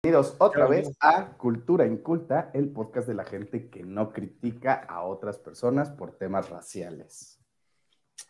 Bienvenidos 0.00 0.36
otra 0.38 0.68
vez 0.68 0.96
a 1.00 1.36
Cultura 1.36 1.84
Inculta, 1.84 2.52
el 2.54 2.68
podcast 2.70 3.08
de 3.08 3.14
la 3.14 3.24
gente 3.24 3.68
que 3.68 3.82
no 3.82 4.12
critica 4.12 4.74
a 4.88 5.02
otras 5.02 5.40
personas 5.40 5.90
por 5.90 6.12
temas 6.12 6.48
raciales. 6.50 7.40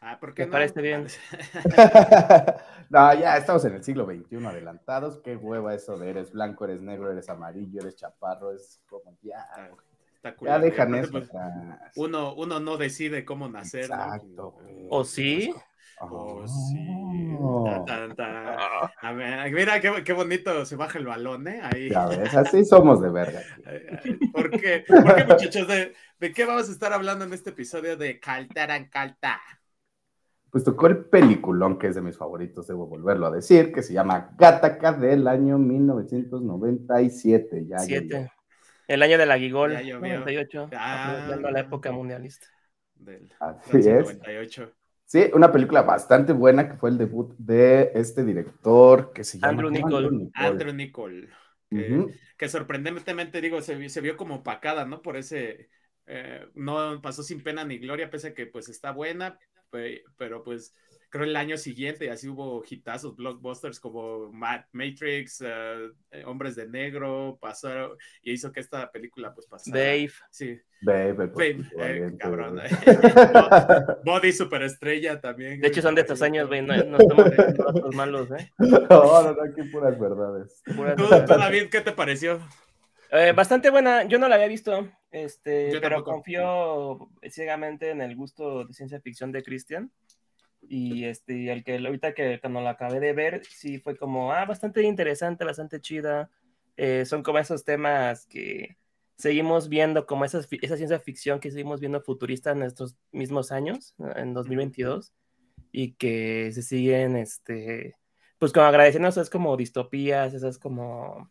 Ah, 0.00 0.18
¿por 0.18 0.32
qué 0.32 0.44
Me 0.44 0.46
no? 0.46 0.52
parece 0.52 0.80
bien. 0.80 1.06
no, 2.88 3.12
ya 3.12 3.36
estamos 3.36 3.62
en 3.66 3.74
el 3.74 3.84
siglo 3.84 4.06
XXI 4.06 4.46
adelantados. 4.46 5.18
Qué 5.18 5.36
hueva 5.36 5.74
eso 5.74 5.98
de 5.98 6.08
eres 6.08 6.32
blanco, 6.32 6.64
eres 6.64 6.80
negro, 6.80 7.12
eres 7.12 7.28
amarillo, 7.28 7.82
eres 7.82 7.96
chaparro. 7.96 8.50
Es 8.52 8.80
como 8.88 9.18
ya. 9.20 9.46
Está 10.16 10.34
Ya 10.40 10.58
dejan 10.58 10.94
eso. 10.94 11.12
pues, 11.12 11.28
uno, 11.96 12.34
uno 12.34 12.60
no 12.60 12.78
decide 12.78 13.26
cómo 13.26 13.46
nacer. 13.46 13.84
Exacto. 13.84 14.56
¿O 14.88 15.04
sí? 15.04 15.52
Oh, 16.00 16.46
sí. 16.46 17.36
Oh. 17.40 17.84
Tan, 17.86 18.14
tan, 18.14 18.16
tan. 18.16 18.58
A 19.02 19.12
ver, 19.12 19.52
mira 19.52 19.80
qué, 19.80 20.02
qué 20.04 20.12
bonito 20.12 20.64
se 20.64 20.76
baja 20.76 20.98
el 20.98 21.06
balón, 21.06 21.48
¿eh? 21.48 21.60
Ahí. 21.62 21.90
Ya 21.90 22.06
ves, 22.06 22.34
así 22.34 22.64
somos 22.64 23.00
de 23.02 23.10
verga. 23.10 23.42
¿Por 24.32 24.50
qué? 24.50 24.84
¿Por 24.86 25.14
qué, 25.16 25.24
muchachos? 25.24 25.66
¿De, 25.68 25.94
de 26.18 26.32
qué 26.32 26.44
vamos 26.44 26.68
a 26.68 26.72
estar 26.72 26.92
hablando 26.92 27.24
en 27.24 27.32
este 27.32 27.50
episodio 27.50 27.96
de 27.96 28.20
Caltaran 28.20 28.88
Calta? 28.88 29.40
Pues 30.50 30.64
tocó 30.64 30.86
el 30.86 31.04
peliculón 31.04 31.78
que 31.78 31.88
es 31.88 31.94
de 31.94 32.00
mis 32.00 32.16
favoritos, 32.16 32.66
debo 32.66 32.86
volverlo 32.86 33.26
a 33.26 33.30
decir, 33.30 33.70
que 33.72 33.82
se 33.82 33.92
llama 33.92 34.30
Gattaca 34.38 34.92
del 34.92 35.28
año 35.28 35.58
1997. 35.58 37.66
Ya 37.66 37.78
Siete. 37.80 38.32
El 38.86 39.02
año 39.02 39.18
del 39.18 39.30
Aguigol, 39.30 39.72
Ya 39.72 39.82
llovió. 39.82 40.20
98, 40.20 40.70
Ah. 40.74 41.36
la 41.38 41.60
época 41.60 41.92
mundialista. 41.92 42.46
Del 42.94 43.30
Así 43.38 43.86
es. 43.88 44.18
98. 45.08 45.30
Sí, 45.30 45.30
una 45.34 45.50
película 45.52 45.82
bastante 45.82 46.32
buena 46.34 46.68
que 46.68 46.76
fue 46.76 46.90
el 46.90 46.98
debut 46.98 47.34
de 47.38 47.92
este 47.94 48.24
director 48.24 49.12
que 49.14 49.24
se 49.24 49.38
llama 49.40 49.62
Andrew. 49.62 49.70
Niccol. 49.70 50.30
Andrew 50.34 50.72
Nicole. 50.74 51.28
Que, 52.36 52.48
sorprendentemente, 52.48 53.40
digo, 53.40 53.60
se, 53.62 53.74
vi- 53.74 53.88
se 53.88 54.00
vio 54.00 54.16
como 54.16 54.36
opacada, 54.36 54.84
¿no? 54.84 55.02
Por 55.02 55.16
ese. 55.16 55.70
eh, 56.06 56.46
no 56.54 57.00
pasó 57.02 57.22
sin 57.22 57.42
pena 57.42 57.64
ni 57.64 57.78
gloria, 57.78 58.10
pese 58.10 58.28
a 58.28 58.34
que 58.34 58.46
pues 58.46 58.68
está 58.68 58.92
buena, 58.92 59.38
pe- 59.70 60.02
pero 60.16 60.42
pues 60.44 60.74
creo 61.10 61.24
el 61.24 61.36
año 61.36 61.56
siguiente 61.56 62.04
y 62.04 62.08
así 62.08 62.28
hubo 62.28 62.62
hitazos, 62.68 63.16
blockbusters 63.16 63.80
como 63.80 64.30
Ma- 64.32 64.66
Matrix, 64.72 65.42
eh, 65.44 65.88
Hombres 66.26 66.56
de 66.56 66.68
Negro, 66.68 67.38
pasó 67.40 67.96
y 68.22 68.32
hizo 68.32 68.52
que 68.52 68.60
esta 68.60 68.90
película 68.90 69.32
pues 69.34 69.46
pasara. 69.46 69.78
Dave, 69.78 70.10
Sí, 70.30 70.60
Babe, 70.80 71.08
el 71.10 71.16
Babe, 71.16 72.06
eh, 72.06 72.16
cabrón. 72.18 72.60
Body 74.04 74.32
Superestrella 74.32 75.20
también. 75.20 75.60
de 75.60 75.68
hecho 75.68 75.82
son 75.82 75.94
de 75.94 76.02
estos 76.02 76.22
años, 76.22 76.46
güey, 76.48 76.62
no, 76.62 76.74
no 76.84 76.98
estamos 76.98 77.30
datos 77.56 77.94
malos, 77.94 78.28
¿eh? 78.32 78.50
No, 78.58 79.22
no, 79.22 79.32
no, 79.32 79.42
aquí 79.42 79.62
puras 79.70 79.98
verdades. 79.98 80.62
Puras 80.76 80.96
¿Tú, 80.96 81.02
verdades. 81.04 81.26
tú, 81.26 81.34
David, 81.38 81.68
qué 81.70 81.80
te 81.80 81.92
pareció? 81.92 82.40
Eh, 83.10 83.32
bastante 83.34 83.70
buena, 83.70 84.04
yo 84.04 84.18
no 84.18 84.28
la 84.28 84.34
había 84.34 84.48
visto, 84.48 84.86
este, 85.10 85.72
Yo 85.72 85.80
pero 85.80 85.96
tampoco. 85.96 86.10
confío 86.12 87.08
ciegamente 87.30 87.90
en 87.90 88.02
el 88.02 88.14
gusto 88.14 88.64
de 88.66 88.74
ciencia 88.74 89.00
ficción 89.00 89.32
de 89.32 89.42
Christian. 89.42 89.90
Y 90.62 91.04
este, 91.04 91.34
y 91.34 91.48
el 91.48 91.64
que 91.64 91.76
ahorita 91.78 92.14
que 92.14 92.40
cuando 92.40 92.60
la 92.60 92.70
acabé 92.70 93.00
de 93.00 93.12
ver, 93.12 93.44
sí 93.44 93.78
fue 93.78 93.96
como, 93.96 94.32
ah, 94.32 94.44
bastante 94.44 94.82
interesante, 94.82 95.44
bastante 95.44 95.80
chida. 95.80 96.30
Eh, 96.76 97.04
son 97.06 97.22
como 97.22 97.38
esos 97.38 97.64
temas 97.64 98.26
que 98.26 98.76
seguimos 99.18 99.68
viendo, 99.68 100.06
como 100.06 100.24
esas, 100.24 100.48
esa 100.62 100.76
ciencia 100.76 101.00
ficción 101.00 101.40
que 101.40 101.50
seguimos 101.50 101.80
viendo 101.80 102.00
futurista 102.00 102.52
en 102.52 102.62
estos 102.62 102.96
mismos 103.10 103.50
años, 103.50 103.94
en 104.16 104.32
2022, 104.32 105.12
y 105.72 105.94
que 105.94 106.52
se 106.52 106.62
siguen, 106.62 107.16
este, 107.16 107.96
pues 108.38 108.52
como 108.52 108.66
agradeciendo 108.66 109.08
esas 109.08 109.28
como 109.28 109.56
distopías, 109.56 110.34
esas 110.34 110.58
como, 110.58 111.28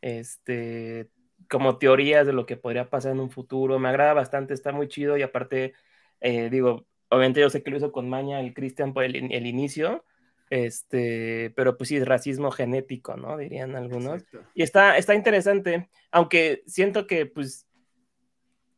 este, 0.00 1.10
como 1.48 1.78
teorías 1.78 2.26
de 2.26 2.32
lo 2.32 2.44
que 2.44 2.56
podría 2.56 2.90
pasar 2.90 3.12
en 3.12 3.20
un 3.20 3.30
futuro. 3.30 3.78
Me 3.78 3.88
agrada 3.88 4.14
bastante, 4.14 4.52
está 4.54 4.72
muy 4.72 4.88
chido 4.88 5.16
y 5.16 5.22
aparte, 5.22 5.74
eh, 6.20 6.50
digo, 6.50 6.87
obviamente 7.10 7.40
yo 7.40 7.50
sé 7.50 7.62
que 7.62 7.70
lo 7.70 7.76
hizo 7.76 7.92
con 7.92 8.08
maña 8.08 8.40
el 8.40 8.54
Cristian 8.54 8.92
por 8.92 9.04
el, 9.04 9.16
el 9.16 9.46
inicio, 9.46 10.04
este, 10.50 11.52
pero 11.56 11.76
pues 11.76 11.88
sí, 11.88 11.96
es 11.96 12.06
racismo 12.06 12.50
genético, 12.50 13.16
¿no? 13.16 13.36
Dirían 13.36 13.76
algunos. 13.76 14.22
Exacto. 14.22 14.44
Y 14.54 14.62
está, 14.62 14.96
está 14.96 15.14
interesante, 15.14 15.88
aunque 16.10 16.62
siento 16.66 17.06
que 17.06 17.26
pues 17.26 17.66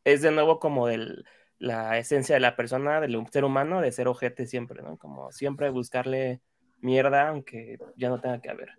es 0.03 0.21
de 0.21 0.31
nuevo 0.31 0.59
como 0.59 0.87
del, 0.87 1.25
la 1.57 1.97
esencia 1.97 2.35
de 2.35 2.41
la 2.41 2.55
persona, 2.55 2.99
del 2.99 3.23
ser 3.31 3.43
humano, 3.45 3.81
de 3.81 3.91
ser 3.91 4.07
ojete 4.07 4.45
siempre, 4.47 4.81
¿no? 4.81 4.97
Como 4.97 5.31
siempre 5.31 5.69
buscarle 5.69 6.41
mierda, 6.79 7.29
aunque 7.29 7.77
ya 7.95 8.09
no 8.09 8.19
tenga 8.19 8.41
que 8.41 8.49
haber. 8.49 8.69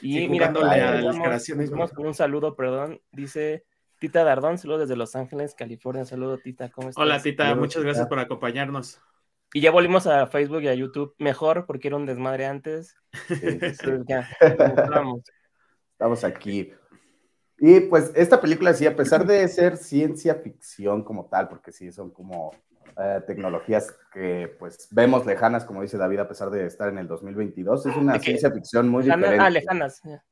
Y 0.00 0.20
Sí, 0.20 0.28
mira, 0.28 0.50
vamos- 0.50 1.46
vamos 1.70 1.92
un 1.98 2.14
saludo, 2.14 2.56
perdón, 2.56 3.00
dice 3.12 3.64
Tita 4.02 4.24
Dardón, 4.24 4.58
saludos 4.58 4.80
desde 4.80 4.96
Los 4.96 5.14
Ángeles, 5.14 5.54
California, 5.54 6.04
saludo 6.04 6.36
Tita, 6.36 6.68
¿cómo 6.70 6.88
estás? 6.88 7.00
Hola, 7.00 7.22
Tita, 7.22 7.44
Saludos, 7.44 7.60
muchas 7.60 7.82
gracias 7.84 8.04
Tita. 8.06 8.08
por 8.08 8.18
acompañarnos. 8.18 9.00
Y 9.54 9.60
ya 9.60 9.70
volvimos 9.70 10.08
a 10.08 10.26
Facebook 10.26 10.60
y 10.62 10.66
a 10.66 10.74
YouTube, 10.74 11.14
mejor 11.18 11.66
porque 11.66 11.86
era 11.86 11.96
un 11.98 12.04
desmadre 12.04 12.46
antes, 12.46 12.96
Sí, 13.28 13.36
sí, 13.36 13.40
sí. 13.40 13.56
entonces 13.60 14.02
ya. 14.08 14.28
Estamos 15.92 16.24
aquí. 16.24 16.72
Y 17.60 17.78
pues 17.78 18.10
esta 18.16 18.40
película 18.40 18.74
sí, 18.74 18.86
a 18.86 18.96
pesar 18.96 19.24
de 19.24 19.46
ser 19.46 19.76
ciencia 19.76 20.34
ficción 20.34 21.04
como 21.04 21.26
tal, 21.26 21.48
porque 21.48 21.70
sí 21.70 21.92
son 21.92 22.10
como 22.10 22.50
eh, 22.98 23.20
tecnologías 23.24 23.96
que 24.12 24.56
pues 24.58 24.88
vemos 24.90 25.24
lejanas, 25.26 25.64
como 25.64 25.80
dice 25.80 25.96
David, 25.96 26.18
a 26.18 26.28
pesar 26.28 26.50
de 26.50 26.66
estar 26.66 26.88
en 26.88 26.98
el 26.98 27.06
2022, 27.06 27.86
es 27.86 27.96
una 27.96 28.18
ciencia 28.18 28.50
ficción 28.50 28.88
muy 28.88 29.04
diferente. 29.04 29.38
ah, 29.38 29.48
lejanas. 29.48 30.00
ya. 30.02 30.24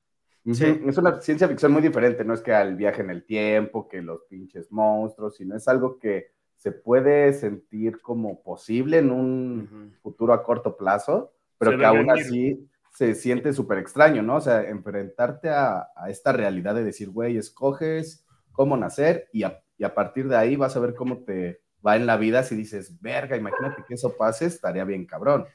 Sí. 0.44 0.80
Es 0.86 0.96
una 0.98 1.20
ciencia 1.20 1.48
ficción 1.48 1.72
muy 1.72 1.82
diferente, 1.82 2.24
no 2.24 2.34
es 2.34 2.40
que 2.40 2.52
al 2.52 2.74
viaje 2.76 3.02
en 3.02 3.10
el 3.10 3.24
tiempo, 3.24 3.88
que 3.88 4.00
los 4.02 4.22
pinches 4.24 4.72
monstruos, 4.72 5.36
sino 5.36 5.56
es 5.56 5.68
algo 5.68 5.98
que 5.98 6.32
se 6.56 6.72
puede 6.72 7.32
sentir 7.32 8.00
como 8.00 8.42
posible 8.42 8.98
en 8.98 9.10
un 9.10 9.60
Ujú. 9.70 10.00
futuro 10.02 10.32
a 10.32 10.42
corto 10.42 10.76
plazo, 10.76 11.32
pero 11.58 11.72
Se 11.72 11.78
que 11.78 11.84
aún 11.84 12.06
venir. 12.08 12.26
así 12.26 12.68
se 12.92 13.14
siente 13.14 13.52
súper 13.52 13.78
extraño, 13.78 14.22
¿no? 14.22 14.36
O 14.36 14.40
sea, 14.40 14.62
enfrentarte 14.68 15.48
a, 15.50 15.88
a 15.94 16.10
esta 16.10 16.32
realidad 16.32 16.74
de 16.74 16.84
decir, 16.84 17.10
güey, 17.10 17.36
escoges 17.36 18.26
cómo 18.52 18.76
nacer 18.76 19.28
y 19.32 19.44
a, 19.44 19.62
y 19.78 19.84
a 19.84 19.94
partir 19.94 20.28
de 20.28 20.36
ahí 20.36 20.56
vas 20.56 20.76
a 20.76 20.80
ver 20.80 20.94
cómo 20.94 21.18
te 21.24 21.60
va 21.86 21.96
en 21.96 22.06
la 22.06 22.16
vida 22.16 22.42
si 22.42 22.56
dices, 22.56 23.00
verga, 23.00 23.36
imagínate 23.36 23.82
que 23.86 23.94
eso 23.94 24.16
pase, 24.18 24.46
estaría 24.46 24.84
bien 24.84 25.06
cabrón. 25.06 25.46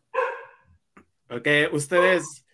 Ok, 1.30 1.48
ustedes, 1.74 2.24
¿qué- 2.24 2.45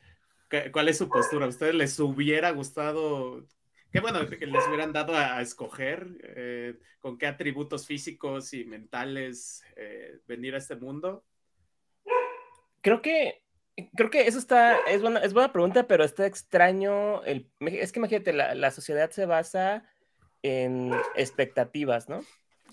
¿cuál 0.71 0.89
es 0.89 0.97
su 0.97 1.07
postura? 1.09 1.45
¿A 1.45 1.49
ustedes 1.49 1.75
les 1.75 1.99
hubiera 1.99 2.51
gustado, 2.51 3.45
qué 3.91 3.99
bueno, 3.99 4.27
que 4.27 4.45
les 4.45 4.67
hubieran 4.67 4.93
dado 4.93 5.15
a, 5.15 5.37
a 5.37 5.41
escoger 5.41 6.07
eh, 6.23 6.79
con 6.99 7.17
qué 7.17 7.27
atributos 7.27 7.85
físicos 7.85 8.53
y 8.53 8.65
mentales 8.65 9.63
eh, 9.75 10.19
venir 10.27 10.55
a 10.55 10.57
este 10.57 10.75
mundo? 10.75 11.23
Creo 12.81 13.01
que, 13.01 13.43
creo 13.95 14.09
que 14.09 14.27
eso 14.27 14.39
está, 14.39 14.77
es 14.87 15.01
buena, 15.01 15.19
es 15.19 15.33
buena 15.33 15.53
pregunta, 15.53 15.87
pero 15.87 16.03
está 16.03 16.25
extraño. 16.25 17.23
El, 17.23 17.49
es 17.59 17.91
que 17.91 17.99
imagínate, 17.99 18.33
la, 18.33 18.55
la 18.55 18.71
sociedad 18.71 19.11
se 19.11 19.25
basa 19.25 19.85
en 20.41 20.91
expectativas, 21.15 22.09
¿no? 22.09 22.21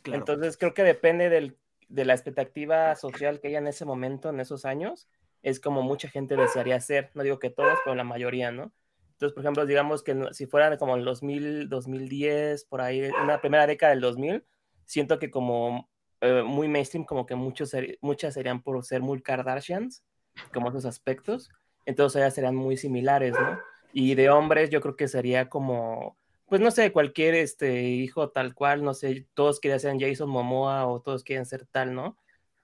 Claro. 0.02 0.20
Entonces 0.20 0.56
creo 0.56 0.74
que 0.74 0.82
depende 0.82 1.28
del, 1.28 1.58
de 1.88 2.04
la 2.04 2.14
expectativa 2.14 2.94
social 2.96 3.40
que 3.40 3.48
haya 3.48 3.58
en 3.58 3.66
ese 3.66 3.84
momento, 3.84 4.30
en 4.30 4.40
esos 4.40 4.64
años, 4.64 5.08
es 5.42 5.60
como 5.60 5.82
mucha 5.82 6.08
gente 6.08 6.36
desearía 6.36 6.80
ser. 6.80 7.10
No 7.14 7.22
digo 7.22 7.38
que 7.38 7.50
todos, 7.50 7.78
pero 7.84 7.94
la 7.96 8.04
mayoría, 8.04 8.50
¿no? 8.50 8.72
Entonces, 9.12 9.34
por 9.34 9.42
ejemplo, 9.42 9.66
digamos 9.66 10.02
que 10.02 10.16
si 10.32 10.46
fuera 10.46 10.76
como 10.78 10.96
el 10.96 11.04
2000, 11.04 11.68
2010, 11.68 12.64
por 12.66 12.80
ahí, 12.80 13.10
una 13.22 13.40
primera 13.40 13.66
década 13.66 13.90
del 13.90 14.00
2000, 14.00 14.44
siento 14.84 15.18
que 15.18 15.30
como 15.30 15.90
eh, 16.20 16.42
muy 16.44 16.68
mainstream, 16.68 17.04
como 17.04 17.26
que 17.26 17.34
muchos 17.34 17.72
muchas 18.00 18.34
serían 18.34 18.62
por 18.62 18.84
ser 18.84 19.00
muy 19.02 19.20
Kardashians, 19.20 20.04
como 20.52 20.68
esos 20.68 20.84
aspectos. 20.84 21.50
Entonces 21.84 22.20
ellas 22.20 22.34
serían 22.34 22.54
muy 22.54 22.76
similares, 22.76 23.32
¿no? 23.32 23.58
Y 23.92 24.14
de 24.14 24.30
hombres 24.30 24.70
yo 24.70 24.80
creo 24.80 24.96
que 24.96 25.08
sería 25.08 25.48
como, 25.48 26.16
pues 26.46 26.60
no 26.60 26.70
sé, 26.70 26.92
cualquier 26.92 27.34
este 27.34 27.82
hijo 27.82 28.30
tal 28.30 28.54
cual, 28.54 28.84
no 28.84 28.94
sé, 28.94 29.26
todos 29.34 29.60
querían 29.60 29.80
ser 29.80 29.96
Jason 29.98 30.28
Momoa 30.28 30.86
o 30.86 31.00
todos 31.00 31.24
quieren 31.24 31.46
ser 31.46 31.66
tal, 31.66 31.94
¿no? 31.94 32.16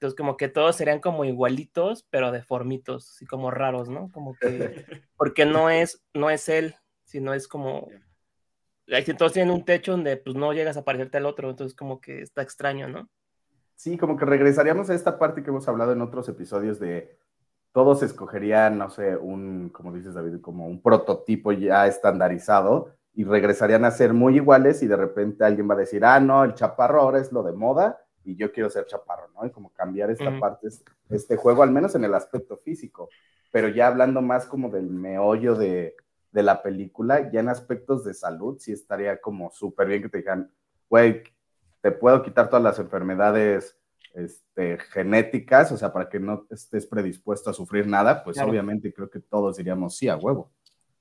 Entonces 0.04 0.18
como 0.18 0.36
que 0.36 0.48
todos 0.48 0.76
serían 0.76 1.00
como 1.00 1.24
igualitos, 1.24 2.06
pero 2.10 2.30
deformitos, 2.30 3.12
así 3.12 3.24
como 3.24 3.50
raros, 3.50 3.88
¿no? 3.88 4.10
Como 4.12 4.34
que, 4.34 4.84
porque 5.16 5.46
no 5.46 5.70
es, 5.70 6.04
no 6.12 6.28
es 6.28 6.50
él, 6.50 6.74
sino 7.04 7.32
es 7.32 7.48
como, 7.48 7.88
todos 9.16 9.32
tienen 9.32 9.54
un 9.54 9.64
techo 9.64 9.92
donde 9.92 10.18
pues 10.18 10.36
no 10.36 10.52
llegas 10.52 10.76
a 10.76 10.84
parecerte 10.84 11.16
al 11.16 11.24
otro, 11.24 11.48
entonces 11.48 11.74
como 11.74 12.02
que 12.02 12.20
está 12.20 12.42
extraño, 12.42 12.86
¿no? 12.86 13.08
Sí, 13.76 13.96
como 13.96 14.18
que 14.18 14.26
regresaríamos 14.26 14.90
a 14.90 14.94
esta 14.94 15.18
parte 15.18 15.42
que 15.42 15.48
hemos 15.48 15.66
hablado 15.68 15.92
en 15.92 16.02
otros 16.02 16.28
episodios 16.28 16.78
de 16.78 17.16
todos 17.72 18.02
escogerían, 18.02 18.76
no 18.76 18.90
sé, 18.90 19.16
un, 19.16 19.70
como 19.70 19.90
dices 19.90 20.12
David, 20.12 20.42
como 20.42 20.66
un 20.66 20.82
prototipo 20.82 21.50
ya 21.50 21.86
estandarizado 21.86 22.94
y 23.14 23.24
regresarían 23.24 23.86
a 23.86 23.90
ser 23.90 24.12
muy 24.12 24.36
iguales 24.36 24.82
y 24.82 24.86
de 24.86 24.96
repente 24.96 25.44
alguien 25.44 25.66
va 25.66 25.72
a 25.72 25.78
decir, 25.78 26.04
ah, 26.04 26.20
no, 26.20 26.44
el 26.44 26.52
chaparro 26.52 27.00
ahora 27.00 27.20
es 27.20 27.32
lo 27.32 27.42
de 27.42 27.52
moda 27.52 28.03
y 28.24 28.36
yo 28.36 28.52
quiero 28.52 28.70
ser 28.70 28.86
chaparro, 28.86 29.28
¿no? 29.34 29.46
Y 29.46 29.50
como 29.50 29.70
cambiar 29.70 30.10
esta 30.10 30.38
parte, 30.38 30.68
este 31.10 31.36
juego, 31.36 31.62
al 31.62 31.70
menos 31.70 31.94
en 31.94 32.04
el 32.04 32.14
aspecto 32.14 32.56
físico, 32.58 33.08
pero 33.52 33.68
ya 33.68 33.86
hablando 33.86 34.22
más 34.22 34.46
como 34.46 34.70
del 34.70 34.90
meollo 34.90 35.54
de 35.54 35.94
de 36.34 36.42
la 36.42 36.62
película, 36.62 37.30
ya 37.30 37.40
en 37.40 37.48
aspectos 37.48 38.04
de 38.04 38.12
salud, 38.12 38.58
sí 38.58 38.72
estaría 38.72 39.20
como 39.20 39.52
súper 39.52 39.86
bien 39.86 40.02
que 40.02 40.08
te 40.08 40.18
digan, 40.18 40.50
güey, 40.90 41.22
te 41.80 41.92
puedo 41.92 42.24
quitar 42.24 42.48
todas 42.48 42.62
las 42.62 42.80
enfermedades 42.80 43.78
este, 44.14 44.78
genéticas, 44.78 45.70
o 45.70 45.76
sea, 45.76 45.92
para 45.92 46.08
que 46.08 46.18
no 46.18 46.44
estés 46.50 46.86
predispuesto 46.86 47.50
a 47.50 47.54
sufrir 47.54 47.86
nada, 47.86 48.24
pues 48.24 48.36
obviamente 48.38 48.92
creo 48.92 49.08
que 49.08 49.20
todos 49.20 49.58
diríamos 49.58 49.96
sí 49.96 50.08
a 50.08 50.16
huevo. 50.16 50.50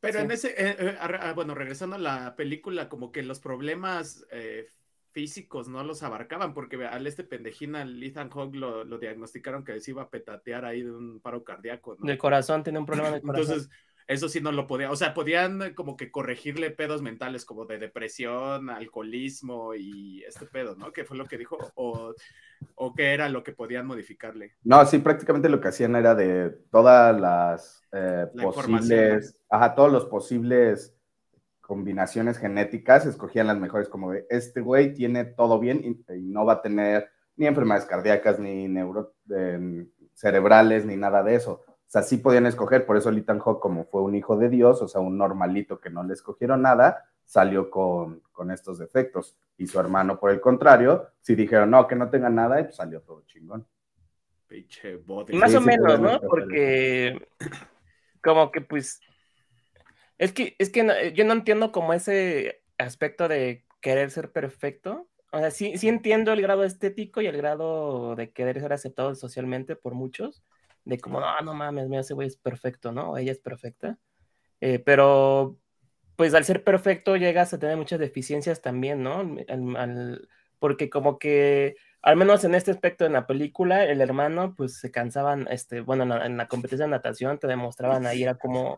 Pero 0.01 0.19
en 0.19 0.29
ese, 0.29 0.49
eh, 0.49 0.75
eh, 0.77 0.97
ah, 0.99 1.33
bueno, 1.33 1.55
regresando 1.55 1.95
a 1.95 1.99
la 1.99 2.35
película, 2.35 2.87
como 2.87 3.11
que 3.11 3.23
los 3.23 3.39
problemas 3.39 4.27
eh, 4.29 4.67
físicos 5.13 5.69
no 5.69 5.83
los 5.83 6.03
abarcaban, 6.03 6.53
porque 6.53 6.83
al 6.85 7.07
este 7.07 7.23
pendejín, 7.23 7.75
al 7.75 8.01
Ethan 8.03 8.29
Hawke, 8.29 8.55
lo, 8.55 8.83
lo, 8.83 8.97
diagnosticaron 8.97 9.63
que 9.63 9.79
se 9.79 9.91
iba 9.91 10.01
a 10.01 10.09
petatear 10.09 10.65
ahí 10.65 10.81
de 10.81 10.91
un 10.91 11.19
paro 11.21 11.43
cardíaco. 11.43 11.95
¿no? 11.99 12.07
Del 12.07 12.17
corazón, 12.17 12.63
tiene 12.63 12.79
un 12.79 12.85
problema 12.85 13.11
de 13.11 13.21
corazón. 13.21 13.45
Entonces, 13.45 13.69
eso 14.07 14.27
sí 14.27 14.41
no 14.41 14.51
lo 14.51 14.67
podía, 14.67 14.91
o 14.91 14.95
sea, 14.95 15.13
podían 15.13 15.73
como 15.75 15.95
que 15.95 16.11
corregirle 16.11 16.71
pedos 16.71 17.01
mentales 17.01 17.45
como 17.45 17.65
de 17.65 17.77
depresión, 17.77 18.69
alcoholismo 18.69 19.75
y 19.75 20.23
este 20.23 20.45
pedo, 20.45 20.75
¿no? 20.75 20.91
Que 20.91 21.05
fue 21.05 21.15
lo 21.15 21.25
que 21.25 21.37
dijo, 21.37 21.57
o, 21.75 22.13
o 22.75 22.93
qué 22.93 23.13
era 23.13 23.29
lo 23.29 23.43
que 23.43 23.53
podían 23.53 23.85
modificarle. 23.85 24.55
No, 24.63 24.85
sí, 24.85 24.97
prácticamente 24.97 25.47
lo 25.47 25.61
que 25.61 25.69
hacían 25.69 25.95
era 25.95 26.15
de 26.15 26.49
todas 26.69 27.19
las 27.19 27.83
eh, 27.93 28.27
posibles, 28.41 29.39
ajá, 29.49 29.73
todos 29.75 29.91
los 29.91 30.05
posibles 30.05 30.93
combinaciones 31.63 32.37
genéticas, 32.37 33.05
escogían 33.05 33.47
las 33.47 33.57
mejores, 33.57 33.87
como 33.87 34.11
de 34.11 34.27
este 34.29 34.59
güey 34.59 34.93
tiene 34.93 35.23
todo 35.23 35.59
bien 35.59 35.81
y, 35.83 36.21
no 36.21 36.45
va 36.45 36.53
a 36.53 36.61
tener 36.61 37.09
ni 37.37 37.47
enfermedades 37.47 37.85
cardíacas, 37.85 38.37
ni 38.37 38.67
neuro, 38.67 39.13
cerebrales, 40.13 40.85
ni 40.85 40.97
nada 40.97 41.23
de 41.23 41.35
eso. 41.35 41.63
O 41.67 41.89
sea, 41.93 42.03
sí 42.03 42.17
podían 42.17 42.45
escoger, 42.45 42.85
por 42.85 42.97
eso 42.97 43.09
el 43.09 43.17
Ethan 43.17 43.39
Hawke, 43.39 43.61
como 43.61 43.85
fue 43.85 44.01
un 44.01 44.13
hijo 44.13 44.35
de 44.35 44.49
Dios, 44.49 44.81
o 44.81 44.87
sea, 44.87 44.99
un 44.99 45.17
normalito 45.17 45.79
que 45.79 45.89
no 45.89 46.03
le 46.03 46.13
escogieron 46.13 46.61
nada, 46.61 47.05
salió 47.23 47.69
con, 47.69 48.21
con 48.31 48.51
estos 48.51 48.77
defectos. 48.77 49.37
Y 49.57 49.67
su 49.67 49.79
hermano, 49.79 50.19
por 50.19 50.31
el 50.31 50.41
contrario, 50.41 51.07
si 51.21 51.33
dijeron, 51.33 51.71
no, 51.71 51.87
que 51.87 51.95
no 51.95 52.09
tenga 52.09 52.29
nada, 52.29 52.59
y 52.59 52.63
pues 52.63 52.75
salió 52.75 53.01
todo 53.01 53.23
chingón. 53.25 53.65
Pinche 54.47 54.99
Más 55.33 55.55
o 55.55 55.61
menos, 55.61 55.99
¿no? 55.99 56.19
Porque 56.19 57.27
como 58.21 58.51
que 58.51 58.61
pues 58.61 58.99
es 60.23 60.31
que, 60.31 60.55
es 60.57 60.69
que 60.69 60.81
eh, 60.81 61.13
yo 61.13 61.25
no 61.25 61.33
entiendo 61.33 61.73
como 61.73 61.93
ese 61.93 62.63
aspecto 62.77 63.27
de 63.27 63.65
querer 63.81 64.09
ser 64.09 64.31
perfecto. 64.31 65.09
O 65.33 65.39
sea, 65.39 65.51
sí, 65.51 65.77
sí 65.77 65.89
entiendo 65.89 66.31
el 66.31 66.41
grado 66.41 66.63
estético 66.63 67.19
y 67.21 67.27
el 67.27 67.35
grado 67.35 68.15
de 68.15 68.31
querer 68.31 68.61
ser 68.61 68.71
aceptado 68.71 69.15
socialmente 69.15 69.75
por 69.75 69.95
muchos, 69.95 70.41
de 70.85 70.97
como, 70.97 71.19
no, 71.19 71.41
no 71.41 71.53
mames, 71.53 71.89
mira, 71.89 72.01
ese 72.01 72.13
güey 72.13 72.29
es 72.29 72.37
perfecto, 72.37 72.93
¿no? 72.93 73.11
O 73.11 73.17
ella 73.17 73.33
es 73.33 73.39
perfecta. 73.39 73.97
Eh, 74.61 74.79
pero, 74.79 75.57
pues 76.15 76.33
al 76.33 76.45
ser 76.45 76.63
perfecto 76.63 77.17
llegas 77.17 77.53
a 77.53 77.59
tener 77.59 77.75
muchas 77.75 77.99
deficiencias 77.99 78.61
también, 78.61 79.03
¿no? 79.03 79.35
porque 80.59 80.89
como 80.89 81.19
que, 81.19 81.75
al 82.01 82.15
menos 82.15 82.45
en 82.45 82.55
este 82.55 82.71
aspecto 82.71 83.05
en 83.05 83.11
la 83.11 83.27
película, 83.27 83.83
el 83.83 83.99
hermano, 83.99 84.55
pues 84.55 84.79
se 84.79 84.91
cansaban, 84.91 85.47
este, 85.51 85.81
bueno, 85.81 86.03
en 86.03 86.21
en 86.21 86.37
la 86.37 86.47
competencia 86.47 86.85
de 86.85 86.91
natación 86.91 87.39
te 87.39 87.47
demostraban 87.47 88.05
ahí, 88.05 88.23
era 88.23 88.35
como 88.35 88.77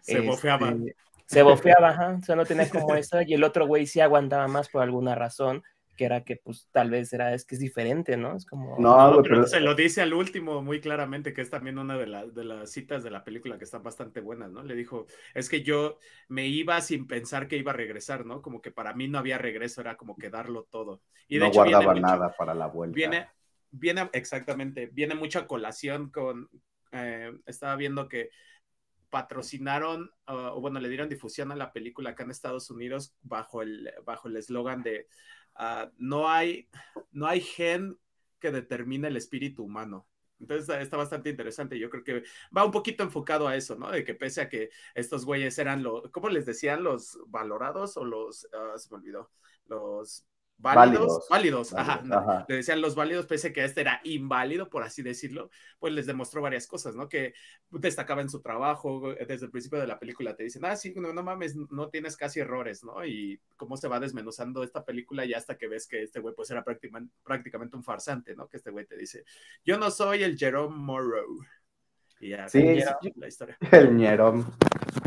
se 0.00 0.20
bofeaba. 0.20 0.70
Este, 0.70 0.96
se 1.26 1.42
bofeaba, 1.42 2.16
o 2.18 2.22
sea, 2.22 2.36
no 2.36 2.46
tenía 2.46 2.68
como 2.90 2.94
eso, 2.94 3.20
y 3.22 3.34
el 3.34 3.44
otro 3.44 3.66
güey 3.66 3.86
sí 3.86 4.00
aguantaba 4.00 4.48
más 4.48 4.68
por 4.68 4.82
alguna 4.82 5.14
razón, 5.14 5.62
que 5.98 6.04
era 6.04 6.22
que 6.22 6.36
pues 6.36 6.68
tal 6.70 6.90
vez 6.90 7.12
era, 7.12 7.34
es 7.34 7.44
que 7.44 7.56
es 7.56 7.60
diferente, 7.60 8.16
¿no? 8.16 8.36
Es 8.36 8.46
como... 8.46 8.78
No, 8.78 9.20
pero, 9.22 9.44
se 9.46 9.60
lo 9.60 9.74
dice 9.74 10.00
al 10.00 10.14
último 10.14 10.62
muy 10.62 10.80
claramente, 10.80 11.34
que 11.34 11.42
es 11.42 11.50
también 11.50 11.76
una 11.76 11.98
de, 11.98 12.30
de 12.32 12.44
las 12.44 12.70
citas 12.70 13.02
de 13.02 13.10
la 13.10 13.24
película 13.24 13.58
que 13.58 13.64
están 13.64 13.82
bastante 13.82 14.20
buenas, 14.20 14.50
¿no? 14.50 14.62
Le 14.62 14.76
dijo, 14.76 15.06
es 15.34 15.50
que 15.50 15.62
yo 15.62 15.98
me 16.28 16.46
iba 16.46 16.80
sin 16.80 17.06
pensar 17.08 17.48
que 17.48 17.56
iba 17.56 17.72
a 17.72 17.76
regresar, 17.76 18.24
¿no? 18.24 18.40
Como 18.40 18.62
que 18.62 18.70
para 18.70 18.94
mí 18.94 19.08
no 19.08 19.18
había 19.18 19.38
regreso, 19.38 19.80
era 19.80 19.96
como 19.96 20.16
que 20.16 20.30
darlo 20.30 20.68
todo. 20.70 21.02
Y 21.26 21.38
de 21.38 21.46
no 21.46 21.52
guardaba 21.52 21.94
nada 21.94 22.32
para 22.38 22.54
la 22.54 22.68
vuelta. 22.68 22.94
Viene, 22.94 23.28
viene, 23.70 24.08
exactamente, 24.12 24.86
viene 24.92 25.16
mucha 25.16 25.48
colación 25.48 26.10
con, 26.10 26.48
eh, 26.92 27.32
estaba 27.44 27.74
viendo 27.74 28.08
que 28.08 28.30
patrocinaron, 29.10 30.10
o 30.26 30.60
bueno, 30.60 30.80
le 30.80 30.88
dieron 30.88 31.08
difusión 31.08 31.52
a 31.52 31.56
la 31.56 31.72
película 31.72 32.10
acá 32.10 32.24
en 32.24 32.30
Estados 32.30 32.70
Unidos 32.70 33.14
bajo 33.22 33.62
el 33.62 33.90
bajo 34.04 34.28
el 34.28 34.36
eslogan 34.36 34.82
de 34.82 35.08
ah, 35.54 35.90
no 35.98 36.28
hay 36.28 36.68
no 37.12 37.26
hay 37.26 37.40
gen 37.40 37.98
que 38.40 38.50
determine 38.50 39.08
el 39.08 39.16
espíritu 39.16 39.64
humano. 39.64 40.06
Entonces 40.40 40.68
está 40.80 40.96
bastante 40.96 41.30
interesante. 41.30 41.78
Yo 41.78 41.90
creo 41.90 42.04
que 42.04 42.22
va 42.56 42.64
un 42.64 42.70
poquito 42.70 43.02
enfocado 43.02 43.48
a 43.48 43.56
eso, 43.56 43.76
¿no? 43.76 43.90
De 43.90 44.04
que 44.04 44.14
pese 44.14 44.40
a 44.40 44.48
que 44.48 44.70
estos 44.94 45.24
güeyes 45.24 45.58
eran 45.58 45.82
los, 45.82 46.10
¿cómo 46.12 46.28
les 46.28 46.46
decían? 46.46 46.84
Los 46.84 47.18
valorados 47.26 47.96
o 47.96 48.04
los, 48.04 48.48
ah, 48.52 48.78
se 48.78 48.88
me 48.90 48.98
olvidó, 48.98 49.30
los 49.66 50.24
válidos, 50.58 51.26
válidos, 51.30 51.72
ajá, 51.72 52.44
le 52.48 52.56
decían 52.56 52.80
los 52.80 52.94
válidos, 52.94 53.26
pese 53.26 53.48
a 53.48 53.52
que 53.52 53.64
este 53.64 53.80
era 53.80 54.00
inválido, 54.04 54.68
por 54.68 54.82
así 54.82 55.02
decirlo, 55.02 55.50
pues 55.78 55.92
les 55.92 56.06
demostró 56.06 56.42
varias 56.42 56.66
cosas, 56.66 56.96
¿no? 56.96 57.08
Que 57.08 57.34
destacaba 57.70 58.22
en 58.22 58.28
su 58.28 58.40
trabajo, 58.40 59.14
desde 59.14 59.46
el 59.46 59.50
principio 59.50 59.78
de 59.78 59.86
la 59.86 59.98
película 59.98 60.34
te 60.34 60.42
dicen, 60.42 60.64
ah, 60.64 60.76
sí, 60.76 60.92
no, 60.96 61.12
no 61.12 61.22
mames, 61.22 61.54
no 61.56 61.88
tienes 61.88 62.16
casi 62.16 62.40
errores, 62.40 62.82
¿no? 62.84 63.04
Y 63.04 63.40
cómo 63.56 63.76
se 63.76 63.88
va 63.88 64.00
desmenuzando 64.00 64.62
esta 64.62 64.84
película 64.84 65.24
y 65.24 65.34
hasta 65.34 65.56
que 65.56 65.68
ves 65.68 65.86
que 65.86 66.02
este 66.02 66.20
güey 66.20 66.34
pues 66.34 66.50
era 66.50 66.64
prácticamente, 66.64 67.14
prácticamente 67.22 67.76
un 67.76 67.84
farsante, 67.84 68.34
¿no? 68.34 68.48
Que 68.48 68.56
este 68.56 68.70
güey 68.70 68.86
te 68.86 68.96
dice, 68.96 69.24
yo 69.64 69.78
no 69.78 69.90
soy 69.90 70.22
el 70.22 70.36
Jerome 70.36 70.76
Morrow. 70.76 71.38
Y 72.20 72.30
ya, 72.30 72.48
sí, 72.48 72.80
la 73.16 73.28
historia. 73.28 73.56
El 73.72 73.98
Jerome. 73.98 74.44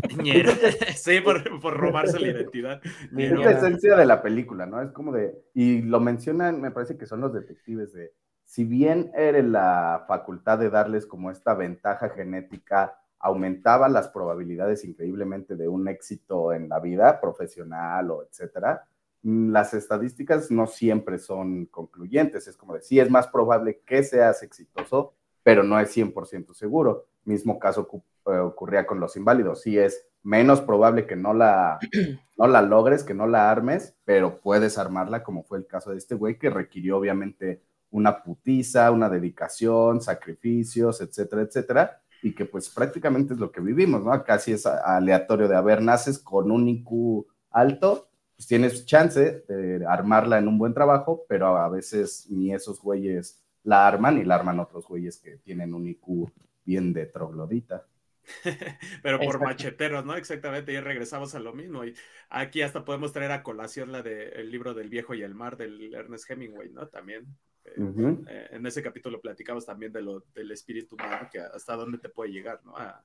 sí, 0.96 1.20
por, 1.20 1.42
robarse 1.62 2.18
la 2.18 2.28
identidad. 2.28 2.80
Es 3.16 3.32
la 3.32 3.50
esencia 3.50 3.96
de 3.96 4.06
la 4.06 4.22
película, 4.22 4.66
¿no? 4.66 4.80
Es 4.80 4.90
como 4.92 5.12
de, 5.12 5.34
y 5.54 5.82
lo 5.82 6.00
mencionan, 6.00 6.60
me 6.60 6.70
parece 6.70 6.96
que 6.96 7.06
son 7.06 7.20
los 7.20 7.32
detectives 7.32 7.92
de, 7.92 8.12
si 8.44 8.64
bien 8.64 9.10
era 9.14 9.42
la 9.42 10.04
facultad 10.08 10.58
de 10.58 10.70
darles 10.70 11.06
como 11.06 11.30
esta 11.30 11.54
ventaja 11.54 12.10
genética, 12.10 12.98
aumentaba 13.18 13.88
las 13.88 14.08
probabilidades 14.08 14.84
increíblemente 14.84 15.54
de 15.54 15.68
un 15.68 15.86
éxito 15.88 16.52
en 16.52 16.68
la 16.68 16.80
vida 16.80 17.20
profesional 17.20 18.10
o 18.10 18.24
etcétera, 18.24 18.84
mm, 19.22 19.52
las 19.52 19.74
estadísticas 19.74 20.50
no 20.50 20.66
siempre 20.66 21.18
son 21.18 21.66
concluyentes. 21.66 22.48
Es 22.48 22.56
como 22.56 22.74
de, 22.74 22.82
sí, 22.82 22.98
es 22.98 23.10
más 23.10 23.28
probable 23.28 23.80
que 23.86 24.02
seas 24.02 24.42
exitoso, 24.42 25.14
pero 25.42 25.62
no 25.62 25.78
es 25.78 25.96
100% 25.96 26.54
seguro. 26.54 27.06
Mismo 27.24 27.58
caso 27.58 27.88
eh, 28.26 28.38
ocurría 28.38 28.86
con 28.86 29.00
los 29.00 29.16
inválidos. 29.16 29.62
Sí 29.62 29.78
es 29.78 30.06
menos 30.22 30.60
probable 30.60 31.06
que 31.06 31.16
no 31.16 31.34
la, 31.34 31.78
no 32.38 32.46
la 32.46 32.62
logres, 32.62 33.04
que 33.04 33.14
no 33.14 33.26
la 33.26 33.50
armes, 33.50 33.96
pero 34.04 34.40
puedes 34.40 34.78
armarla, 34.78 35.22
como 35.22 35.42
fue 35.42 35.58
el 35.58 35.66
caso 35.66 35.90
de 35.90 35.98
este 35.98 36.14
güey, 36.14 36.38
que 36.38 36.50
requirió 36.50 36.98
obviamente 36.98 37.62
una 37.90 38.22
putiza, 38.22 38.90
una 38.90 39.08
dedicación, 39.08 40.00
sacrificios, 40.00 41.00
etcétera, 41.00 41.42
etcétera, 41.42 42.00
y 42.22 42.34
que 42.34 42.46
pues 42.46 42.70
prácticamente 42.70 43.34
es 43.34 43.40
lo 43.40 43.52
que 43.52 43.60
vivimos, 43.60 44.04
¿no? 44.04 44.24
Casi 44.24 44.52
es 44.52 44.64
aleatorio 44.64 45.48
de, 45.48 45.56
haber 45.56 45.82
naces 45.82 46.18
con 46.18 46.50
un 46.50 46.68
IQ 46.68 47.26
alto, 47.50 48.08
pues 48.36 48.46
tienes 48.46 48.86
chance 48.86 49.44
de 49.46 49.84
armarla 49.86 50.38
en 50.38 50.48
un 50.48 50.56
buen 50.56 50.72
trabajo, 50.72 51.24
pero 51.28 51.56
a 51.56 51.68
veces 51.68 52.26
ni 52.30 52.54
esos 52.54 52.80
güeyes 52.80 53.41
la 53.64 53.86
arman 53.86 54.18
y 54.18 54.24
la 54.24 54.36
arman 54.36 54.60
otros 54.60 54.86
güeyes 54.86 55.18
que 55.18 55.36
tienen 55.38 55.74
un 55.74 55.86
IQ 55.86 56.30
bien 56.64 56.92
de 56.92 57.06
troglodita. 57.06 57.86
Pero 59.02 59.18
por 59.18 59.40
macheteros, 59.40 60.04
¿no? 60.04 60.16
Exactamente, 60.16 60.72
y 60.72 60.80
regresamos 60.80 61.34
a 61.34 61.40
lo 61.40 61.52
mismo. 61.52 61.84
Y 61.84 61.94
aquí 62.30 62.62
hasta 62.62 62.84
podemos 62.84 63.12
traer 63.12 63.32
a 63.32 63.42
colación 63.42 63.92
la 63.92 64.02
del 64.02 64.50
libro 64.50 64.74
del 64.74 64.88
viejo 64.88 65.14
y 65.14 65.22
el 65.22 65.34
mar 65.34 65.56
del 65.56 65.92
Ernest 65.94 66.30
Hemingway, 66.30 66.70
¿no? 66.70 66.88
También. 66.88 67.26
Eh, 67.64 68.16
eh, 68.28 68.48
en 68.50 68.66
ese 68.66 68.82
capítulo 68.82 69.20
platicamos 69.20 69.64
también 69.64 69.92
de 69.92 70.02
lo, 70.02 70.20
del 70.34 70.50
espíritu 70.50 70.96
humano, 70.96 71.28
que 71.30 71.38
hasta 71.40 71.76
dónde 71.76 71.98
te 71.98 72.08
puede 72.08 72.32
llegar, 72.32 72.60
¿no? 72.64 72.76
A, 72.76 73.04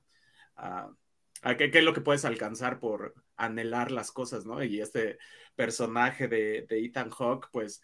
a, 0.56 1.56
qué, 1.56 1.70
es 1.72 1.84
lo 1.84 1.94
que 1.94 2.00
puedes 2.00 2.24
alcanzar 2.24 2.80
por 2.80 3.14
anhelar 3.36 3.92
las 3.92 4.10
cosas, 4.10 4.46
¿no? 4.46 4.62
Y 4.62 4.80
este 4.80 5.18
personaje 5.54 6.26
de, 6.26 6.66
de 6.68 6.84
Ethan 6.84 7.10
Hawke, 7.10 7.48
pues 7.52 7.82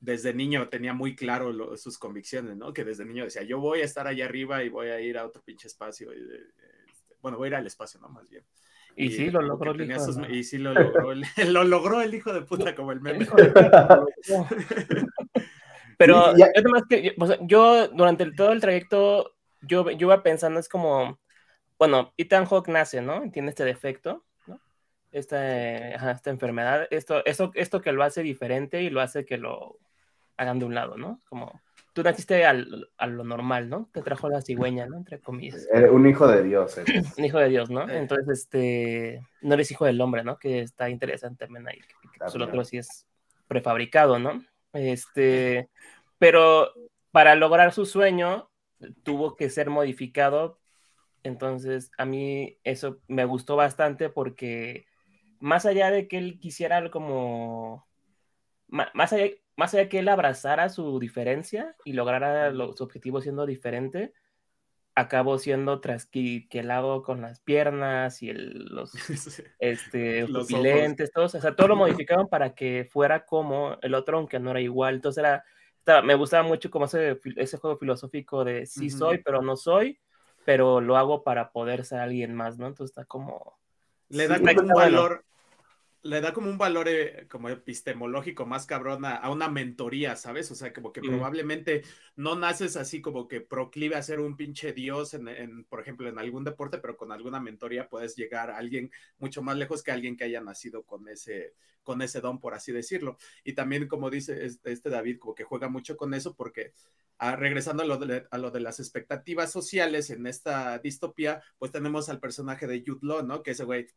desde 0.00 0.32
niño 0.32 0.68
tenía 0.68 0.94
muy 0.94 1.16
claro 1.16 1.76
sus 1.76 1.98
convicciones, 1.98 2.56
¿no? 2.56 2.72
Que 2.72 2.84
desde 2.84 3.04
niño 3.04 3.24
decía, 3.24 3.42
yo 3.42 3.58
voy 3.58 3.80
a 3.80 3.84
estar 3.84 4.06
allá 4.06 4.26
arriba 4.26 4.62
y 4.62 4.68
voy 4.68 4.88
a 4.88 5.00
ir 5.00 5.18
a 5.18 5.26
otro 5.26 5.42
pinche 5.42 5.66
espacio. 5.66 6.14
Y, 6.14 6.18
este, 6.18 7.14
bueno, 7.20 7.38
voy 7.38 7.46
a 7.46 7.48
ir 7.48 7.54
al 7.56 7.66
espacio, 7.66 7.98
¿no? 8.00 8.08
Más 8.08 8.28
bien. 8.28 8.44
Y, 8.94 9.10
sí, 9.10 9.30
lo 9.30 9.42
logró 9.42 9.72
el 9.72 9.90
hijo. 9.90 10.26
Y 10.28 10.44
sí 10.44 10.58
lo 10.58 10.72
logró, 10.72 11.12
el, 11.12 11.24
lo 11.52 11.64
logró 11.64 12.00
el 12.00 12.14
hijo 12.14 12.32
de 12.32 12.42
puta, 12.42 12.74
como 12.74 12.92
el 12.92 13.00
meme. 13.00 13.26
Pero 15.98 16.26
además 16.26 16.84
que, 16.88 17.14
yo 17.42 17.88
durante 17.88 18.30
todo 18.32 18.52
el 18.52 18.60
trayecto, 18.60 19.34
yo, 19.62 19.90
yo 19.90 20.06
iba 20.06 20.22
pensando, 20.22 20.60
es 20.60 20.68
como, 20.68 21.18
bueno, 21.76 22.14
Ethan 22.16 22.46
Hawke 22.46 22.68
nace, 22.68 23.02
¿no? 23.02 23.28
Tiene 23.32 23.48
este 23.48 23.64
defecto, 23.64 24.24
¿no? 24.46 24.60
Esta, 25.10 26.12
esta 26.12 26.30
enfermedad, 26.30 26.86
esto, 26.90 27.24
esto, 27.24 27.50
esto 27.54 27.80
que 27.80 27.90
lo 27.90 28.04
hace 28.04 28.22
diferente 28.22 28.82
y 28.82 28.90
lo 28.90 29.00
hace 29.00 29.24
que 29.24 29.38
lo 29.38 29.80
hagan 30.38 30.58
de 30.58 30.64
un 30.64 30.74
lado, 30.74 30.96
¿no? 30.96 31.20
Como... 31.28 31.60
tú 31.92 32.02
naciste 32.02 32.46
al, 32.46 32.88
a 32.96 33.06
lo 33.06 33.24
normal, 33.24 33.68
¿no? 33.68 33.90
Te 33.92 34.02
trajo 34.02 34.28
la 34.28 34.40
cigüeña, 34.40 34.86
¿no? 34.86 34.96
Entre 34.96 35.20
comillas. 35.20 35.68
Eh, 35.74 35.90
un 35.90 36.06
hijo 36.06 36.26
de 36.26 36.42
Dios. 36.42 36.78
un 37.18 37.24
hijo 37.24 37.38
de 37.38 37.48
Dios, 37.48 37.70
¿no? 37.70 37.88
Entonces, 37.88 38.28
este, 38.28 39.20
no 39.42 39.54
eres 39.54 39.70
hijo 39.70 39.84
del 39.84 40.00
hombre, 40.00 40.24
¿no? 40.24 40.38
Que 40.38 40.60
está 40.60 40.88
interesante 40.88 41.44
también 41.44 41.68
ahí. 41.68 41.80
Que, 41.80 42.24
el 42.34 42.42
otro 42.42 42.64
sí 42.64 42.78
es 42.78 43.06
prefabricado, 43.48 44.18
¿no? 44.18 44.42
Este, 44.72 45.68
pero 46.18 46.72
para 47.10 47.34
lograr 47.34 47.72
su 47.72 47.84
sueño 47.84 48.48
tuvo 49.02 49.36
que 49.36 49.50
ser 49.50 49.70
modificado. 49.70 50.60
Entonces, 51.24 51.90
a 51.98 52.04
mí 52.04 52.58
eso 52.64 53.00
me 53.08 53.24
gustó 53.24 53.56
bastante 53.56 54.08
porque 54.08 54.86
más 55.40 55.66
allá 55.66 55.90
de 55.90 56.08
que 56.08 56.18
él 56.18 56.38
quisiera 56.38 56.90
como, 56.90 57.86
más 58.68 59.12
allá, 59.12 59.26
más 59.58 59.74
allá 59.74 59.82
de 59.82 59.88
que 59.88 59.98
él 59.98 60.08
abrazara 60.08 60.68
su 60.68 61.00
diferencia 61.00 61.74
y 61.84 61.92
lograra 61.92 62.52
su 62.52 62.84
objetivo 62.84 63.20
siendo 63.20 63.44
diferente, 63.44 64.12
acabó 64.94 65.36
siendo 65.36 65.80
trasquilado 65.80 67.02
con 67.02 67.20
las 67.20 67.40
piernas 67.40 68.22
y 68.22 68.30
el, 68.30 68.66
los, 68.66 68.92
este, 69.58 70.28
los 70.28 70.46
todos, 71.12 71.34
o 71.34 71.40
sea, 71.40 71.56
todo 71.56 71.66
lo 71.66 71.74
modificaron 71.74 72.28
para 72.28 72.54
que 72.54 72.88
fuera 72.88 73.26
como 73.26 73.76
el 73.82 73.94
otro, 73.94 74.18
aunque 74.18 74.38
no 74.38 74.52
era 74.52 74.60
igual. 74.60 74.94
Entonces 74.94 75.24
era, 75.24 75.44
me 76.04 76.14
gustaba 76.14 76.46
mucho 76.46 76.70
como 76.70 76.84
ese, 76.84 77.18
ese 77.34 77.56
juego 77.56 77.78
filosófico 77.78 78.44
de 78.44 78.64
sí 78.64 78.90
soy, 78.90 79.18
pero 79.18 79.42
no 79.42 79.56
soy, 79.56 79.98
pero 80.44 80.80
lo 80.80 80.96
hago 80.96 81.24
para 81.24 81.50
poder 81.50 81.84
ser 81.84 81.98
alguien 81.98 82.32
más, 82.32 82.58
¿no? 82.58 82.68
Entonces 82.68 82.92
está 82.92 83.04
como... 83.06 83.58
Le 84.08 84.28
da 84.28 84.36
un 84.38 84.68
valor, 84.68 85.24
le 86.02 86.20
da 86.20 86.32
como 86.32 86.48
un 86.48 86.58
valor 86.58 86.88
eh, 86.88 87.26
como 87.28 87.48
epistemológico 87.48 88.46
más 88.46 88.66
cabrón 88.66 89.04
a, 89.04 89.28
una 89.30 89.48
mentoría, 89.48 90.16
¿sabes? 90.16 90.50
O 90.50 90.54
sea, 90.54 90.72
como 90.72 90.92
que 90.92 91.00
probablemente 91.00 91.82
no 92.16 92.36
naces 92.36 92.76
así 92.76 93.00
como 93.02 93.26
que 93.26 93.40
proclive 93.40 93.96
a 93.96 94.02
ser 94.02 94.20
un 94.20 94.36
pinche 94.36 94.72
dios 94.72 95.14
en, 95.14 95.64
por 95.64 95.80
ejemplo, 95.80 96.08
en 96.08 96.18
algún 96.18 96.44
deporte, 96.44 96.78
pero 96.78 96.96
con 96.96 97.12
alguna 97.12 97.40
mentoría 97.40 97.88
puedes 97.88 98.16
llegar 98.16 98.50
a 98.50 98.58
alguien 98.58 98.90
mucho 99.18 99.42
más 99.42 99.56
lejos 99.56 99.82
que 99.82 99.90
alguien 99.90 100.16
que 100.16 100.24
haya 100.24 100.40
nacido 100.40 100.84
con 100.84 101.08
ese, 101.08 101.54
con 101.82 102.00
ese 102.02 102.20
don, 102.20 102.38
por 102.38 102.54
así 102.54 102.70
decirlo. 102.70 103.18
Y 103.42 103.54
también, 103.54 103.88
como 103.88 104.10
dice 104.10 104.44
este, 104.44 104.72
este 104.72 104.90
David, 104.90 105.18
como 105.18 105.34
que 105.34 105.44
juega 105.44 105.68
mucho 105.68 105.96
con 105.96 106.14
eso 106.14 106.34
porque 106.36 106.72
ah, 107.18 107.34
regresando 107.34 107.82
a 107.82 107.86
lo, 107.86 107.98
de, 107.98 108.26
a 108.30 108.38
lo 108.38 108.50
de 108.50 108.60
las 108.60 108.78
expectativas 108.78 109.50
sociales 109.50 110.10
en 110.10 110.26
esta 110.26 110.78
distopía, 110.78 111.42
pues 111.58 111.72
tenemos 111.72 112.08
al 112.08 112.20
personaje 112.20 112.66
de 112.66 112.84
Jude 112.86 113.00
Law, 113.02 113.26
¿no? 113.26 113.42
Que 113.42 113.50
ese 113.52 113.64
güey 113.64 113.88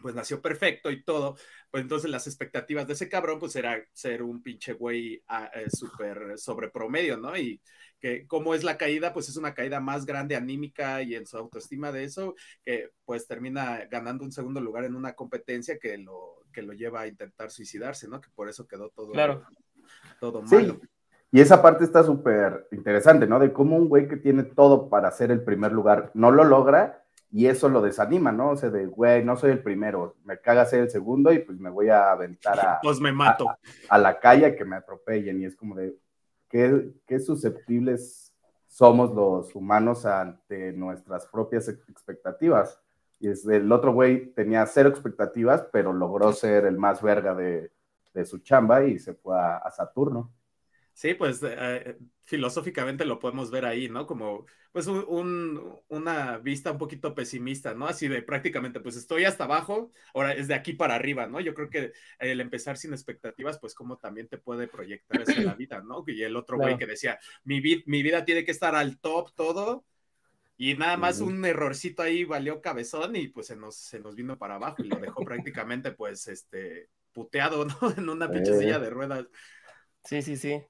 pues 0.00 0.14
nació 0.14 0.40
perfecto 0.40 0.90
y 0.90 1.02
todo, 1.02 1.36
pues 1.70 1.82
entonces 1.82 2.10
las 2.10 2.26
expectativas 2.26 2.86
de 2.86 2.92
ese 2.92 3.08
cabrón 3.08 3.38
pues 3.38 3.56
era 3.56 3.82
ser 3.92 4.22
un 4.22 4.42
pinche 4.42 4.72
güey 4.74 5.22
ah, 5.28 5.50
eh, 5.54 5.70
súper 5.70 6.38
sobre 6.38 6.70
promedio, 6.70 7.16
¿no? 7.16 7.36
Y 7.36 7.60
que 7.98 8.26
cómo 8.26 8.54
es 8.54 8.62
la 8.62 8.76
caída, 8.76 9.12
pues 9.12 9.28
es 9.28 9.36
una 9.36 9.54
caída 9.54 9.80
más 9.80 10.04
grande 10.04 10.36
anímica 10.36 11.02
y 11.02 11.14
en 11.14 11.26
su 11.26 11.36
autoestima 11.38 11.92
de 11.92 12.04
eso, 12.04 12.34
que 12.62 12.90
pues 13.04 13.26
termina 13.26 13.86
ganando 13.90 14.24
un 14.24 14.32
segundo 14.32 14.60
lugar 14.60 14.84
en 14.84 14.94
una 14.94 15.14
competencia 15.14 15.78
que 15.78 15.96
lo, 15.98 16.44
que 16.52 16.62
lo 16.62 16.72
lleva 16.72 17.00
a 17.00 17.06
intentar 17.06 17.50
suicidarse, 17.50 18.08
¿no? 18.08 18.20
Que 18.20 18.28
por 18.34 18.48
eso 18.48 18.66
quedó 18.66 18.90
todo, 18.90 19.12
claro. 19.12 19.44
todo 20.20 20.42
malo. 20.42 20.80
Y 21.32 21.40
esa 21.40 21.60
parte 21.60 21.84
está 21.84 22.04
súper 22.04 22.68
interesante, 22.70 23.26
¿no? 23.26 23.38
De 23.38 23.52
cómo 23.52 23.76
un 23.76 23.88
güey 23.88 24.08
que 24.08 24.16
tiene 24.16 24.44
todo 24.44 24.88
para 24.88 25.10
ser 25.10 25.30
el 25.30 25.42
primer 25.42 25.72
lugar 25.72 26.10
no 26.14 26.30
lo 26.30 26.44
logra 26.44 27.05
y 27.32 27.46
eso 27.46 27.68
lo 27.68 27.82
desanima, 27.82 28.32
¿no? 28.32 28.50
O 28.50 28.56
sea, 28.56 28.70
de, 28.70 28.86
güey, 28.86 29.24
no 29.24 29.36
soy 29.36 29.50
el 29.50 29.62
primero, 29.62 30.16
me 30.24 30.38
caga 30.40 30.64
ser 30.64 30.80
el 30.80 30.90
segundo 30.90 31.32
y 31.32 31.40
pues 31.40 31.58
me 31.58 31.70
voy 31.70 31.88
a 31.88 32.10
aventar 32.12 32.58
a... 32.60 32.78
Pues 32.82 33.00
me 33.00 33.12
mato. 33.12 33.46
A, 33.88 33.98
la 33.98 34.18
calle 34.18 34.54
que 34.54 34.64
me 34.64 34.76
atropellen 34.76 35.40
y 35.40 35.44
es 35.44 35.56
como 35.56 35.74
de, 35.74 35.96
¿qué, 36.48 36.92
qué 37.06 37.18
susceptibles 37.18 38.32
somos 38.66 39.14
los 39.14 39.54
humanos 39.54 40.06
ante 40.06 40.72
nuestras 40.72 41.26
propias 41.26 41.68
expectativas? 41.68 42.80
Y 43.18 43.28
es 43.28 43.46
el 43.46 43.70
otro 43.72 43.92
güey 43.92 44.32
tenía 44.32 44.64
cero 44.66 44.88
expectativas, 44.88 45.66
pero 45.72 45.92
logró 45.92 46.32
ser 46.32 46.66
el 46.66 46.78
más 46.78 47.02
verga 47.02 47.34
de, 47.34 47.70
de 48.14 48.24
su 48.24 48.38
chamba 48.38 48.84
y 48.84 48.98
se 48.98 49.14
fue 49.14 49.38
a 49.38 49.70
Saturno. 49.70 50.30
Sí, 50.96 51.12
pues 51.12 51.42
eh, 51.42 51.98
filosóficamente 52.24 53.04
lo 53.04 53.18
podemos 53.18 53.50
ver 53.50 53.66
ahí, 53.66 53.90
¿no? 53.90 54.06
Como 54.06 54.46
pues 54.72 54.86
un, 54.86 55.78
una 55.88 56.38
vista 56.38 56.72
un 56.72 56.78
poquito 56.78 57.14
pesimista, 57.14 57.74
¿no? 57.74 57.86
Así 57.86 58.08
de 58.08 58.22
prácticamente, 58.22 58.80
pues 58.80 58.96
estoy 58.96 59.26
hasta 59.26 59.44
abajo, 59.44 59.92
ahora 60.14 60.32
es 60.32 60.48
de 60.48 60.54
aquí 60.54 60.72
para 60.72 60.94
arriba, 60.94 61.26
¿no? 61.26 61.38
Yo 61.40 61.52
creo 61.52 61.68
que 61.68 61.92
el 62.18 62.40
empezar 62.40 62.78
sin 62.78 62.94
expectativas, 62.94 63.58
pues 63.58 63.74
como 63.74 63.98
también 63.98 64.26
te 64.28 64.38
puede 64.38 64.68
proyectar 64.68 65.20
hacia 65.20 65.42
la 65.42 65.54
vida, 65.54 65.82
¿no? 65.82 66.02
Y 66.06 66.22
el 66.22 66.34
otro 66.34 66.56
güey 66.56 66.78
que 66.78 66.86
decía, 66.86 67.18
mi, 67.44 67.60
mi 67.84 68.02
vida 68.02 68.24
tiene 68.24 68.46
que 68.46 68.52
estar 68.52 68.74
al 68.74 68.98
top 68.98 69.34
todo, 69.34 69.84
y 70.56 70.76
nada 70.76 70.96
más 70.96 71.20
un 71.20 71.44
errorcito 71.44 72.02
ahí 72.02 72.24
valió 72.24 72.62
cabezón 72.62 73.16
y 73.16 73.28
pues 73.28 73.48
se 73.48 73.56
nos, 73.56 73.76
se 73.76 74.00
nos 74.00 74.14
vino 74.14 74.38
para 74.38 74.54
abajo 74.54 74.82
y 74.82 74.88
lo 74.88 74.96
dejó 74.96 75.22
prácticamente 75.22 75.92
pues 75.92 76.26
este 76.28 76.88
puteado, 77.12 77.66
¿no? 77.66 77.76
En 77.98 78.08
una 78.08 78.30
pinche 78.30 78.54
silla 78.54 78.78
de 78.78 78.88
ruedas. 78.88 79.26
Sí, 80.04 80.22
sí, 80.22 80.36
sí. 80.36 80.62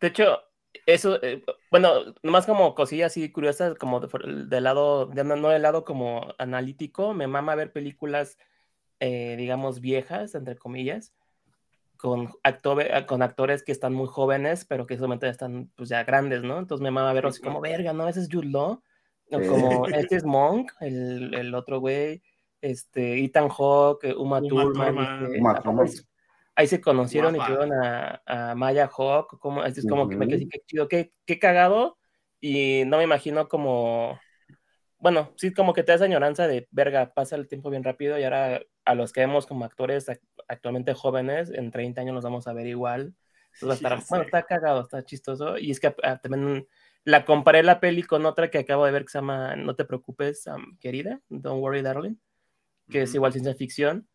De 0.00 0.08
hecho, 0.08 0.38
eso, 0.86 1.22
eh, 1.22 1.44
bueno, 1.70 2.14
nomás 2.22 2.46
como 2.46 2.74
cosillas 2.74 3.12
así 3.12 3.30
curiosas, 3.30 3.74
como 3.76 4.00
del 4.00 4.64
lado, 4.64 5.06
de, 5.06 5.24
no 5.24 5.48
del 5.48 5.62
lado 5.62 5.84
como 5.84 6.34
analítico, 6.38 7.14
me 7.14 7.26
mama 7.26 7.54
ver 7.54 7.72
películas, 7.72 8.38
eh, 9.00 9.36
digamos, 9.36 9.80
viejas, 9.80 10.34
entre 10.34 10.56
comillas, 10.56 11.12
con, 11.96 12.30
con 13.06 13.22
actores 13.22 13.62
que 13.62 13.72
están 13.72 13.92
muy 13.92 14.06
jóvenes, 14.06 14.64
pero 14.64 14.86
que 14.86 14.96
solamente 14.96 15.28
están 15.28 15.70
pues 15.76 15.88
ya 15.88 16.04
grandes, 16.04 16.42
¿no? 16.42 16.58
Entonces 16.58 16.82
me 16.82 16.90
mama 16.90 17.12
verlos 17.12 17.40
como, 17.40 17.60
verga, 17.60 17.92
¿no? 17.92 18.08
Ese 18.08 18.20
es 18.20 18.28
Jude 18.30 18.48
Law, 18.48 18.82
como 19.30 19.86
este 19.94 20.16
es 20.16 20.24
Monk, 20.24 20.72
el, 20.80 21.34
el 21.34 21.54
otro 21.54 21.80
güey, 21.80 22.22
este, 22.60 23.22
Ethan 23.24 23.48
Hawke, 23.48 24.14
Uma, 24.16 24.40
Thurman, 24.40 25.26
Uma 25.38 25.60
Thurman 25.60 25.88
ahí 26.54 26.66
se 26.66 26.80
conocieron 26.80 27.36
y 27.36 27.38
tuvieron 27.38 27.72
a, 27.72 28.54
Maya 28.56 28.88
Hawk, 28.88 29.38
como, 29.38 29.64
es 29.64 29.86
como 29.86 30.08
que 30.08 30.16
me 30.16 30.28
quedé 30.28 30.48
qué 30.48 30.60
chido, 30.66 30.88
qué, 30.88 31.12
cagado, 31.40 31.98
y 32.40 32.84
no 32.86 32.98
me 32.98 33.04
imagino 33.04 33.48
como, 33.48 34.18
bueno, 34.98 35.32
sí, 35.36 35.52
como 35.52 35.72
que 35.72 35.82
te 35.82 35.96
da 35.96 36.04
añoranza 36.04 36.46
de, 36.46 36.68
verga, 36.70 37.12
pasa 37.14 37.36
el 37.36 37.48
tiempo 37.48 37.70
bien 37.70 37.84
rápido 37.84 38.18
y 38.18 38.24
ahora 38.24 38.62
a 38.84 38.94
los 38.94 39.12
que 39.12 39.20
vemos 39.20 39.46
como 39.46 39.64
actores 39.64 40.06
actualmente 40.48 40.94
jóvenes, 40.94 41.50
en 41.50 41.70
30 41.70 42.00
años 42.00 42.14
los 42.14 42.24
vamos 42.24 42.46
a 42.46 42.52
ver 42.52 42.66
igual. 42.66 43.14
bueno, 43.60 44.24
está 44.24 44.42
cagado, 44.42 44.82
está 44.82 45.04
chistoso, 45.04 45.58
y 45.58 45.70
es 45.70 45.80
que 45.80 45.94
ah, 46.02 46.18
también 46.18 46.66
la 47.04 47.24
comparé 47.24 47.62
la 47.62 47.80
peli 47.80 48.02
con 48.02 48.26
otra 48.26 48.50
que 48.50 48.58
acabo 48.58 48.84
de 48.84 48.92
ver 48.92 49.04
que 49.04 49.10
se 49.10 49.18
llama 49.18 49.56
No 49.56 49.74
te 49.74 49.84
preocupes, 49.84 50.44
querida, 50.80 51.20
Don't 51.28 51.62
Worry 51.62 51.82
Darling, 51.82 52.16
que 52.90 53.02
es 53.02 53.14
igual 53.14 53.32
ciencia 53.32 53.54
ficción 53.54 54.06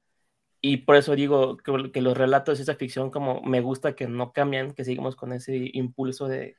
y 0.67 0.77
por 0.77 0.95
eso 0.95 1.15
digo 1.15 1.57
que, 1.57 2.01
los 2.01 2.17
relatos 2.17 2.57
de 2.57 2.63
esa 2.63 2.73
ficción 2.73 3.11
como 3.11 3.39
me 3.43 3.61
gusta 3.61 3.93
que 3.93 4.07
no 4.07 4.33
cambian, 4.33 4.71
que 4.71 4.83
seguimos 4.83 5.15
con 5.15 5.31
ese 5.31 5.69
impulso 5.73 6.27
de 6.27 6.57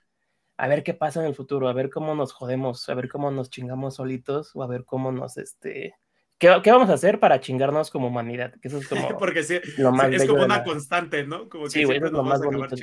a 0.56 0.68
ver 0.68 0.84
qué 0.84 0.94
pasa 0.94 1.18
en 1.18 1.26
el 1.26 1.34
futuro, 1.34 1.68
a 1.68 1.72
ver 1.72 1.90
cómo 1.90 2.14
nos 2.14 2.32
jodemos, 2.32 2.88
a 2.88 2.94
ver 2.94 3.08
cómo 3.08 3.32
nos 3.32 3.50
chingamos 3.50 3.96
solitos 3.96 4.54
o 4.54 4.62
a 4.62 4.68
ver 4.68 4.84
cómo 4.84 5.10
nos, 5.10 5.38
este, 5.38 5.96
¿Qué, 6.38 6.48
vamos 6.70 6.88
a 6.88 6.92
hacer 6.92 7.18
para 7.18 7.40
chingarnos 7.40 7.90
como 7.90 8.06
humanidad? 8.06 8.54
Que 8.62 8.68
eso 8.68 8.78
es 8.78 8.86
como 8.88 9.18
Porque 9.18 9.42
sí, 9.42 9.58
lo 9.78 9.90
más 9.90 10.12
es 10.12 10.24
como 10.24 10.44
una 10.44 10.62
constante, 10.62 11.26
¿no? 11.26 11.48
Como 11.48 11.64
que 11.64 11.70
sí, 11.70 11.82
güey, 11.82 11.96
es 11.96 12.12
lo 12.12 12.22
más 12.22 12.40
bonito. 12.40 12.76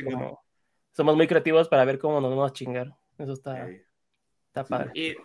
somos 0.91 1.15
muy 1.15 1.27
creativos 1.27 1.69
para 1.69 1.85
ver 1.85 1.99
cómo 1.99 2.19
nos 2.19 2.31
vamos 2.31 2.51
a 2.51 2.53
chingar. 2.53 2.97
Eso 3.17 3.31
está, 3.31 3.69
está 4.47 4.65
padre. 4.65 4.91
Y, 4.93 5.15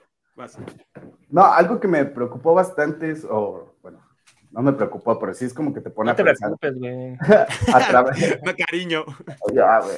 no, 1.28 1.45
algo 1.45 1.81
que 1.81 1.88
me 1.88 2.05
preocupó 2.05 2.55
bastante 2.55 3.11
es, 3.11 3.26
o 3.28 3.75
bueno, 3.83 4.08
no 4.50 4.62
me 4.62 4.73
preocupó, 4.73 5.19
pero 5.19 5.35
sí 5.35 5.45
es 5.45 5.55
como 5.55 5.73
que 5.73 5.81
te 5.81 5.90
pone 5.90 6.11
no 6.11 6.17
te 6.17 6.23
preocupes, 6.25 6.78
güey. 6.78 7.17
a 7.75 7.88
través... 7.88 8.40
No, 8.45 8.52
cariño. 8.57 9.05
Ya, 9.52 9.81
güey. 9.81 9.97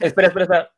Espera, 0.00 0.28
espera, 0.28 0.44
espera. 0.44 0.70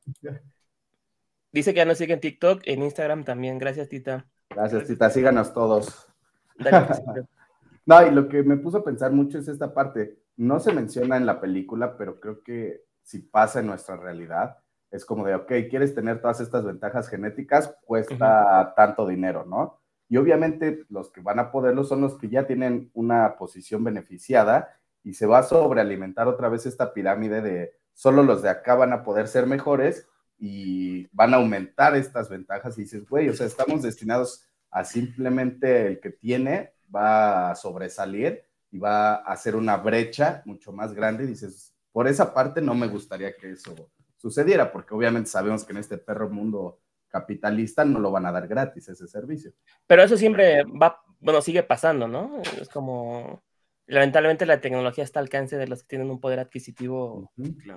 Dice 1.52 1.73
que 1.73 1.78
ya 1.78 1.84
nos 1.84 1.99
sigue 1.99 2.14
en 2.14 2.20
TikTok, 2.20 2.62
en 2.64 2.82
Instagram 2.82 3.25
también. 3.25 3.58
Gracias, 3.58 3.88
Tita. 3.88 4.26
Gracias, 4.50 4.87
Tita. 4.87 5.11
Síganos 5.11 5.52
todos. 5.52 6.08
no, 7.87 8.06
y 8.06 8.11
lo 8.11 8.28
que 8.28 8.42
me 8.42 8.56
puso 8.56 8.78
a 8.78 8.84
pensar 8.84 9.12
mucho 9.12 9.38
es 9.38 9.49
esta 9.49 9.73
parte. 9.73 10.18
No 10.37 10.58
se 10.58 10.73
menciona 10.73 11.16
en 11.16 11.26
la 11.26 11.40
película, 11.40 11.96
pero 11.96 12.18
creo 12.18 12.42
que 12.42 12.84
si 13.02 13.20
pasa 13.20 13.61
en 13.61 13.66
nuestra 13.66 13.96
realidad, 13.96 14.58
es 14.90 15.04
como 15.04 15.25
de, 15.26 15.34
ok, 15.34 15.52
quieres 15.70 15.94
tener 15.94 16.20
todas 16.20 16.40
estas 16.40 16.64
ventajas 16.64 17.08
genéticas, 17.08 17.76
cuesta 17.84 18.73
tanto 18.76 19.06
dinero, 19.06 19.44
¿no? 19.44 19.80
Y 20.14 20.16
obviamente 20.16 20.85
los 20.90 21.11
que 21.11 21.21
van 21.21 21.40
a 21.40 21.50
poderlo 21.50 21.83
son 21.83 22.00
los 22.00 22.14
que 22.14 22.28
ya 22.28 22.47
tienen 22.47 22.88
una 22.94 23.37
posición 23.37 23.83
beneficiada 23.83 24.78
y 25.02 25.14
se 25.14 25.26
va 25.26 25.38
a 25.38 25.42
sobrealimentar 25.42 26.28
otra 26.28 26.49
vez 26.49 26.66
esta 26.66 26.94
pirámide 26.94 27.42
de 27.42 27.73
solo 27.94 28.23
los 28.23 28.40
de 28.40 28.49
acá 28.49 28.76
van 28.76 28.92
a 28.92 29.02
poder 29.02 29.26
ser 29.26 29.49
mejores 29.49 30.06
y 30.38 31.09
van 31.09 31.35
a 31.35 31.38
aumentar 31.38 31.97
estas 31.97 32.28
ventajas. 32.28 32.78
Y 32.78 32.83
dices, 32.83 33.09
güey, 33.09 33.28
o 33.28 33.35
sea, 33.35 33.49
estamos 33.49 33.83
destinados 33.83 34.44
a 34.71 34.85
simplemente 34.85 35.88
el 35.88 35.99
que 35.99 36.11
tiene 36.11 36.75
va 36.94 37.50
a 37.50 37.56
sobresalir 37.56 38.44
y 38.71 38.78
va 38.78 39.16
a 39.16 39.33
hacer 39.33 39.56
una 39.56 39.78
brecha 39.78 40.42
mucho 40.44 40.71
más 40.71 40.94
grande. 40.94 41.25
Y 41.25 41.26
dices, 41.26 41.75
por 41.90 42.06
esa 42.06 42.33
parte 42.33 42.62
no 42.62 42.76
me 42.76 42.87
gustaría 42.87 43.35
que 43.37 43.50
eso 43.50 43.90
sucediera, 44.16 44.71
porque 44.71 44.94
obviamente 44.94 45.28
sabemos 45.28 45.64
que 45.64 45.73
en 45.73 45.78
este 45.78 45.99
perro 45.99 46.30
mundo 46.30 46.78
capitalista 47.14 47.85
no 47.85 48.00
lo 48.00 48.11
van 48.11 48.26
a 48.26 48.33
dar 48.33 48.49
gratis 48.49 48.88
ese 48.88 49.06
servicio. 49.06 49.52
Pero 49.87 50.02
eso 50.02 50.16
siempre 50.16 50.64
va, 50.64 51.00
bueno, 51.21 51.40
sigue 51.40 51.62
pasando, 51.62 52.09
¿no? 52.09 52.42
Es 52.61 52.68
como, 52.68 53.40
lamentablemente 53.87 54.47
la 54.47 54.61
tecnología 54.61 55.04
está 55.04 55.21
al 55.21 55.26
alcance 55.26 55.56
de 55.56 55.68
los 55.68 55.83
que 55.83 55.90
tienen 55.90 56.11
un 56.11 56.18
poder 56.18 56.40
adquisitivo 56.40 57.30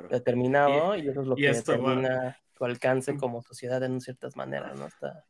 determinado 0.09 0.95
y, 0.95 1.07
eso 1.07 1.21
es 1.21 1.27
lo 1.27 1.35
que 1.35 1.53
determina 1.53 2.35
tu 2.57 2.65
alcance 2.65 3.15
como 3.15 3.43
sociedad 3.43 3.83
en 3.83 4.01
ciertas 4.01 4.35
maneras, 4.35 4.79
¿no? 4.79 4.87
Está 4.87 5.23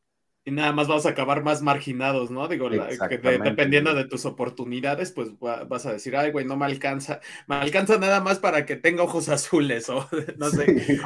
y 0.47 0.51
nada 0.51 0.71
más 0.71 0.87
vamos 0.87 1.05
a 1.05 1.09
acabar 1.09 1.43
más 1.43 1.61
marginados, 1.61 2.31
¿no? 2.31 2.47
Digo, 2.47 2.69
dependiendo 2.69 3.93
de 3.93 4.05
tus 4.05 4.25
oportunidades, 4.25 5.11
pues 5.11 5.37
vas 5.37 5.85
a 5.85 5.91
decir, 5.91 6.15
ay, 6.15 6.31
güey, 6.31 6.45
no 6.45 6.55
me 6.55 6.65
alcanza, 6.65 7.19
me 7.47 7.55
alcanza 7.55 7.97
nada 7.97 8.21
más 8.21 8.39
para 8.39 8.65
que 8.65 8.77
tenga 8.77 9.03
ojos 9.03 9.27
azules 9.27 9.89
o 9.89 10.07
no 10.37 10.49
sé. 10.49 11.01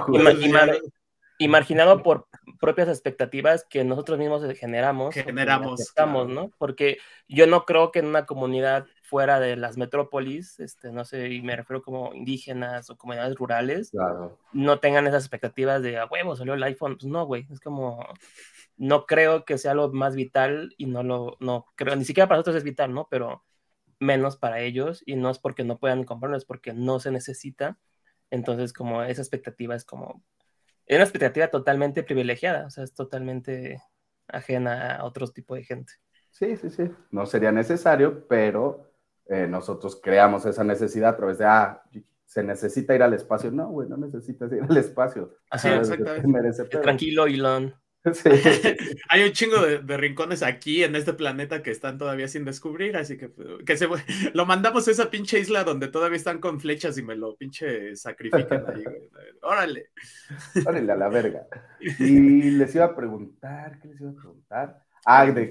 Imaginado 1.41 2.03
por 2.03 2.27
propias 2.59 2.87
expectativas 2.87 3.65
que 3.65 3.83
nosotros 3.83 4.19
mismos 4.19 4.43
generamos. 4.57 5.15
Generamos. 5.15 5.93
¿no? 6.29 6.51
Porque 6.59 6.99
yo 7.27 7.47
no 7.47 7.65
creo 7.65 7.91
que 7.91 7.99
en 7.99 8.05
una 8.05 8.27
comunidad 8.27 8.85
fuera 9.01 9.39
de 9.39 9.55
las 9.55 9.75
metrópolis, 9.75 10.59
este, 10.59 10.91
no 10.91 11.03
sé, 11.03 11.29
y 11.29 11.41
me 11.41 11.55
refiero 11.55 11.81
como 11.81 12.13
indígenas 12.13 12.91
o 12.91 12.97
comunidades 12.97 13.35
rurales, 13.35 13.91
no 14.53 14.79
tengan 14.79 15.07
esas 15.07 15.23
expectativas 15.23 15.81
de, 15.81 15.97
a 15.97 16.05
huevo, 16.05 16.35
salió 16.35 16.53
el 16.53 16.63
iPhone. 16.63 16.97
Pues 16.97 17.11
no, 17.11 17.25
güey, 17.25 17.47
es 17.51 17.59
como, 17.59 18.05
no 18.77 19.07
creo 19.07 19.43
que 19.43 19.57
sea 19.57 19.73
lo 19.73 19.91
más 19.91 20.15
vital 20.15 20.75
y 20.77 20.85
no 20.85 21.01
lo, 21.01 21.37
no 21.39 21.65
creo, 21.75 21.95
ni 21.95 22.05
siquiera 22.05 22.27
para 22.27 22.37
nosotros 22.37 22.57
es 22.57 22.63
vital, 22.63 22.93
¿no? 22.93 23.07
Pero 23.09 23.43
menos 23.99 24.37
para 24.37 24.59
ellos 24.61 25.01
y 25.05 25.15
no 25.15 25.31
es 25.31 25.39
porque 25.39 25.63
no 25.63 25.79
puedan 25.79 26.03
comprarlo, 26.03 26.37
es 26.37 26.45
porque 26.45 26.73
no 26.73 26.99
se 26.99 27.11
necesita. 27.11 27.79
Entonces, 28.29 28.73
como 28.73 29.03
esa 29.03 29.21
expectativa 29.21 29.75
es 29.75 29.85
como, 29.85 30.23
es 30.91 30.97
una 30.97 31.05
expectativa 31.05 31.47
totalmente 31.47 32.03
privilegiada, 32.03 32.67
o 32.67 32.69
sea, 32.69 32.83
es 32.83 32.93
totalmente 32.93 33.81
ajena 34.27 34.97
a 34.97 35.05
otro 35.05 35.25
tipo 35.27 35.55
de 35.55 35.63
gente. 35.63 35.93
Sí, 36.31 36.57
sí, 36.57 36.69
sí, 36.69 36.83
no 37.11 37.25
sería 37.25 37.53
necesario, 37.53 38.27
pero 38.27 38.91
eh, 39.27 39.47
nosotros 39.47 40.01
creamos 40.03 40.45
esa 40.45 40.65
necesidad 40.65 41.11
a 41.11 41.15
través 41.15 41.37
de, 41.37 41.45
ah, 41.45 41.81
se 42.25 42.43
necesita 42.43 42.93
ir 42.93 43.03
al 43.03 43.13
espacio. 43.13 43.51
No, 43.51 43.69
güey, 43.69 43.87
no 43.87 43.95
necesitas 43.95 44.51
ir 44.51 44.63
al 44.63 44.75
espacio. 44.75 45.33
Así, 45.49 45.69
exactamente. 45.69 46.65
Tranquilo, 46.81 47.25
Elon. 47.25 47.73
Hay 49.09 49.23
un 49.23 49.31
chingo 49.31 49.61
de, 49.61 49.97
rincones 49.97 50.41
aquí 50.41 50.83
en 50.83 50.95
este 50.95 51.13
planeta 51.13 51.61
que 51.61 51.71
están 51.71 51.97
todavía 51.97 52.27
sin 52.27 52.45
descubrir, 52.45 52.97
así 52.97 53.17
que, 53.17 53.31
que 53.65 53.77
se, 53.77 53.87
lo 54.33 54.45
mandamos 54.45 54.87
a 54.87 54.91
esa 54.91 55.09
pinche 55.09 55.39
isla 55.39 55.63
donde 55.63 55.87
todavía 55.87 56.17
están 56.17 56.39
con 56.39 56.59
flechas 56.59 56.97
y 56.97 57.03
me 57.03 57.15
lo 57.15 57.35
pinche 57.35 57.95
sacrifican 57.95 58.65
ahí, 58.67 58.83
Órale. 59.41 59.91
Órale 60.65 60.91
a 60.91 60.95
la 60.95 61.09
verga. 61.09 61.47
Y 61.79 62.51
les 62.51 62.73
iba 62.75 62.85
a 62.85 62.95
preguntar, 62.95 63.79
¿qué 63.79 63.87
les 63.89 64.01
iba 64.01 64.11
a 64.11 64.15
preguntar? 64.15 64.83
Ah, 65.05 65.25
de 65.25 65.49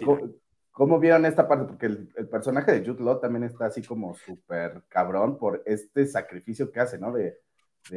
cómo, 0.72 0.98
vieron 0.98 1.26
esta 1.26 1.46
parte, 1.46 1.66
porque 1.66 1.86
el, 1.86 2.28
personaje 2.28 2.72
de 2.72 2.86
Jude 2.86 3.02
Law 3.02 3.20
también 3.20 3.44
está 3.44 3.66
así 3.66 3.82
como 3.82 4.14
súper 4.14 4.82
cabrón 4.88 5.38
por 5.38 5.62
este 5.66 6.06
sacrificio 6.06 6.70
que 6.70 6.80
hace, 6.80 6.98
¿no? 6.98 7.12
De, 7.12 7.38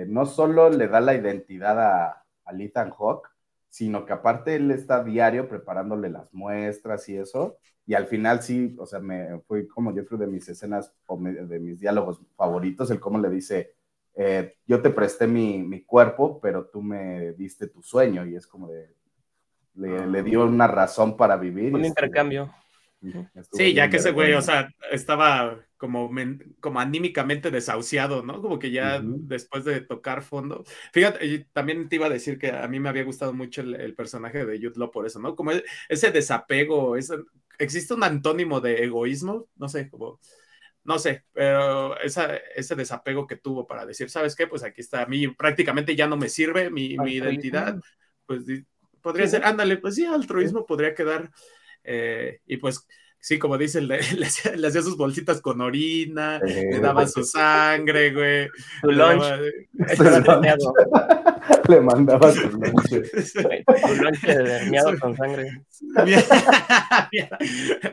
no 0.07 0.25
solo 0.25 0.69
le 0.69 0.87
da 0.87 1.01
la 1.01 1.13
identidad 1.13 1.79
a, 1.79 2.25
a 2.45 2.53
Ethan 2.57 2.91
Hawke, 2.91 3.32
sino 3.73 4.05
que 4.05 4.13
aparte 4.13 4.53
él 4.53 4.69
está 4.69 5.03
diario 5.03 5.49
preparándole 5.49 6.07
las 6.07 6.31
muestras 6.31 7.09
y 7.09 7.17
eso, 7.17 7.57
y 7.87 7.95
al 7.95 8.05
final 8.05 8.43
sí, 8.43 8.75
o 8.77 8.85
sea, 8.85 8.99
me 8.99 9.39
fue 9.47 9.67
como 9.67 9.95
yo 9.95 10.05
creo 10.05 10.19
de 10.19 10.27
mis 10.27 10.47
escenas 10.47 10.93
o 11.07 11.17
de 11.17 11.59
mis 11.59 11.79
diálogos 11.79 12.21
favoritos, 12.37 12.91
el 12.91 12.99
cómo 12.99 13.17
le 13.17 13.31
dice, 13.31 13.73
eh, 14.13 14.57
yo 14.67 14.79
te 14.79 14.91
presté 14.91 15.25
mi, 15.25 15.63
mi, 15.63 15.81
cuerpo, 15.81 16.39
pero 16.39 16.67
tú 16.67 16.83
me 16.83 17.33
diste 17.33 17.65
tu 17.65 17.81
sueño, 17.81 18.27
y 18.27 18.35
es 18.35 18.45
como 18.45 18.67
de, 18.67 18.93
le, 19.73 20.05
le 20.05 20.21
dio 20.21 20.45
una 20.45 20.67
razón 20.67 21.17
para 21.17 21.35
vivir. 21.35 21.73
Un 21.73 21.83
intercambio. 21.83 22.53
Sí, 23.53 23.73
ya 23.73 23.89
que 23.89 23.97
ese 23.97 24.11
güey, 24.11 24.33
o 24.33 24.41
sea, 24.43 24.69
estaba 24.91 25.57
como, 25.83 26.09
como 26.61 26.79
anímicamente 26.79 27.51
desahuciado, 27.51 28.23
¿no? 28.23 28.41
Como 28.41 28.57
que 28.57 28.71
ya 28.71 29.01
después 29.03 29.65
de 29.65 29.81
tocar 29.81 30.23
fondo. 30.23 30.63
Fíjate, 30.93 31.49
también 31.51 31.89
te 31.89 31.97
iba 31.97 32.05
a 32.05 32.09
decir 32.09 32.39
que 32.39 32.51
a 32.51 32.65
mí 32.69 32.79
me 32.79 32.87
había 32.87 33.03
gustado 33.03 33.33
mucho 33.33 33.59
el, 33.59 33.93
personaje 33.93 34.45
de 34.45 34.59
Jude 34.61 34.87
por 34.87 35.05
eso, 35.05 35.19
¿no? 35.19 35.35
Como 35.35 35.51
e, 35.51 35.61
ese 35.89 36.11
desapego, 36.11 36.95
existe 37.59 37.93
un 37.93 38.05
antónimo 38.05 38.61
de 38.61 38.81
egoísmo, 38.85 39.49
no 39.57 39.67
sé, 39.67 39.89
como, 39.89 40.21
no 40.85 40.97
sé, 40.99 41.25
pero 41.33 41.99
esa, 41.99 42.33
ese 42.55 42.75
desapego 42.75 43.27
que 43.27 43.35
tuvo 43.35 43.67
para 43.67 43.85
decir, 43.85 44.09
¿sabes 44.09 44.37
qué? 44.37 44.47
Pues 44.47 44.63
aquí 44.63 44.79
está, 44.79 45.01
a 45.01 45.07
mí 45.07 45.27
prácticamente 45.27 45.97
ya 45.97 46.07
no 46.07 46.15
me 46.15 46.29
sirve 46.29 46.69
mi, 46.69 46.97
mi 46.97 47.15
identidad, 47.15 47.77
pues 48.25 48.45
podría 49.01 49.27
ser, 49.27 49.43
ándale, 49.43 49.75
pues 49.75 49.95
sí, 49.95 50.05
altruismo 50.05 50.65
podría 50.65 50.95
quedar 50.95 51.29
eh, 51.83 52.39
y 52.45 52.55
pues, 52.55 52.87
sí, 53.23 53.39
como 53.39 53.57
dice, 53.57 53.79
le, 53.79 53.99
le, 54.17 54.25
hacía, 54.67 54.81
sus 54.81 54.97
bolsitas 54.97 55.39
con 55.41 55.61
orina, 55.61 56.39
le 56.39 56.79
daba 56.81 57.07
su 57.07 57.23
sangre, 57.23 58.11
güey. 58.13 58.49
Su 58.81 58.91
lunch. 58.91 59.23
le 61.69 61.79
mandaba 61.79 62.31
su 62.33 62.49
lunch. 62.49 62.89
su 63.23 63.41
lunch 64.01 64.21
de 64.21 64.97
con 64.99 65.15
sangre. 65.15 65.63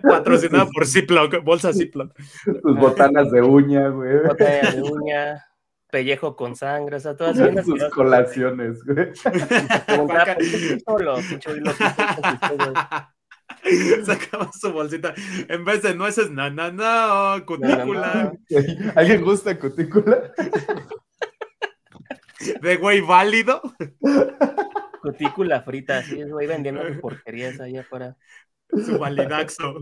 Patrocinado 0.02 0.68
por 0.72 0.84
Ziploc, 0.86 1.44
bolsa 1.44 1.72
Ziploc. 1.72 2.12
Sus 2.44 2.76
botanas 2.76 3.30
de 3.30 3.40
uña, 3.40 3.88
güey. 3.88 4.24
Botanas 4.26 4.74
de 4.74 4.82
uña 4.82 5.46
pellejo 5.92 6.36
con 6.36 6.54
sangre, 6.54 6.96
o 6.96 7.00
sea, 7.00 7.16
todas 7.16 7.36
sus 7.64 7.84
colaciones, 7.90 8.78
güey. 8.84 9.10
Sacaba 14.04 14.50
su 14.52 14.72
bolsita. 14.72 15.14
En 15.48 15.64
vez 15.64 15.82
de 15.82 15.94
nueces, 15.94 16.30
no, 16.30 16.50
no, 16.50 16.72
no, 16.72 17.44
cutícula. 17.44 18.32
¿Alguien 18.94 19.22
gusta 19.22 19.58
cutícula? 19.58 20.32
De 22.62 22.76
güey 22.76 23.02
válido. 23.02 23.60
Cutícula 25.02 25.60
frita, 25.62 25.98
así 25.98 26.20
es, 26.20 26.30
güey, 26.30 26.46
vendiendo 26.46 26.82
porquerías 27.00 27.60
ahí 27.60 27.76
afuera. 27.76 28.16
Su 28.70 28.98
validaxo. 28.98 29.74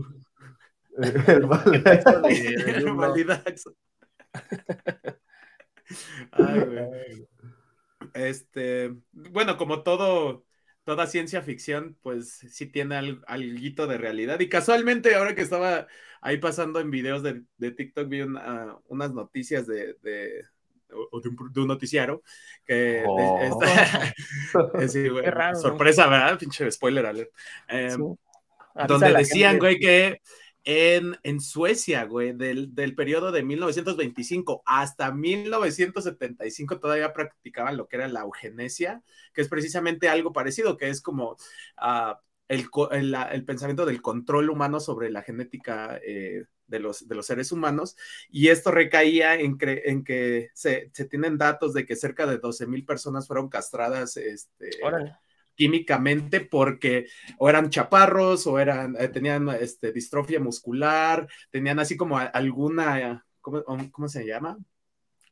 El 1.27 1.45
validaxo. 1.45 2.23
El 2.25 2.93
validaxo. 2.93 3.75
Ay, 6.31 6.59
güey. 6.59 7.27
Este, 8.13 8.93
bueno, 9.11 9.57
como 9.57 9.83
todo 9.83 10.45
toda 10.89 11.05
ciencia 11.05 11.43
ficción, 11.43 11.95
pues 12.01 12.39
sí 12.49 12.65
tiene 12.65 12.95
algo 12.95 13.87
de 13.87 13.97
realidad. 13.99 14.39
Y 14.39 14.49
casualmente, 14.49 15.13
ahora 15.13 15.35
que 15.35 15.43
estaba 15.43 15.85
ahí 16.19 16.37
pasando 16.37 16.79
en 16.79 16.89
videos 16.89 17.21
de, 17.21 17.43
TikTok, 17.71 18.09
vi 18.09 18.21
unas 18.21 19.13
noticias 19.13 19.67
de, 19.67 19.93
de, 20.01 20.45
un, 21.11 21.67
noticiario 21.67 22.23
que 22.65 23.03
oh. 23.05 23.59
sorpresa, 25.61 26.07
¿verdad? 26.07 26.39
Pinche 26.39 26.71
spoiler 26.71 27.05
alert. 27.05 27.29
Em, 27.67 28.15
donde 28.87 29.13
decían, 29.13 29.59
güey, 29.59 29.77
que 29.77 30.23
en, 30.63 31.39
Suecia, 31.39 32.03
güey, 32.03 32.33
del, 32.33 32.75
del, 32.75 32.95
periodo 32.95 33.31
de 33.31 33.43
1925 33.43 34.61
hasta 34.65 35.11
1975 35.11 36.79
todavía 36.79 37.13
practicaban 37.13 37.77
lo 37.77 37.87
que 37.87 37.97
era 37.97 38.07
la 38.07 38.21
eugenesia, 38.21 39.01
que 39.33 39.41
es 39.41 39.47
precisamente 39.47 40.09
algo 40.09 40.33
parecido, 40.33 40.77
que 40.77 40.89
es 40.89 41.01
como 41.01 41.37
ah, 41.77 42.19
el, 42.47 43.45
pensamiento 43.45 43.85
del 43.85 44.01
control 44.01 44.49
humano 44.49 44.79
sobre 44.79 45.09
la 45.09 45.21
genética 45.21 45.99
eh, 46.05 46.45
de, 46.67 46.79
los, 46.79 47.05
seres 47.21 47.51
humanos, 47.51 47.95
y 48.29 48.49
esto 48.49 48.71
recaía 48.71 49.35
en, 49.35 49.57
que 49.57 50.49
se, 50.53 50.89
se, 50.93 51.05
tienen 51.05 51.37
datos 51.37 51.73
de 51.73 51.85
que 51.85 51.95
cerca 51.95 52.25
de 52.25 52.37
12 52.37 52.67
mil 52.67 52.85
personas 52.85 53.27
fueron 53.27 53.49
castradas. 53.49 54.17
Este, 54.17 54.69
químicamente 55.59 56.39
porque 56.39 57.07
o 57.37 57.49
eran 57.49 57.69
chaparros 57.69 58.47
o 58.47 58.59
eran, 58.59 58.95
eh, 58.97 59.09
tenían 59.09 59.49
este, 59.49 59.91
distrofia 59.91 60.39
muscular, 60.39 61.27
tenían 61.51 61.79
así 61.79 61.97
como 61.97 62.17
alguna, 62.17 63.25
¿cómo, 63.41 63.61
¿cómo 63.91 64.07
se 64.07 64.25
llama? 64.25 64.57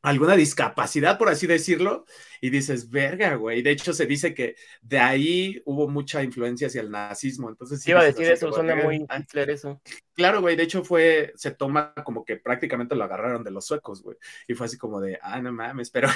Alguna 0.08 0.36
discapacidad, 0.36 1.18
por 1.18 1.28
así 1.28 1.46
decirlo, 1.46 2.04
y 2.40 2.50
dices, 2.50 2.90
verga, 2.90 3.34
güey. 3.34 3.62
De 3.62 3.70
hecho, 3.70 3.92
se 3.92 4.06
dice 4.06 4.34
que 4.34 4.56
de 4.80 4.98
ahí 4.98 5.62
hubo 5.64 5.88
mucha 5.88 6.22
influencia 6.22 6.68
hacia 6.68 6.80
el 6.80 6.90
nazismo. 6.90 7.48
Entonces, 7.48 7.82
sí, 7.82 7.90
iba 7.90 8.00
a 8.00 8.04
decir 8.04 8.30
eso, 8.30 8.52
suena 8.52 8.76
muy 8.76 9.06
Hitler 9.16 9.50
eso. 9.50 9.80
Claro, 10.14 10.40
güey. 10.40 10.56
De 10.56 10.64
hecho, 10.64 10.84
fue, 10.84 11.32
se 11.36 11.50
toma 11.52 11.94
como 12.04 12.24
que 12.24 12.36
prácticamente 12.36 12.94
lo 12.94 13.04
agarraron 13.04 13.44
de 13.44 13.50
los 13.50 13.66
suecos, 13.66 14.02
güey. 14.02 14.16
Y 14.46 14.54
fue 14.54 14.66
así 14.66 14.76
como 14.78 15.00
de, 15.00 15.18
ah, 15.22 15.40
no 15.40 15.52
mames, 15.52 15.90
pero, 15.92 16.08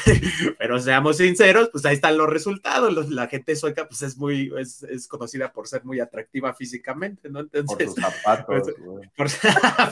pero 0.58 0.78
seamos 0.78 1.18
sinceros, 1.18 1.70
pues 1.70 1.84
ahí 1.84 1.94
están 1.94 2.16
los 2.16 2.28
resultados. 2.28 3.10
la 3.10 3.28
gente 3.28 3.56
sueca, 3.56 3.88
pues 3.88 4.02
es 4.02 4.16
muy, 4.16 4.52
es, 4.58 4.82
es, 4.84 5.08
conocida 5.08 5.52
por 5.52 5.68
ser 5.68 5.84
muy 5.84 6.00
atractiva 6.00 6.54
físicamente, 6.54 7.28
¿no? 7.28 7.40
Entonces, 7.40 7.64
por 7.66 7.82
sus 7.82 7.94
zapatos, 7.94 8.72
pues, 9.16 9.38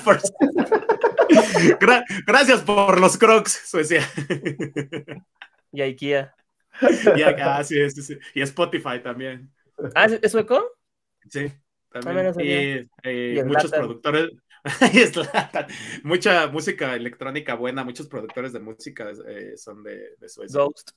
por, 0.04 0.20
gracias 2.26 2.60
por 2.62 3.00
los 3.00 3.16
crocs, 3.16 3.62
Suecia. 3.66 4.06
Y 5.72 5.82
IKEA. 5.82 6.34
y, 7.16 7.22
ah, 7.22 7.62
sí, 7.62 7.90
sí, 7.90 8.02
sí. 8.02 8.18
y 8.34 8.42
Spotify 8.42 9.00
también. 9.02 9.50
¿Ah, 9.94 10.06
es 10.06 10.32
sueco? 10.32 10.64
Sí, 11.28 11.52
también. 11.90 12.34
y, 12.40 12.88
eh, 13.02 13.44
muchos 13.44 13.70
productores. 13.70 14.30
Mucha 16.04 16.46
música 16.48 16.94
electrónica 16.94 17.54
buena, 17.54 17.82
muchos 17.82 18.08
productores 18.08 18.52
de 18.52 18.60
música 18.60 19.10
eh, 19.26 19.56
son 19.56 19.82
de, 19.82 20.16
de 20.18 20.28
Suecia. 20.28 20.60
Ghost. 20.60 20.90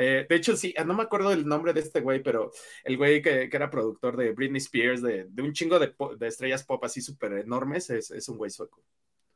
Eh, 0.00 0.26
de 0.28 0.36
hecho, 0.36 0.56
sí, 0.56 0.72
no 0.86 0.94
me 0.94 1.02
acuerdo 1.02 1.30
del 1.30 1.44
nombre 1.44 1.72
de 1.72 1.80
este 1.80 2.00
güey, 2.00 2.22
pero 2.22 2.52
el 2.84 2.96
güey 2.96 3.20
que, 3.20 3.48
que 3.48 3.56
era 3.56 3.68
productor 3.68 4.16
de 4.16 4.32
Britney 4.32 4.58
Spears, 4.58 5.02
de, 5.02 5.26
de 5.28 5.42
un 5.42 5.52
chingo 5.52 5.78
de, 5.78 5.92
de, 6.16 6.28
estrellas 6.28 6.64
pop 6.64 6.82
así 6.84 7.00
súper 7.00 7.32
enormes, 7.32 7.90
es, 7.90 8.12
es, 8.12 8.28
un 8.28 8.38
güey 8.38 8.50
sueco. 8.50 8.80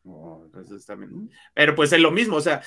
Oh, 0.05 0.43
Entonces 0.47 0.85
también. 0.85 1.31
Pero 1.55 1.75
pues 1.75 1.93
es 1.93 2.01
lo 2.01 2.11
mismo, 2.11 2.37
o 2.37 2.41
sea, 2.41 2.63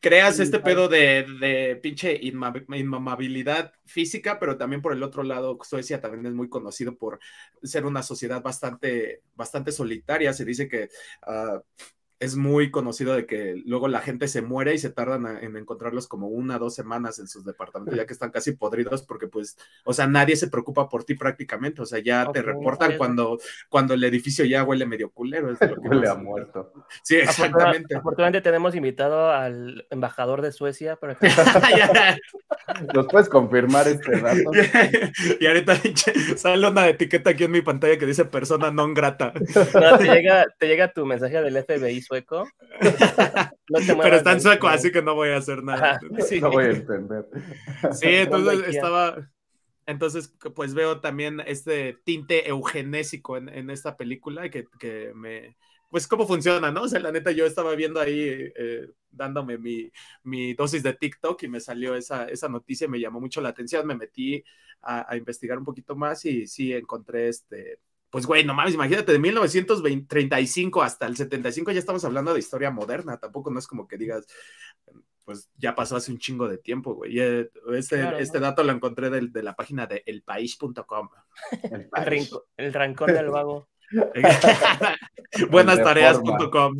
creas 0.00 0.38
este 0.38 0.60
pedo 0.60 0.88
de, 0.88 1.26
de 1.40 1.76
pinche 1.76 2.18
inmamabilidad 2.22 3.72
física, 3.86 4.38
pero 4.38 4.56
también 4.56 4.82
por 4.82 4.92
el 4.92 5.02
otro 5.02 5.22
lado, 5.22 5.58
Suecia 5.62 6.00
también 6.00 6.26
es 6.26 6.32
muy 6.32 6.48
conocido 6.48 6.96
por 6.96 7.18
ser 7.62 7.86
una 7.86 8.02
sociedad 8.02 8.42
bastante, 8.42 9.22
bastante 9.34 9.72
solitaria. 9.72 10.32
Se 10.32 10.44
dice 10.44 10.68
que 10.68 10.88
uh, 11.26 11.60
es 12.18 12.36
muy 12.36 12.70
conocido 12.70 13.14
de 13.14 13.26
que 13.26 13.62
luego 13.66 13.88
la 13.88 14.00
gente 14.00 14.26
se 14.26 14.40
muere 14.40 14.74
y 14.74 14.78
se 14.78 14.90
tardan 14.90 15.26
en 15.42 15.56
encontrarlos 15.56 16.08
como 16.08 16.28
una, 16.28 16.58
dos 16.58 16.74
semanas 16.74 17.18
en 17.18 17.28
sus 17.28 17.44
departamentos, 17.44 17.94
ya 17.96 18.06
que 18.06 18.12
están 18.12 18.30
casi 18.30 18.52
podridos, 18.52 19.02
porque 19.02 19.26
pues, 19.26 19.58
o 19.84 19.92
sea, 19.92 20.06
nadie 20.06 20.36
se 20.36 20.48
preocupa 20.48 20.88
por 20.88 21.04
ti 21.04 21.14
prácticamente, 21.14 21.82
o 21.82 21.86
sea, 21.86 21.98
ya 21.98 22.30
te 22.32 22.40
reportan 22.40 22.96
cuando, 22.96 23.38
cuando 23.68 23.94
el 23.94 24.04
edificio 24.04 24.44
ya 24.44 24.64
huele 24.64 24.86
medio 24.86 25.10
culero. 25.10 25.50
Es 25.50 25.60
lo 25.60 25.80
que 25.80 25.88
huele 25.88 26.08
a 26.08 26.14
muerto. 26.14 26.72
Sí, 27.02 27.16
exactamente. 27.16 27.96
Afortunadamente 27.96 28.40
tenemos 28.40 28.74
invitado 28.74 29.30
al 29.30 29.86
embajador 29.90 30.40
de 30.40 30.52
Suecia, 30.52 30.96
pero... 30.96 31.16
¿Nos 32.94 33.06
puedes 33.06 33.28
confirmar 33.28 33.86
este 33.88 34.20
dato? 34.20 34.50
y 35.40 35.46
ahorita 35.46 35.76
sale 36.36 36.66
una 36.66 36.88
etiqueta 36.88 37.30
aquí 37.30 37.44
en 37.44 37.50
mi 37.52 37.62
pantalla 37.62 37.98
que 37.98 38.06
dice 38.06 38.24
persona 38.24 38.70
non 38.70 38.94
grata. 38.94 39.32
No, 39.74 39.98
te 39.98 40.04
llega, 40.04 40.46
te 40.58 40.66
llega 40.66 40.92
tu 40.92 41.06
mensaje 41.06 41.40
del 41.42 41.62
FBI 41.62 42.05
sueco. 42.06 42.48
Pero 43.68 44.16
está 44.16 44.32
en 44.32 44.40
sueco, 44.40 44.68
así 44.68 44.90
que 44.92 45.02
no 45.02 45.14
voy 45.14 45.30
a 45.30 45.38
hacer 45.38 45.62
nada. 45.62 45.98
No 46.40 46.50
voy 46.50 46.64
a 46.64 46.70
entender. 46.70 47.26
Sí, 47.92 48.08
entonces 48.08 48.74
estaba. 48.74 49.30
Entonces, 49.86 50.34
pues 50.54 50.74
veo 50.74 51.00
también 51.00 51.40
este 51.46 51.98
tinte 52.04 52.48
eugenésico 52.48 53.36
en, 53.36 53.48
en 53.48 53.70
esta 53.70 53.96
película 53.96 54.48
que, 54.50 54.66
que, 54.78 55.12
me. 55.14 55.56
Pues 55.90 56.08
cómo 56.08 56.26
funciona, 56.26 56.72
¿no? 56.72 56.82
O 56.82 56.88
sea, 56.88 56.98
la 56.98 57.12
neta, 57.12 57.30
yo 57.30 57.46
estaba 57.46 57.74
viendo 57.76 58.00
ahí, 58.00 58.50
eh, 58.56 58.88
dándome 59.08 59.56
mi, 59.56 59.90
mi, 60.24 60.52
dosis 60.54 60.82
de 60.82 60.94
TikTok 60.94 61.40
y 61.44 61.48
me 61.48 61.60
salió 61.60 61.94
esa, 61.94 62.24
esa 62.24 62.48
noticia, 62.48 62.88
me 62.88 62.98
llamó 62.98 63.20
mucho 63.20 63.40
la 63.40 63.50
atención, 63.50 63.86
me 63.86 63.94
metí 63.94 64.42
a, 64.82 65.10
a 65.10 65.16
investigar 65.16 65.56
un 65.58 65.64
poquito 65.64 65.94
más 65.94 66.24
y 66.24 66.48
sí 66.48 66.72
encontré 66.72 67.28
este, 67.28 67.78
pues 68.16 68.24
güey, 68.24 68.44
no 68.46 68.54
mames, 68.54 68.72
imagínate, 68.72 69.12
de 69.12 69.18
1935 69.18 70.82
hasta 70.82 71.04
el 71.04 71.18
75 71.18 71.70
ya 71.70 71.80
estamos 71.80 72.02
hablando 72.02 72.32
de 72.32 72.38
historia 72.38 72.70
moderna, 72.70 73.18
tampoco 73.18 73.50
no 73.50 73.58
es 73.58 73.66
como 73.66 73.86
que 73.86 73.98
digas, 73.98 74.26
pues 75.22 75.50
ya 75.58 75.74
pasó 75.74 75.96
hace 75.96 76.12
un 76.12 76.18
chingo 76.18 76.48
de 76.48 76.56
tiempo, 76.56 76.94
güey. 76.94 77.20
Eh, 77.20 77.50
este, 77.74 78.18
este 78.18 78.40
dato 78.40 78.64
lo 78.64 78.72
encontré 78.72 79.10
de, 79.10 79.28
de 79.28 79.42
la 79.42 79.54
página 79.54 79.86
de 79.86 80.02
elpaís.com. 80.06 81.10
El, 81.70 81.90
el, 82.56 82.72
rancón 82.72 83.12
del 83.12 83.28
vago. 83.28 83.68
Buenastareas.com. 85.50 86.74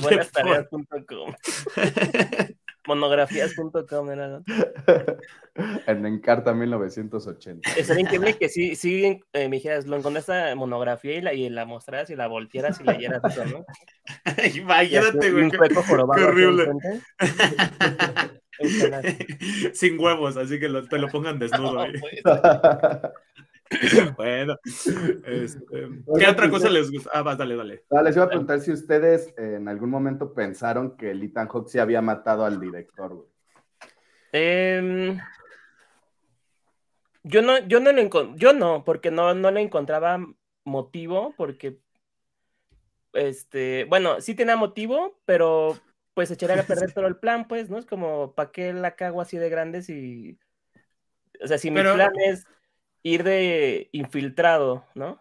Buenastareas.com. 0.00 1.34
Monografías.com 2.88 4.10
era, 4.10 4.40
En 5.86 6.06
Encarta 6.06 6.54
1980. 6.54 7.70
Estaría 7.76 8.02
increíble 8.02 8.38
que 8.38 8.48
sí, 8.48 8.76
sí 8.76 9.20
eh, 9.34 9.48
me 9.48 9.56
dijeras, 9.56 9.86
lo 9.86 9.96
encontré 9.96 10.20
esta 10.20 10.54
monografía 10.54 11.16
y 11.16 11.20
la, 11.20 11.34
y 11.34 11.50
la 11.50 11.66
mostraras 11.66 12.08
y 12.08 12.16
la 12.16 12.28
voltearas 12.28 12.80
y 12.80 12.84
leyeras 12.84 13.22
eso, 13.24 13.44
¿no? 13.44 13.66
Imagínate, 14.56 15.30
güey. 15.30 15.50
Qué, 15.50 15.58
qué 15.58 16.24
horrible. 16.24 16.68
Sin 19.74 20.00
huevos, 20.00 20.36
así 20.38 20.58
que 20.58 20.68
lo, 20.68 20.88
te 20.88 20.98
lo 20.98 21.08
pongan 21.08 21.38
desnudo. 21.38 21.80
ahí. 21.80 21.92
bueno, 24.16 24.56
este, 24.64 25.88
¿qué 26.18 26.26
otra 26.26 26.50
cosa 26.50 26.70
les 26.70 26.90
gusta? 26.90 27.10
Ah, 27.12 27.22
vas, 27.22 27.36
dale, 27.36 27.56
dale. 27.56 27.84
les 28.04 28.16
iba 28.16 28.24
a 28.24 28.28
preguntar 28.28 28.60
si 28.60 28.72
ustedes 28.72 29.34
en 29.36 29.68
algún 29.68 29.90
momento 29.90 30.32
pensaron 30.32 30.96
que 30.96 31.10
Ethan 31.10 31.48
Hawke 31.48 31.68
se 31.68 31.80
había 31.80 32.00
matado 32.00 32.44
al 32.44 32.60
director, 32.60 33.14
güey. 33.14 33.28
Eh, 34.32 35.18
yo 37.22 37.42
no, 37.42 37.58
yo 37.66 37.80
no 37.80 37.92
lo 37.92 38.36
yo 38.36 38.52
no, 38.52 38.84
porque 38.84 39.10
no, 39.10 39.34
no 39.34 39.50
le 39.50 39.60
encontraba 39.60 40.18
motivo, 40.64 41.34
porque 41.36 41.78
este, 43.12 43.84
bueno, 43.84 44.20
sí 44.20 44.34
tenía 44.34 44.56
motivo, 44.56 45.18
pero 45.24 45.78
pues 46.14 46.30
echaría 46.30 46.60
a 46.60 46.66
perder 46.66 46.92
todo 46.94 47.06
el 47.06 47.16
plan, 47.16 47.48
pues, 47.48 47.70
¿no? 47.70 47.78
Es 47.78 47.86
como, 47.86 48.34
¿para 48.34 48.50
qué 48.50 48.72
la 48.72 48.96
cago 48.96 49.20
así 49.20 49.36
de 49.36 49.48
grandes 49.48 49.88
y. 49.88 50.38
O 51.42 51.46
sea, 51.46 51.58
si 51.58 51.70
mi 51.70 51.80
plan 51.80 52.12
es 52.26 52.46
ir 53.02 53.24
de 53.24 53.88
infiltrado, 53.92 54.84
¿no? 54.94 55.20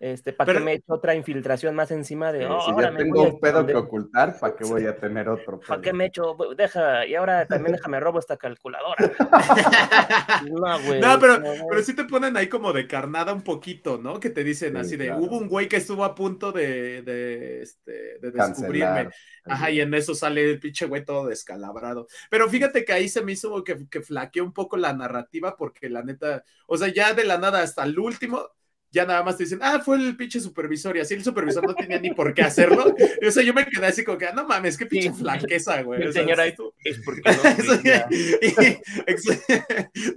Este, 0.00 0.32
¿para 0.32 0.52
qué 0.52 0.60
me 0.60 0.72
he 0.72 0.74
hecho 0.76 0.92
otra 0.94 1.16
infiltración 1.16 1.74
más 1.74 1.90
encima 1.90 2.30
de. 2.30 2.46
Oh, 2.46 2.60
si 2.60 2.70
ya 2.80 2.94
tengo 2.94 3.22
un 3.22 3.40
pedo 3.40 3.66
que 3.66 3.74
ocultar, 3.74 4.38
¿para 4.38 4.54
qué 4.54 4.64
voy 4.64 4.86
a 4.86 4.96
tener 4.96 5.28
otro? 5.28 5.58
¿Para 5.58 5.82
qué 5.82 5.92
me 5.92 6.04
he 6.04 6.06
hecho? 6.06 6.36
Deja, 6.56 7.04
y 7.04 7.16
ahora 7.16 7.46
también 7.46 7.72
déjame 7.76 7.98
robo 7.98 8.20
esta 8.20 8.36
calculadora. 8.36 8.94
no, 10.48 10.80
güey. 10.82 11.00
No, 11.00 11.18
pero, 11.18 11.42
pero 11.68 11.82
sí 11.82 11.96
te 11.96 12.04
ponen 12.04 12.36
ahí 12.36 12.48
como 12.48 12.72
de 12.72 12.86
carnada 12.86 13.32
un 13.32 13.42
poquito, 13.42 13.98
¿no? 13.98 14.20
Que 14.20 14.30
te 14.30 14.44
dicen 14.44 14.76
así 14.76 14.96
de, 14.96 15.12
hubo 15.12 15.36
un 15.36 15.48
güey 15.48 15.66
que 15.66 15.78
estuvo 15.78 16.04
a 16.04 16.14
punto 16.14 16.52
de, 16.52 17.02
de, 17.02 17.62
este, 17.62 18.20
de 18.20 18.30
descubrirme. 18.30 19.08
Ajá, 19.46 19.70
y 19.70 19.80
en 19.80 19.92
eso 19.94 20.14
sale 20.14 20.48
el 20.48 20.60
pinche 20.60 20.86
güey 20.86 21.04
todo 21.04 21.26
descalabrado. 21.26 22.06
Pero 22.30 22.48
fíjate 22.48 22.84
que 22.84 22.92
ahí 22.92 23.08
se 23.08 23.22
me 23.22 23.32
hizo 23.32 23.64
que, 23.64 23.88
que 23.88 24.02
flaqueó 24.02 24.44
un 24.44 24.52
poco 24.52 24.76
la 24.76 24.92
narrativa, 24.92 25.56
porque 25.56 25.88
la 25.88 26.04
neta, 26.04 26.44
o 26.68 26.76
sea, 26.76 26.86
ya 26.86 27.14
de 27.14 27.24
la 27.24 27.38
nada 27.38 27.62
hasta 27.62 27.82
el 27.82 27.98
último 27.98 28.48
ya 28.90 29.04
nada 29.04 29.22
más 29.22 29.36
te 29.36 29.44
dicen, 29.44 29.58
ah, 29.62 29.80
fue 29.80 29.96
el 29.96 30.16
pinche 30.16 30.40
supervisor, 30.40 30.96
y 30.96 31.00
así 31.00 31.12
el 31.14 31.22
supervisor 31.22 31.66
no 31.66 31.74
tenía 31.74 32.00
ni 32.00 32.14
por 32.14 32.32
qué 32.32 32.40
hacerlo. 32.42 32.86
o 33.26 33.30
sea, 33.30 33.42
yo 33.42 33.52
me 33.52 33.66
quedé 33.66 33.86
así 33.86 34.02
como 34.04 34.16
que, 34.18 34.26
ah, 34.26 34.32
no 34.34 34.46
mames, 34.46 34.78
qué 34.78 34.86
pinche 34.86 35.12
flaqueza, 35.12 35.82
güey. 35.82 36.02
El 36.02 36.12
señor 36.12 36.40
ahí 36.40 36.54
es 36.84 37.00
porque 37.04 37.22
no. 37.30 37.32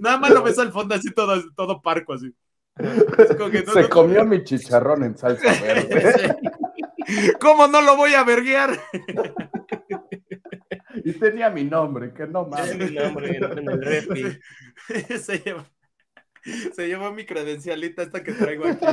nada 0.00 0.16
más 0.18 0.30
lo 0.30 0.42
ves 0.42 0.58
al 0.58 0.72
fondo 0.72 0.94
así 0.94 1.10
todo, 1.12 1.42
todo 1.54 1.82
parco, 1.82 2.14
así. 2.14 2.34
Se 3.72 3.88
comió 3.90 4.24
mi 4.24 4.42
chicharrón 4.44 5.04
en 5.04 5.18
salsa 5.18 5.52
verde. 5.60 6.34
¿Cómo 7.38 7.68
no 7.68 7.82
lo 7.82 7.96
voy 7.96 8.14
a 8.14 8.24
verguear? 8.24 8.80
y 11.04 11.12
tenía 11.12 11.50
mi 11.50 11.64
nombre, 11.64 12.14
que 12.14 12.26
no 12.26 12.46
mames. 12.46 12.78
mi 12.78 12.96
nombre 12.96 13.36
en 13.36 13.70
el 13.70 13.82
refri. 13.82 14.40
Se 15.18 15.38
lleva. 15.38 15.70
se 16.74 16.88
llevó 16.88 17.12
mi 17.12 17.24
credencialita 17.24 18.02
esta 18.02 18.22
que 18.22 18.32
traigo 18.32 18.66
aquí. 18.66 18.86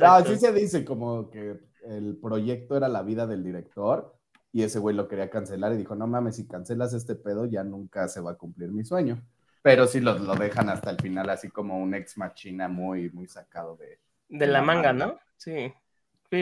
No, 0.00 0.06
así 0.12 0.36
se 0.36 0.52
dice 0.52 0.84
como 0.84 1.30
que 1.30 1.58
el 1.86 2.16
proyecto 2.20 2.76
era 2.76 2.88
la 2.88 3.02
vida 3.02 3.26
del 3.26 3.42
director 3.42 4.16
y 4.52 4.62
ese 4.62 4.78
güey 4.78 4.94
lo 4.96 5.08
quería 5.08 5.30
cancelar 5.30 5.72
y 5.72 5.78
dijo, 5.78 5.94
no 5.94 6.06
mames, 6.06 6.36
si 6.36 6.46
cancelas 6.46 6.92
este 6.92 7.14
pedo 7.14 7.46
ya 7.46 7.62
nunca 7.64 8.08
se 8.08 8.20
va 8.20 8.32
a 8.32 8.36
cumplir 8.36 8.70
mi 8.70 8.84
sueño. 8.84 9.22
Pero 9.62 9.86
sí 9.86 10.00
lo, 10.00 10.18
lo 10.18 10.34
dejan 10.34 10.68
hasta 10.70 10.90
el 10.90 10.96
final 10.96 11.28
así 11.30 11.50
como 11.50 11.78
un 11.78 11.94
ex 11.94 12.16
machina 12.16 12.68
muy, 12.68 13.10
muy 13.10 13.28
sacado 13.28 13.76
de... 13.76 13.98
De 14.28 14.46
la, 14.46 14.62
manga, 14.62 14.92
¿no? 14.92 15.18
Sí. 15.36 15.72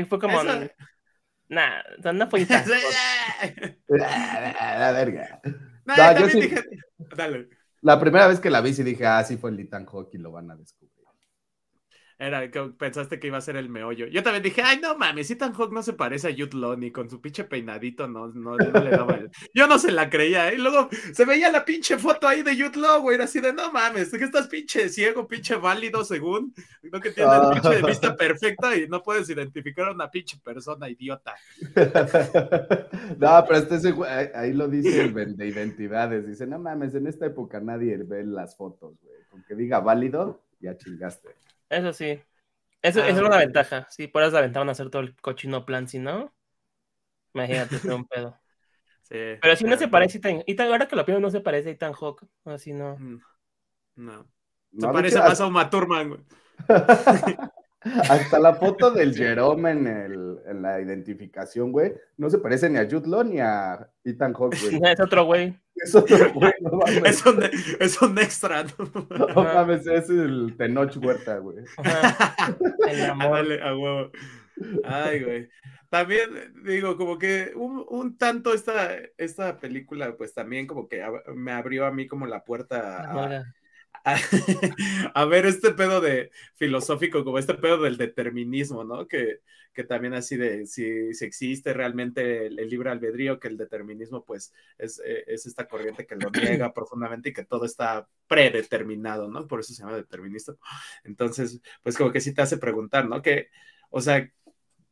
fue 0.09 0.19
como... 0.19 0.39
Nah, 1.51 1.81
no 2.13 2.29
fue 2.29 2.47
la 3.89 4.93
verga. 4.93 5.41
No, 5.87 6.21
yo 6.21 6.29
sí... 6.29 6.43
dije... 6.43 6.63
Dale. 7.17 7.49
La 7.89 7.99
primera 7.99 8.29
vez 8.29 8.39
que 8.39 8.51
la 8.51 8.61
vi, 8.61 8.75
sí 8.75 8.83
dije, 8.83 9.07
ah, 9.07 9.25
sí 9.25 9.39
fue 9.39 9.49
el 9.49 9.61
Ethan 9.61 9.87
Hawke 9.87 10.13
y 10.13 10.19
lo 10.19 10.31
van 10.31 10.51
a 10.51 10.57
descubrir. 10.57 10.98
Era 12.21 12.51
que 12.51 12.61
pensaste 12.77 13.21
que 13.21 13.29
iba 13.29 13.39
a 13.39 13.41
ser 13.41 13.57
el 13.57 13.69
meollo. 13.69 14.09
Yo 14.09 14.25
también 14.25 14.43
dije, 14.43 14.61
ay, 14.61 14.81
no 14.83 14.99
mames, 14.99 15.31
Ethan 15.31 15.53
Hawke 15.53 15.73
no 15.73 15.85
se 15.85 15.93
parece 15.93 16.27
a 16.27 16.33
Jude 16.33 16.57
Law 16.57 16.77
ni 16.77 16.91
con 16.91 17.09
su 17.09 17.21
pinche 17.21 17.45
peinadito, 17.45 18.09
no, 18.09 18.27
no, 18.27 18.57
no 18.57 18.81
le 18.81 18.91
daba 18.91 19.15
el... 19.15 19.31
Yo 19.55 19.69
no 19.69 19.79
se 19.79 19.93
la 19.93 20.11
creía, 20.11 20.51
¿eh? 20.51 20.57
Y 20.57 20.59
luego 20.59 20.89
se 21.13 21.25
veía 21.25 21.53
la 21.53 21.65
pinche 21.65 21.97
foto 21.97 22.27
ahí 22.27 22.43
de 22.43 22.61
Jude 22.61 22.81
Law, 22.81 23.03
güey, 23.03 23.15
era 23.15 23.25
así 23.25 23.39
de, 23.41 23.53
no 23.53 23.71
mames, 23.71 24.11
que 24.11 24.25
estás 24.25 24.49
pinche 24.49 24.89
ciego, 24.89 25.29
pinche 25.29 25.55
válido, 25.55 26.03
según, 26.03 26.53
no 26.91 27.01
que 27.01 27.13
tienes 27.13 27.35
ah. 27.35 27.51
pinche 27.53 27.69
de 27.69 27.83
vista 27.83 28.17
perfecta 28.17 28.77
y 28.77 28.89
no 28.89 29.01
puedes 29.01 29.31
identificar 29.31 29.87
a 29.87 29.93
una 29.93 30.11
pinche 30.11 30.39
persona 30.43 30.89
idiota. 30.89 31.37
no, 33.17 33.45
pero 33.47 33.59
este 33.59 33.95
ahí 34.35 34.53
lo 34.55 34.67
dice 34.67 35.03
el 35.03 35.37
de 35.37 35.47
identidades, 35.47 36.27
dice, 36.27 36.49
no 36.49 36.59
mames, 36.59 36.97
en 36.97 37.07
esta 37.07 37.27
época 37.27 37.61
nadie 37.61 37.97
ve 37.99 38.25
las 38.25 38.57
fotos, 38.57 38.97
güey, 39.01 39.21
con 39.31 39.45
que 39.45 39.55
diga 39.55 39.79
válido, 39.79 40.43
ya 40.61 40.77
chingaste. 40.77 41.29
Eso 41.69 41.93
sí. 41.93 42.21
Eso, 42.83 43.03
es 43.03 43.19
una 43.19 43.37
ah, 43.37 43.39
ventaja. 43.39 43.87
Sí, 43.91 44.07
por 44.07 44.23
eso 44.23 44.37
aventaban 44.39 44.69
a 44.69 44.73
hacer 44.73 44.91
todo 44.91 45.03
el 45.03 45.17
cochino 45.17 45.65
plan, 45.67 45.89
si 45.89 45.99
no, 45.99 46.35
imagínate, 47.35 47.79
fue 47.79 47.95
un 47.95 48.07
pedo. 48.07 48.39
Sí. 49.09 49.17
Pero 49.41 49.57
sí 49.57 49.65
no 49.65 49.79
se 49.79 49.89
parece 49.89 50.19
a 50.19 50.21
Ethan, 50.21 50.45
Ethan- 50.47 50.67
ahora 50.71 50.87
que 50.87 50.95
lo 50.95 51.07
pienso, 51.07 51.19
no 51.19 51.31
se 51.31 51.41
parece 51.41 51.71
a 51.71 51.73
Ethan 51.73 51.95
Hawke. 51.95 52.27
Así 52.45 52.75
no. 52.75 52.97
Mm, 52.99 53.21
No. 53.97 54.23
Se 54.79 54.87
No, 54.87 54.89
de 54.89 54.93
parece 54.93 55.19
más 55.19 55.41
a 55.41 55.47
Uma 55.47 55.71
Thurman, 55.71 56.09
güey. 56.11 56.21
Hasta 57.81 58.39
la 58.39 58.55
foto 58.55 58.91
del 58.93 59.15
Jerome 59.15 59.71
en, 59.71 59.87
el, 59.87 60.39
en 60.47 60.63
la 60.63 60.81
identificación, 60.81 61.71
güey, 61.73 61.95
no 62.17 62.29
se 62.31 62.39
parece 62.39 62.69
ni 62.69 62.79
a 62.79 62.89
Jude 62.91 63.09
Law 63.09 63.23
ni 63.25 63.39
a 63.41 63.89
Ethan 64.05 64.33
Hawke, 64.35 64.57
güey. 64.61 64.81
Es 64.93 65.01
otro 65.01 65.25
güey. 65.25 65.59
Es 65.77 65.95
otro 65.95 66.33
güey, 66.35 66.53
no 66.61 66.71
mames. 66.79 67.05
Es 67.05 67.25
un, 67.27 67.43
es 67.79 68.03
un 68.03 68.19
extra, 68.19 68.65
¿no? 68.65 69.07
No 69.17 69.45
mames, 69.45 69.87
es 69.87 70.11
el 70.11 70.55
Tenoch 70.59 70.97
Huerta, 70.97 71.39
güey. 71.39 71.59
El 72.89 73.03
amor. 73.11 73.47
A 73.63 73.77
huevo. 73.77 74.11
Ay, 74.85 75.23
güey. 75.23 75.49
También 75.91 76.53
digo, 76.65 76.97
como 76.99 77.17
que 77.17 77.53
un, 77.55 77.85
un 77.89 78.19
tanto 78.19 78.53
esta, 78.53 78.91
esta 79.17 79.59
película, 79.59 80.17
pues 80.19 80.35
también 80.35 80.67
como 80.67 80.87
que 80.89 81.03
ab- 81.03 81.25
me 81.35 81.53
abrió 81.53 81.87
a 81.87 81.93
mí 81.93 82.07
como 82.07 82.27
la 82.27 82.45
puerta 82.45 83.05
a. 83.11 83.45
a, 84.05 84.17
a 85.15 85.25
ver 85.27 85.47
este 85.47 85.73
pedo 85.73 86.01
de 86.01 86.31
filosófico, 86.57 87.25
como 87.25 87.39
este 87.39 87.55
pedo 87.55 87.83
del 87.83 87.97
determinismo, 87.97 88.85
¿no? 88.85 89.07
Que, 89.07 89.41
que 89.73 89.85
también 89.85 90.15
así 90.15 90.37
de 90.37 90.67
si, 90.67 91.15
si 91.15 91.25
existe 91.25 91.73
realmente 91.73 92.47
el, 92.47 92.59
el 92.59 92.69
libre 92.69 92.91
albedrío, 92.91 93.39
que 93.39 93.49
el 93.49 93.57
determinismo 93.57 94.25
pues 94.25 94.53
es, 94.77 95.01
eh, 95.05 95.25
es 95.27 95.47
esta 95.47 95.69
corriente 95.69 96.07
que 96.07 96.17
lo 96.17 96.31
niega 96.31 96.73
profundamente 96.75 97.29
y 97.29 97.33
que 97.33 97.45
todo 97.45 97.65
está 97.65 98.09
predeterminado, 98.27 99.29
¿no? 99.29 99.47
Por 99.47 99.61
eso 99.61 99.73
se 99.73 99.83
llama 99.83 99.97
determinista. 99.97 100.55
Entonces, 101.05 101.61
pues 101.83 101.97
como 101.97 102.11
que 102.11 102.21
sí 102.21 102.35
te 102.35 102.43
hace 102.43 102.59
preguntar, 102.59 103.09
¿no? 103.09 103.23
Que, 103.23 103.51
o 103.91 104.01
sea, 104.01 104.31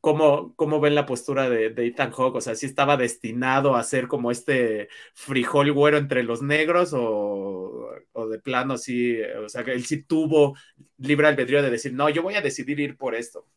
¿Cómo, 0.07 0.55
¿Cómo 0.55 0.79
ven 0.79 0.95
la 0.95 1.05
postura 1.05 1.51
de, 1.51 1.71
de 1.71 1.87
Ethan 1.89 2.13
Hawke? 2.13 2.37
O 2.37 2.41
sea, 2.41 2.55
si 2.55 2.65
estaba 2.67 2.97
destinado 2.97 3.75
a 3.75 3.83
ser 3.83 4.07
como 4.07 4.31
este 4.31 4.89
frijol 5.15 5.73
güero 5.73 5.99
entre 5.99 6.23
los 6.23 6.43
negros 6.43 6.93
o, 6.95 7.91
o 8.13 8.29
de 8.29 8.39
plano 8.39 8.79
sí, 8.79 9.21
o 9.45 9.49
sea, 9.49 9.65
que 9.65 9.73
él 9.73 9.85
sí 9.85 10.05
tuvo 10.05 10.55
libre 10.99 11.27
albedrío 11.27 11.61
de 11.61 11.71
decir, 11.73 11.93
no, 11.93 12.09
yo 12.09 12.23
voy 12.23 12.37
a 12.37 12.41
decidir 12.41 12.79
ir 12.79 12.97
por 12.97 13.17
esto. 13.17 13.49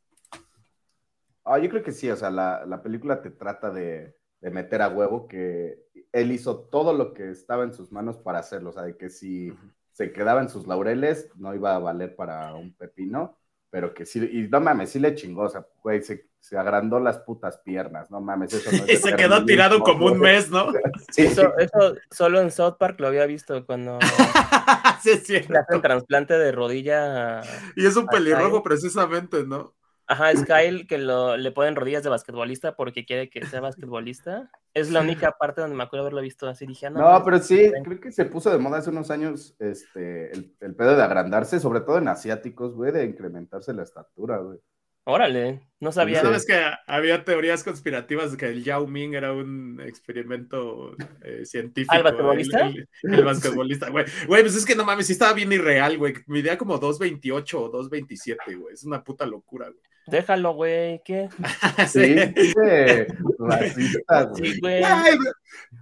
Ah, 1.46 1.60
yo 1.60 1.70
creo 1.70 1.84
que 1.84 1.92
sí, 1.92 2.10
o 2.10 2.16
sea, 2.16 2.32
la, 2.32 2.66
la 2.66 2.82
película 2.82 3.22
te 3.22 3.30
trata 3.30 3.70
de, 3.70 4.16
de 4.42 4.52
meter 4.52 4.82
a 4.82 4.90
huevo 4.90 5.28
que 5.28 5.84
él 6.12 6.32
hizo 6.32 6.62
todo 6.62 6.94
lo 6.94 7.14
que 7.14 7.30
estaba 7.30 7.64
en 7.64 7.74
sus 7.74 7.92
manos 7.92 8.18
para 8.18 8.40
hacerlo, 8.40 8.72
o 8.72 8.74
sea, 8.74 8.84
de 8.84 8.98
que 8.98 9.10
si 9.12 9.54
se 9.92 10.12
quedaba 10.14 10.42
en 10.42 10.50
sus 10.50 10.66
laureles 10.66 11.30
no 11.36 11.54
iba 11.54 11.76
a 11.76 11.80
valer 11.80 12.16
para 12.16 12.56
un 12.56 12.74
pepino, 12.74 13.39
pero 13.70 13.94
que 13.94 14.06
sí, 14.06 14.20
y 14.32 14.48
no 14.48 14.60
mames, 14.60 14.92
sí 14.92 15.00
le 15.00 15.14
chingó, 15.16 15.44
o 15.44 15.50
sea, 15.50 15.66
güey, 15.84 16.02
se, 16.02 16.28
se 16.40 16.58
agrandó 16.58 17.00
las 17.00 17.20
putas 17.20 17.60
piernas, 17.60 18.10
no 18.10 18.20
mames, 18.20 18.54
eso 18.54 18.72
no 18.72 18.86
es 18.86 18.90
Y 18.94 18.96
se 18.98 19.16
quedó 19.16 19.46
tirado 19.46 19.82
como 19.82 20.08
un 20.08 20.20
mes, 20.20 20.50
¿no? 20.50 20.72
Sí, 21.12 21.24
Eso, 21.24 21.56
eso 21.58 21.96
solo 22.10 22.42
en 22.42 22.52
South 22.52 22.78
Park 22.80 23.00
lo 23.00 23.08
había 23.08 23.26
visto 23.26 23.66
cuando 23.66 24.00
sí, 25.02 25.12
es 25.12 25.24
cierto. 25.26 25.54
le 25.54 25.60
hacen 25.60 25.82
trasplante 25.82 26.38
de 26.38 26.52
rodilla. 26.52 27.42
Y 27.76 27.86
es 27.86 27.96
un 27.96 28.08
pelirrojo 28.08 28.64
precisamente, 28.64 29.44
¿no? 29.46 29.76
Ajá, 30.12 30.32
es 30.32 30.44
Kyle 30.44 30.88
que 30.88 30.98
lo, 30.98 31.38
le 31.38 31.52
ponen 31.52 31.76
rodillas 31.76 32.04
de 32.04 32.10
basquetbolista 32.10 32.76
porque 32.76 33.06
quiere 33.06 33.30
que 33.30 33.46
sea 33.46 33.62
basquetbolista. 33.62 34.50
Es 34.74 34.90
la 34.92 35.02
única 35.02 35.32
parte 35.40 35.62
donde 35.62 35.76
me 35.76 35.84
acuerdo 35.84 36.02
haberlo 36.06 36.22
visto 36.22 36.48
así. 36.48 36.66
Dije, 36.66 36.88
ah, 36.88 36.90
no, 36.90 37.00
No, 37.20 37.24
pero 37.24 37.40
sí, 37.40 37.72
creo 37.84 38.00
que 38.00 38.12
se 38.12 38.26
puso 38.26 38.50
de 38.52 38.58
moda 38.58 38.80
hace 38.80 38.90
unos 38.90 39.12
años 39.12 39.56
este, 39.60 40.32
el, 40.32 40.56
el 40.60 40.76
pedo 40.76 40.96
de 40.96 41.04
agrandarse, 41.04 41.60
sobre 41.60 41.82
todo 41.82 42.00
en 42.00 42.08
asiáticos, 42.08 42.74
güey, 42.76 42.92
de 42.92 43.06
incrementarse 43.06 43.72
la 43.74 43.84
estatura, 43.84 44.38
güey. 44.38 44.58
órale, 45.06 45.62
no 45.80 45.92
sabía. 45.92 46.22
Sabes 46.22 46.46
que 46.46 46.60
había 46.88 47.24
teorías 47.24 47.64
conspirativas 47.64 48.32
de 48.32 48.38
que 48.38 48.48
el 48.48 48.64
Yao 48.64 48.86
Ming 48.88 49.14
era 49.16 49.32
un 49.34 49.80
experimento 49.82 50.96
eh, 51.24 51.46
científico. 51.46 51.94
¿Ah, 51.94 51.98
el 51.98 52.04
basquetbolista? 52.04 52.68
El, 52.68 52.88
el- 53.04 53.14
el 53.14 53.24
basquetbolista, 53.26 53.90
güey. 53.90 54.06
Güey, 54.28 54.42
pues 54.44 54.56
es 54.56 54.66
que 54.66 54.76
no 54.76 54.86
mames, 54.86 55.08
sí 55.08 55.14
estaba 55.14 55.34
bien 55.34 55.52
irreal, 55.52 55.98
güey. 55.98 56.14
Midía 56.28 56.58
como 56.58 56.80
2.28 56.80 57.54
o 57.56 57.72
2.27, 57.72 58.58
güey. 58.60 58.74
Es 58.74 58.84
una 58.84 59.04
puta 59.04 59.26
locura, 59.26 59.68
güey. 59.70 59.82
Déjalo, 60.10 60.54
güey, 60.54 61.02
¿qué? 61.04 61.30
Sí, 61.88 62.16
racista, 63.40 64.24
güey. 64.24 64.52
Sí, 64.54 64.60
güey. 64.60 64.84
Ay, 64.84 65.16
ok, 65.16 65.22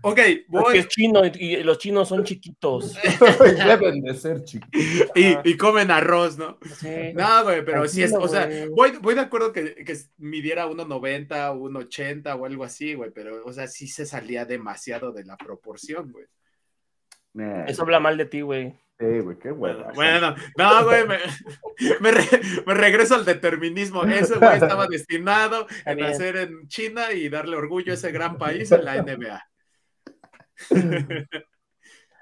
Porque 0.01 0.45
voy. 0.47 0.77
es 0.77 0.87
chino 0.87 1.25
y, 1.25 1.31
y 1.37 1.63
los 1.63 1.77
chinos 1.77 2.09
son 2.09 2.23
chiquitos. 2.23 2.95
Deben 3.65 4.01
de 4.01 4.13
ser 4.13 4.43
chicos. 4.43 4.69
Y, 5.15 5.37
y 5.43 5.57
comen 5.57 5.91
arroz, 5.91 6.37
¿no? 6.37 6.57
Sí. 6.79 7.13
No, 7.13 7.43
güey, 7.43 7.63
pero 7.63 7.87
sí 7.87 8.03
es, 8.03 8.13
o 8.13 8.27
sea, 8.27 8.49
voy, 8.75 8.91
voy 9.01 9.15
de 9.15 9.21
acuerdo 9.21 9.51
que, 9.51 9.75
que 9.75 9.97
midiera 10.17 10.67
1.90 10.67 11.51
o 11.51 11.69
1.80 11.69 12.39
o 12.39 12.45
algo 12.45 12.63
así, 12.63 12.93
güey, 12.93 13.11
pero, 13.11 13.43
o 13.45 13.53
sea, 13.53 13.67
sí 13.67 13.87
se 13.87 14.05
salía 14.05 14.45
demasiado 14.45 15.11
de 15.11 15.25
la 15.25 15.37
proporción, 15.37 16.11
güey. 16.11 16.25
Eso 17.67 17.83
habla 17.83 17.99
mal 17.99 18.17
de 18.17 18.25
ti, 18.25 18.41
güey. 18.41 18.73
Sí, 18.99 19.19
güey, 19.19 19.37
qué 19.37 19.51
Bueno, 19.51 19.79
hueva. 19.79 19.91
bueno, 19.93 20.35
no, 20.57 20.83
güey, 20.85 21.07
me, 21.07 21.17
me 22.01 22.11
re- 22.11 22.41
me 22.65 22.73
regreso 22.73 23.13
al 23.15 23.25
determinismo. 23.25 24.03
Ese 24.05 24.37
güey 24.39 24.57
estaba 24.57 24.87
destinado 24.87 25.67
bien. 25.85 25.99
nacer 25.99 26.35
en 26.37 26.67
China 26.67 27.11
y 27.11 27.29
darle 27.29 27.55
orgullo 27.57 27.91
a 27.91 27.95
ese 27.95 28.11
gran 28.11 28.37
país 28.37 28.71
en 28.71 28.83
la 28.85 28.95
NBA. 29.03 29.43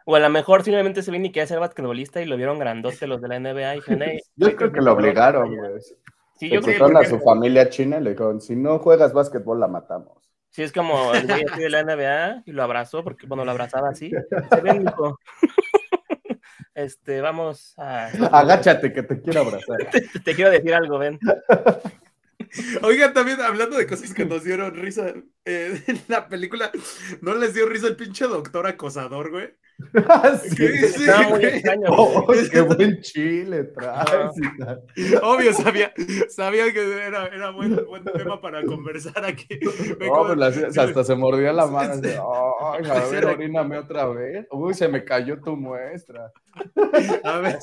O 0.07 0.15
a 0.15 0.19
lo 0.19 0.29
mejor 0.29 0.63
simplemente 0.63 1.01
se 1.01 1.11
vino 1.11 1.25
y 1.25 1.31
quería 1.31 1.47
ser 1.47 1.59
basquetbolista 1.59 2.21
y 2.21 2.25
lo 2.25 2.37
vieron 2.37 2.59
grandote 2.59 3.07
los 3.07 3.21
de 3.21 3.27
la 3.27 3.39
NBA 3.39 3.77
y 3.77 3.79
"Ey, 3.87 4.19
Yo 4.35 4.47
que 4.49 4.55
creo 4.55 4.71
que 4.71 4.79
lo 4.81 4.85
cabrón". 4.87 5.03
obligaron, 5.05 5.55
güey. 5.55 5.81
Sí, 6.37 6.49
yo 6.49 6.59
creo 6.61 6.73
Secuestraron 6.75 6.97
a 6.97 7.05
su 7.05 7.19
familia 7.21 7.69
china 7.69 7.97
y 7.97 8.03
le 8.03 8.09
dijeron, 8.11 8.41
si 8.41 8.55
no 8.55 8.77
juegas 8.79 9.13
básquetbol, 9.13 9.59
la 9.59 9.67
matamos. 9.69 10.21
Sí, 10.49 10.63
es 10.63 10.71
como 10.73 11.13
el 11.13 11.25
güey 11.25 11.43
así 11.49 11.61
de 11.61 11.69
la 11.69 11.79
NBA 11.83 12.43
y 12.45 12.51
lo 12.51 12.61
abrazó, 12.63 13.03
porque 13.03 13.27
cuando 13.27 13.45
lo 13.45 13.51
abrazaba 13.51 13.89
así, 13.89 14.11
se 14.51 14.61
ven, 14.61 14.83
mijo. 14.83 15.17
Este, 16.75 17.21
vamos 17.21 17.73
a. 17.77 18.07
Agáchate, 18.39 18.91
que 18.93 19.01
te 19.01 19.21
quiero 19.21 19.41
abrazar. 19.41 19.77
Te, 19.91 20.01
te 20.19 20.35
quiero 20.35 20.51
decir 20.51 20.73
algo, 20.73 20.99
ven. 20.99 21.17
Oigan, 22.83 23.13
también 23.13 23.39
hablando 23.41 23.77
de 23.77 23.87
cosas 23.87 24.13
que 24.13 24.25
nos 24.25 24.43
dieron 24.43 24.75
risa 24.75 25.13
eh, 25.45 25.81
en 25.87 26.01
la 26.07 26.27
película, 26.27 26.69
¿no 27.21 27.33
les 27.35 27.53
dio 27.53 27.67
risa 27.67 27.87
el 27.87 27.95
pinche 27.95 28.25
doctor 28.25 28.67
acosador, 28.67 29.31
güey? 29.31 29.53
Sí. 30.43 30.67
Sí, 30.87 31.05
muy 31.29 31.45
extraño. 31.45 31.87
Oh, 31.89 32.25
qué 32.51 32.61
buen 32.61 33.01
chile 33.01 33.63
traes. 33.65 34.31
y 34.37 34.57
tal. 34.57 34.81
Obvio, 35.23 35.53
sabía, 35.53 35.91
sabía 36.29 36.71
que 36.71 37.05
era, 37.05 37.27
era 37.27 37.51
buen, 37.51 37.75
buen 37.85 38.03
tema 38.05 38.39
para 38.41 38.63
conversar 38.63 39.23
aquí. 39.25 39.59
No, 39.99 40.27
pues, 40.27 40.37
la- 40.37 40.83
hasta 40.83 41.03
se 41.03 41.15
mordía 41.15 41.51
la 41.53 41.67
mano. 41.67 41.95
Sí, 41.95 41.99
así, 42.09 42.11
sí. 42.11 42.19
Ay, 42.61 42.89
a 42.89 43.05
ver, 43.09 43.25
oríname 43.25 43.77
otra 43.77 44.07
vez. 44.07 44.47
Uy, 44.51 44.73
se 44.73 44.87
me 44.87 45.03
cayó 45.03 45.39
tu 45.41 45.55
muestra. 45.55 46.31
A 47.23 47.37
ver, 47.39 47.57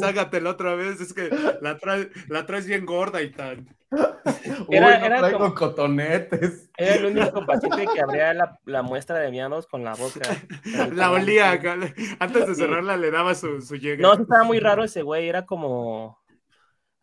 sácatela 0.00 0.50
otra 0.50 0.74
vez, 0.74 1.00
es 1.00 1.12
que 1.12 1.28
la, 1.60 1.78
trae- 1.78 2.10
la 2.28 2.44
traes 2.46 2.66
bien 2.66 2.84
gorda 2.86 3.22
y 3.22 3.30
tal. 3.30 3.64
Uy, 4.68 4.76
Era- 4.76 4.98
no 4.98 5.06
era 5.06 5.18
traigo 5.18 5.38
como- 5.38 5.54
cotonetes. 5.54 6.70
Era 6.76 6.94
el 6.94 7.04
único 7.06 7.44
paciente 7.44 7.86
que 7.94 8.00
abría 8.00 8.32
la, 8.34 8.58
la 8.64 8.82
muestra 8.82 9.18
de 9.18 9.30
miados 9.30 9.66
con 9.66 9.84
la 9.84 9.94
boca. 9.94 10.20
La 10.94 11.10
olía 11.12 11.51
acá. 11.52 11.76
Antes 12.18 12.46
de 12.46 12.54
cerrarla 12.54 12.96
le 12.96 13.10
daba 13.10 13.34
su, 13.34 13.60
su 13.60 13.76
llegue. 13.76 14.02
No, 14.02 14.14
estaba 14.14 14.44
muy 14.44 14.60
raro 14.60 14.84
ese 14.84 15.02
güey, 15.02 15.28
era 15.28 15.44
como. 15.46 16.20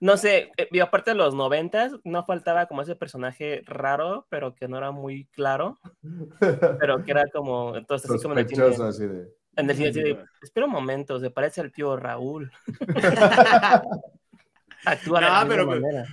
No 0.02 0.16
sé, 0.16 0.50
eh, 0.56 0.70
y 0.72 0.80
aparte 0.80 1.12
de 1.12 1.18
los 1.18 1.36
noventas, 1.36 1.92
no 2.06 2.24
faltaba 2.26 2.68
como 2.68 2.84
ese 2.84 2.96
personaje 2.96 3.64
raro, 3.66 4.26
pero 4.30 4.56
que 4.56 4.70
no 4.70 4.78
era 4.78 4.92
muy 4.92 5.26
claro, 5.26 5.78
pero 6.80 7.04
que 7.04 7.12
era 7.12 7.26
como, 7.34 7.76
entonces 7.76 8.10
así 8.10 8.22
como 8.24 8.36
en 8.36 8.40
el 8.40 8.48
cine, 8.48 8.62
Sospechoso, 8.62 8.88
así 8.88 9.06
de. 9.06 9.28
en 9.58 9.70
el 9.70 9.76
cine 9.76 9.90
así 9.90 10.02
de, 10.02 10.24
espera 10.42 10.68
un 10.68 10.72
momento, 10.72 11.20
se 11.20 11.32
parece 11.32 11.60
al 11.60 11.74
tío 11.74 11.98
Raúl. 11.98 12.50
Actúa 14.86 15.20
de 15.20 15.26
la 15.26 15.46
pero 15.50 15.66
misma 15.66 15.68
pues- 15.74 15.82
manera. 15.82 16.08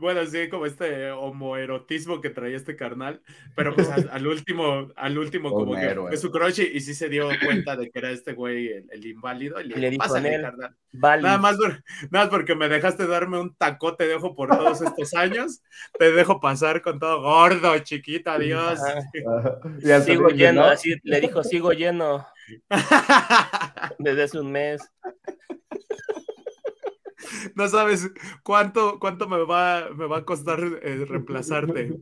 Bueno, 0.00 0.24
sí, 0.26 0.48
como 0.48 0.66
este 0.66 1.10
homoerotismo 1.10 2.20
que 2.20 2.30
traía 2.30 2.56
este 2.56 2.76
carnal, 2.76 3.20
pero 3.56 3.74
pues 3.74 3.88
al, 3.90 4.08
al 4.12 4.26
último, 4.26 4.92
al 4.96 5.18
último 5.18 5.50
como 5.50 5.74
que 5.74 5.94
fue 5.94 6.16
su 6.16 6.30
crush 6.30 6.60
y, 6.60 6.76
y 6.76 6.80
sí 6.80 6.94
se 6.94 7.08
dio 7.08 7.28
cuenta 7.44 7.76
de 7.76 7.90
que 7.90 7.98
era 7.98 8.10
este 8.10 8.32
güey 8.34 8.68
el, 8.68 8.86
el 8.90 9.06
inválido 9.06 9.60
y 9.60 9.68
le, 9.68 9.76
Y 9.78 9.80
le 9.80 9.90
dijo, 9.90 10.02
pásale, 10.02 10.30
"Nel, 10.30 10.42
carnal. 10.42 10.76
Vale. 10.92 11.22
Nada 11.22 11.38
más, 11.38 11.56
por- 11.56 11.82
nada 12.10 12.24
más 12.24 12.28
porque 12.28 12.54
me 12.54 12.68
dejaste 12.68 13.06
darme 13.06 13.40
un 13.40 13.54
tacote 13.54 14.06
de 14.06 14.14
ojo 14.14 14.34
por 14.34 14.48
todos 14.50 14.80
estos 14.82 15.14
años, 15.14 15.62
te 15.98 16.12
dejo 16.12 16.40
pasar 16.40 16.82
con 16.82 16.98
todo 16.98 17.20
gordo, 17.22 17.78
chiquita, 17.80 18.34
adiós. 18.34 18.80
Ajá. 18.80 18.98
Ajá. 19.38 19.58
Y 19.82 19.90
hasta 19.90 20.12
Sigo 20.12 20.28
lleno, 20.28 20.62
¿no? 20.62 20.66
así 20.68 20.94
le 21.02 21.20
dijo, 21.20 21.42
sigo 21.44 21.72
lleno 21.72 22.26
desde 23.98 24.22
hace 24.24 24.38
un 24.38 24.52
mes. 24.52 24.82
no 27.54 27.68
sabes 27.68 28.10
cuánto, 28.42 28.98
cuánto 28.98 29.28
me, 29.28 29.44
va, 29.44 29.88
me 29.94 30.06
va 30.06 30.18
a 30.18 30.24
costar 30.24 30.60
eh, 30.82 31.04
reemplazarte. 31.08 31.98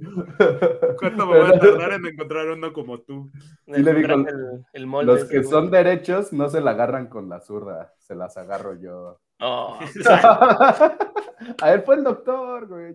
¿Cuánto 0.99 1.27
me 1.27 1.39
va 1.39 1.49
a 1.49 1.59
tardar 1.59 1.93
en 1.93 2.07
encontrar 2.07 2.49
uno 2.49 2.73
como 2.73 3.01
tú? 3.01 3.31
Sí 3.67 3.83
le 3.83 3.95
digo, 3.95 4.15
el, 4.15 4.65
el 4.73 4.87
molde 4.87 5.13
los 5.13 5.25
que 5.25 5.43
son 5.45 5.71
derechos 5.71 6.33
no 6.33 6.49
se 6.49 6.61
la 6.61 6.73
agarran 6.73 7.09
con 7.09 7.29
la 7.29 7.41
zurda, 7.41 7.95
se 7.99 8.15
las 8.15 8.37
agarro 8.37 8.79
yo. 8.81 9.21
Oh. 9.41 9.79
A 11.61 11.71
ver, 11.71 11.83
fue 11.83 11.97
el 11.97 12.05
doctor, 12.05 12.69
güey. 12.69 12.95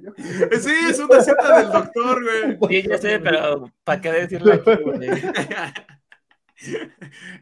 Sí, 0.62 0.74
es 0.90 1.00
una 1.00 1.20
cita 1.20 1.60
del 1.60 1.72
doctor, 1.72 2.24
güey. 2.24 2.58
Sí, 2.82 2.88
ya 2.88 2.98
sé, 2.98 3.20
pero 3.20 3.70
¿para 3.84 4.00
qué 4.00 4.12
decirlo 4.14 4.54
aquí, 4.54 4.84
güey? 4.84 5.10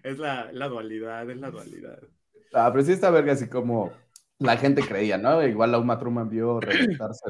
Es 0.04 0.18
la, 0.18 0.52
la 0.52 0.68
dualidad, 0.68 1.30
es 1.30 1.38
la 1.38 1.52
dualidad. 1.52 2.00
Ah, 2.54 2.70
pero 2.72 2.84
sí 2.84 2.94
está 2.94 3.12
verga 3.12 3.34
así 3.34 3.48
como 3.48 3.92
la 4.40 4.58
gente 4.58 4.82
creía, 4.82 5.18
¿no? 5.18 5.42
Igual 5.46 5.74
a 5.74 5.80
Uma 5.80 5.98
Truman 5.98 6.30
vio 6.30 6.60
reventarse 6.60 7.26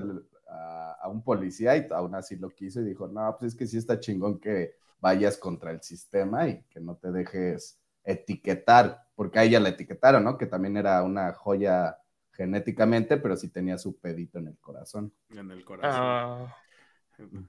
a, 0.49 0.97
a, 1.01 1.09
un 1.09 1.23
policía 1.23 1.77
y 1.77 1.87
aún 1.91 2.15
así 2.15 2.35
lo 2.35 2.49
quiso 2.49 2.81
y 2.81 2.85
dijo, 2.85 3.07
no, 3.07 3.35
pues 3.37 3.53
es 3.53 3.57
que 3.57 3.67
sí 3.67 3.77
está 3.77 3.99
chingón 3.99 4.39
que 4.39 4.75
vayas 4.99 5.37
contra 5.37 5.71
el 5.71 5.81
sistema 5.81 6.47
y 6.47 6.63
que 6.63 6.79
no 6.79 6.95
te 6.95 7.11
dejes 7.11 7.79
etiquetar, 8.03 9.03
porque 9.15 9.39
a 9.39 9.43
ella 9.43 9.59
la 9.59 9.69
etiquetaron, 9.69 10.23
¿no? 10.23 10.37
Que 10.37 10.45
también 10.45 10.77
era 10.77 11.03
una 11.03 11.33
joya 11.33 11.97
genéticamente, 12.31 13.17
pero 13.17 13.35
sí 13.35 13.49
tenía 13.49 13.77
su 13.77 13.97
pedito 13.97 14.39
en 14.39 14.47
el 14.47 14.57
corazón. 14.57 15.13
En 15.29 15.51
el 15.51 15.63
corazón. 15.63 16.01
Ah. 16.01 16.55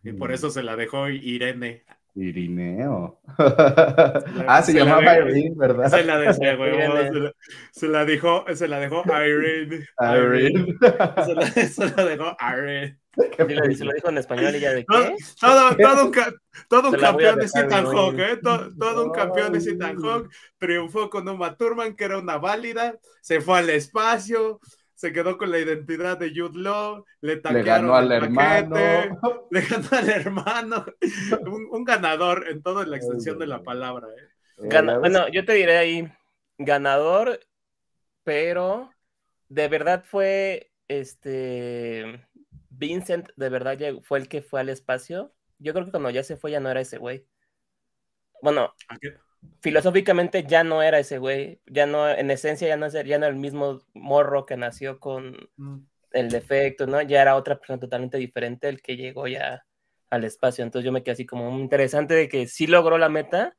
Y 0.03 0.13
por 0.13 0.33
eso 0.33 0.51
se 0.51 0.63
la 0.63 0.77
dejó 0.77 1.09
Irene. 1.09 1.85
Irineo. 2.17 3.21
ah, 3.39 4.63
se, 4.63 4.73
llamaba 4.73 5.19
Irene, 5.19 5.53
¿verdad? 5.55 5.91
Se 5.91 6.03
la, 6.03 6.19
dejó, 6.19 6.33
se, 6.33 7.89
la, 7.89 8.05
dejó, 8.07 8.45
se 8.55 8.69
la 8.69 8.81
dejó 8.81 9.05
Irene. 9.07 9.87
Irene. 10.01 10.77
Se 11.25 11.35
la, 11.35 11.47
se 11.69 11.95
la 11.95 12.05
dejó 12.05 12.37
Irene. 12.41 12.99
Se 13.37 13.85
lo 13.85 13.93
dijo 13.93 14.09
en 14.09 14.19
español 14.19 14.57
y 14.57 14.61
ya 14.61 14.73
de 14.73 14.87
qué. 14.87 15.17
Todo, 15.41 15.77
todo 15.77 16.07
un, 16.07 16.13
todo 16.69 16.91
un 16.91 16.97
campeón 16.97 17.39
de 17.39 17.49
Citan 17.49 17.87
Hawk, 17.87 18.19
¿eh? 18.19 18.39
Todo, 18.43 18.75
todo, 18.79 19.05
un 19.05 19.13
campeón 19.13 19.53
de 19.53 19.61
Citan 19.61 19.97
Hawk. 20.03 20.31
Triunfó 20.59 21.11
con 21.11 21.29
Uma 21.29 21.55
Thurman, 21.57 21.95
que 21.95 22.05
era 22.05 22.19
una 22.19 22.39
válida. 22.39 22.99
Se 23.21 23.41
fue 23.43 23.59
al 23.59 23.71
espacio 23.71 24.61
se 24.97 25.13
quedó 25.13 25.37
con 25.37 25.51
la 25.51 25.59
identidad 25.59 26.17
de 26.17 26.33
Jude 26.35 26.59
Law, 26.59 27.05
le, 27.21 27.37
le 27.37 27.63
ganó 27.63 27.95
al 27.95 28.11
hermano, 28.11 28.77
le 29.51 29.61
ganó 29.61 29.89
al 29.93 30.09
hermano, 30.09 30.87
un, 31.71 31.85
ganador 31.85 32.49
en 32.49 32.63
toda 32.63 32.87
la 32.87 32.97
extensión 32.97 33.39
de 33.39 33.47
la 33.47 33.63
palabra. 33.63 34.09
¿eh? 34.09 34.99
bueno, 34.99 35.29
yo 35.29 35.45
te 35.45 35.53
diré 35.53 35.77
ahí, 35.77 36.11
ganador, 36.57 37.41
pero 38.25 38.91
de 39.51 39.69
verdad 39.69 40.03
fue 40.03 40.73
este 40.89 42.27
Vincent, 42.71 43.29
de 43.37 43.49
verdad 43.51 43.79
fue 44.03 44.19
el 44.19 44.29
que 44.29 44.41
fue 44.41 44.61
al 44.61 44.71
espacio. 44.71 45.35
Yo 45.59 45.75
creo 45.75 45.85
que 45.85 45.91
cuando 45.91 46.09
ya 46.09 46.23
se 46.23 46.39
fue 46.39 46.53
ya 46.53 46.61
no 46.61 46.71
era 46.71 46.81
ese 46.81 46.97
güey. 46.97 47.27
Bueno, 48.41 48.75
filosóficamente 49.61 50.45
ya 50.45 50.65
no 50.65 50.83
era 50.83 50.99
ese 50.99 51.19
güey, 51.19 51.61
ya 51.67 51.87
no, 51.87 52.09
en 52.09 52.31
esencia 52.31 52.69
ya 52.69 52.77
no, 52.77 52.89
ya 52.89 53.19
no 53.19 53.27
era 53.27 53.29
el 53.29 53.37
mismo 53.37 53.81
morro 53.95 54.47
que 54.47 54.57
nació 54.57 54.99
con 55.01 55.49
mm. 55.57 55.79
el 56.13 56.31
defecto, 56.31 56.87
¿no? 56.87 57.03
Ya 57.03 57.23
era 57.23 57.37
otra 57.37 57.59
persona 57.59 57.81
totalmente 57.81 58.19
diferente 58.19 58.69
el 58.69 58.83
que 58.83 58.97
llegó 58.97 59.27
ya 59.27 59.65
al 60.11 60.25
espacio. 60.25 60.65
Entonces 60.65 60.85
yo 60.85 60.93
me 60.93 61.03
quedé 61.03 61.13
así 61.13 61.27
como 61.27 61.51
muy 61.51 61.63
interesante 61.63 62.15
de 62.15 62.29
que 62.29 62.47
sí 62.47 62.67
logró 62.67 62.99
la 62.99 63.09
meta, 63.09 63.57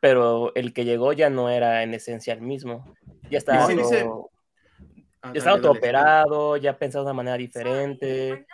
pero 0.00 0.54
el 0.54 0.72
que 0.72 0.84
llegó 0.84 1.12
ya 1.12 1.30
no 1.30 1.48
era 1.48 1.82
en 1.82 1.94
esencia 1.94 2.34
el 2.34 2.42
mismo. 2.42 2.94
Ya 3.30 3.38
estaba, 3.38 3.68
todo, 3.68 4.30
ya 5.22 5.32
estaba 5.34 5.56
autooperado, 5.56 6.56
ya 6.56 6.76
pensaba 6.76 7.04
de 7.04 7.06
una 7.06 7.14
manera 7.14 7.36
diferente. 7.36 8.46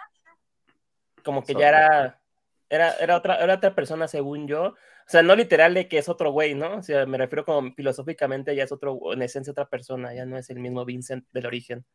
Como 1.24 1.42
que 1.42 1.54
ya 1.54 1.68
era, 1.68 2.20
era, 2.68 2.92
era, 2.94 3.16
otra, 3.16 3.36
era 3.36 3.54
otra 3.54 3.74
persona 3.74 4.08
según 4.08 4.46
yo, 4.46 4.74
o 5.08 5.10
sea, 5.10 5.22
no 5.22 5.34
literal 5.34 5.72
de 5.72 5.88
que 5.88 5.96
es 5.96 6.08
otro 6.10 6.32
güey, 6.32 6.54
¿no? 6.54 6.76
O 6.76 6.82
sea, 6.82 7.06
me 7.06 7.16
refiero 7.16 7.46
como 7.46 7.72
filosóficamente 7.72 8.54
ya 8.54 8.64
es 8.64 8.72
otro, 8.72 9.00
en 9.14 9.22
esencia 9.22 9.52
otra 9.52 9.66
persona, 9.70 10.12
ya 10.14 10.26
no 10.26 10.36
es 10.36 10.50
el 10.50 10.60
mismo 10.60 10.84
Vincent 10.84 11.24
del 11.32 11.46
origen. 11.46 11.86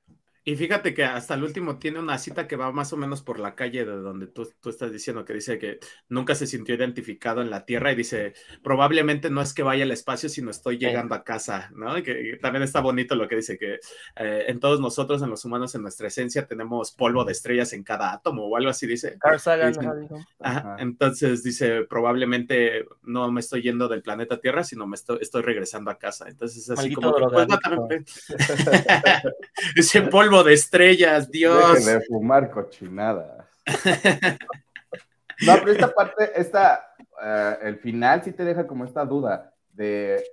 Y 0.46 0.58
fíjate 0.58 0.94
que 0.94 1.06
hasta 1.06 1.36
el 1.36 1.44
último 1.44 1.80
tiene 1.80 2.00
una 2.00 2.18
cita 2.18 2.48
que 2.48 2.58
va 2.58 2.72
más 2.74 2.92
o 2.92 2.98
menos 2.98 3.22
por 3.22 3.40
la 3.40 3.56
calle 3.56 3.86
de 3.86 3.96
donde 3.96 4.28
tú, 4.28 4.52
tú, 4.60 4.70
estás 4.70 4.92
diciendo, 4.92 5.24
que 5.24 5.34
dice 5.34 5.58
que 5.58 5.80
nunca 6.10 6.36
se 6.36 6.48
sintió 6.48 6.76
identificado 6.76 7.42
en 7.42 7.50
la 7.50 7.66
Tierra 7.66 7.94
y 7.94 7.96
dice, 7.96 8.34
probablemente 8.62 9.30
no 9.30 9.42
es 9.42 9.54
que 9.54 9.64
vaya 9.64 9.86
al 9.86 9.92
espacio, 9.92 10.28
sino 10.28 10.52
estoy 10.52 10.78
llegando 10.78 11.16
a 11.16 11.24
casa, 11.24 11.72
¿no? 11.74 11.98
Y 11.98 12.04
que, 12.04 12.38
también 12.42 12.64
está 12.64 12.82
bonito 12.82 13.16
lo 13.16 13.30
que 13.30 13.38
dice, 13.38 13.58
que 13.58 13.80
eh, 14.18 14.46
en 14.48 14.60
todos 14.60 14.82
nosotros, 14.82 15.22
en 15.22 15.30
los 15.30 15.46
humanos, 15.46 15.76
en 15.76 15.82
nuestra 15.82 16.08
esencia, 16.08 16.46
tenemos 16.46 16.92
polvo 16.92 17.24
de 17.24 17.32
estrellas 17.32 17.72
en 17.72 17.84
cada 17.84 18.12
átomo 18.12 18.46
o 18.46 18.58
algo 18.58 18.70
así, 18.70 18.86
dice. 18.86 19.18
entonces 20.78 21.42
dice, 21.44 21.84
probablemente 21.86 22.86
no 23.04 23.32
me 23.32 23.40
estoy 23.40 23.62
yendo 23.62 23.88
del 23.88 24.02
planeta 24.02 24.42
Tierra, 24.42 24.66
sino 24.66 24.88
me 24.88 24.96
estoy, 24.96 25.20
estoy 25.22 25.42
regresando 25.42 25.90
a 25.90 25.98
casa. 25.98 26.28
Entonces 26.28 26.64
es 26.64 26.70
así 26.70 26.94
como... 26.94 27.14
ese 29.76 30.02
polvo 30.02 30.33
de 30.42 30.54
estrellas, 30.54 31.30
Dios. 31.30 31.86
de 31.86 32.00
fumar 32.02 32.50
cochinadas. 32.50 33.46
no, 35.46 35.54
pero 35.60 35.72
esta 35.74 35.94
parte, 35.94 36.32
esta, 36.34 36.96
eh, 37.22 37.58
el 37.64 37.78
final 37.80 38.24
sí 38.24 38.32
te 38.32 38.46
deja 38.46 38.66
como 38.66 38.86
esta 38.86 39.06
duda 39.06 39.54
de 39.74 40.24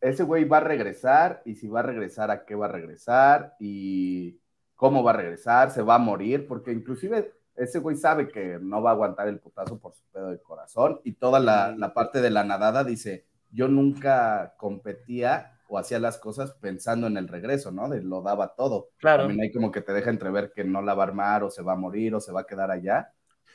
ese 0.00 0.22
güey 0.22 0.44
va 0.44 0.58
a 0.58 0.60
regresar 0.60 1.42
y 1.44 1.56
si 1.56 1.68
va 1.68 1.80
a 1.80 1.84
regresar, 1.84 2.30
a 2.30 2.44
qué 2.44 2.54
va 2.54 2.66
a 2.66 2.72
regresar 2.72 3.54
y 3.58 4.40
cómo 4.74 5.02
va 5.02 5.10
a 5.10 5.16
regresar, 5.16 5.70
se 5.70 5.82
va 5.82 5.96
a 5.96 5.98
morir, 5.98 6.46
porque 6.46 6.72
inclusive 6.72 7.34
ese 7.54 7.78
güey 7.80 7.96
sabe 7.96 8.28
que 8.28 8.58
no 8.60 8.82
va 8.82 8.90
a 8.90 8.92
aguantar 8.94 9.28
el 9.28 9.38
putazo 9.38 9.78
por 9.78 9.94
su 9.94 10.02
pedo 10.10 10.30
de 10.30 10.40
corazón 10.40 11.00
y 11.04 11.12
toda 11.12 11.38
la, 11.38 11.74
la 11.76 11.92
parte 11.92 12.22
de 12.22 12.30
la 12.30 12.44
nadada 12.44 12.84
dice, 12.84 13.26
yo 13.50 13.68
nunca 13.68 14.54
competía 14.56 15.59
o 15.70 15.78
hacía 15.78 16.00
las 16.00 16.18
cosas 16.18 16.52
pensando 16.54 17.06
en 17.06 17.16
el 17.16 17.28
regreso, 17.28 17.70
¿no? 17.70 17.88
De 17.88 18.02
lo 18.02 18.22
daba 18.22 18.54
todo. 18.56 18.90
Claro. 18.98 19.22
También 19.22 19.42
hay 19.42 19.52
como 19.52 19.70
que 19.70 19.80
te 19.80 19.92
deja 19.92 20.10
entrever 20.10 20.52
que 20.52 20.64
no 20.64 20.82
la 20.82 20.94
va 20.94 21.04
a 21.04 21.06
armar 21.06 21.44
o 21.44 21.50
se 21.50 21.62
va 21.62 21.74
a 21.74 21.76
morir 21.76 22.12
o 22.14 22.20
se 22.20 22.32
va 22.32 22.40
a 22.40 22.46
quedar 22.46 22.72
allá. 22.72 23.12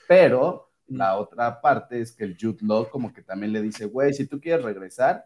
Pero 0.07 0.71
la 0.87 1.17
otra 1.17 1.59
parte 1.59 1.99
es 1.99 2.13
que 2.13 2.23
el 2.23 2.37
Jude 2.39 2.59
Law 2.61 2.89
como 2.89 3.11
que 3.11 3.21
también 3.21 3.51
le 3.51 3.61
dice, 3.61 3.85
güey, 3.85 4.13
si 4.13 4.27
tú 4.27 4.39
quieres 4.39 4.63
regresar, 4.63 5.25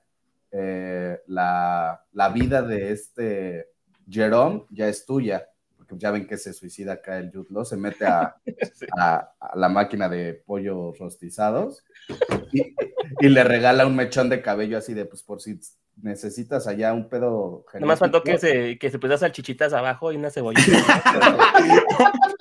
eh, 0.52 1.20
la, 1.28 2.04
la, 2.12 2.30
vida 2.30 2.64
de 2.64 2.92
este 2.92 3.68
Jerome 4.10 4.66
ya 4.72 4.88
es 4.88 5.06
tuya. 5.06 5.48
Porque 5.78 5.96
ya 5.96 6.10
ven 6.10 6.26
que 6.26 6.38
se 6.38 6.54
suicida 6.54 6.94
acá 6.94 7.20
el 7.20 7.32
Jude 7.32 7.50
Law, 7.52 7.66
se 7.66 7.78
mete 7.78 8.08
a, 8.08 8.36
a, 8.98 9.32
la 9.54 9.70
máquina 9.70 10.10
de 10.10 10.34
pollos 10.34 10.98
rostizados 10.98 11.84
y, 12.52 12.74
y, 13.20 13.30
le 13.30 13.44
regala 13.44 13.86
un 13.86 13.96
mechón 13.96 14.28
de 14.28 14.42
cabello 14.42 14.80
así 14.80 14.96
de, 14.96 15.06
pues 15.06 15.22
por 15.22 15.40
si 15.40 15.60
necesitas 16.02 16.68
allá 16.68 16.94
un 16.94 17.10
pedo. 17.10 17.66
Nomás 17.80 18.00
faltó 18.00 18.24
que 18.24 18.38
se, 18.38 18.78
que 18.78 18.90
se 18.90 19.00
pusiera 19.00 19.18
salchichitas 19.18 19.74
abajo 19.74 20.12
y 20.12 20.18
una 20.18 20.30
cebollita. 20.30 20.72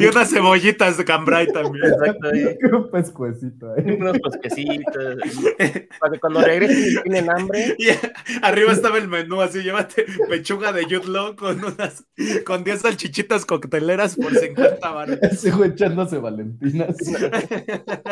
y, 0.00 0.06
unas 0.06 0.30
cebollitas 0.30 0.96
de 0.96 1.04
cambray 1.04 1.46
también. 1.52 1.86
Exacto. 1.86 2.28
Un 2.76 2.90
pescuecito 2.90 3.72
ahí. 3.74 3.92
Unos 3.92 4.18
pesquecitos. 4.18 5.14
Para 6.00 6.12
que 6.12 6.20
cuando 6.20 6.40
regresen 6.40 7.02
tienen 7.02 7.30
hambre. 7.30 7.76
Y 7.86 7.88
arriba 8.42 8.72
estaba 8.72 8.98
el 8.98 9.08
menú, 9.08 9.40
así 9.40 9.62
llévate 9.62 10.06
pechuga 10.28 10.72
de 10.72 10.86
Yutlo 10.86 11.36
con 11.36 11.62
unas, 11.62 12.04
con 12.44 12.64
10 12.64 12.80
salchichitas 12.80 13.44
cocteleras 13.44 14.16
por 14.16 14.34
50 14.34 14.90
baros. 14.90 15.18
Sigo 15.38 15.64
echándose 15.64 16.18
valentinas. 16.18 16.96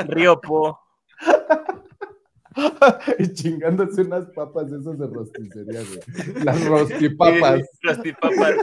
Río 0.08 0.40
Po. 0.40 0.83
y 3.18 3.32
chingándose 3.32 4.02
unas 4.02 4.26
papas 4.26 4.70
esas 4.70 4.98
de 4.98 5.06
rosticería, 5.06 5.80
güey. 5.82 6.44
Las 6.44 6.64
rostipapas. 6.64 7.62
rostipapas. 7.82 8.54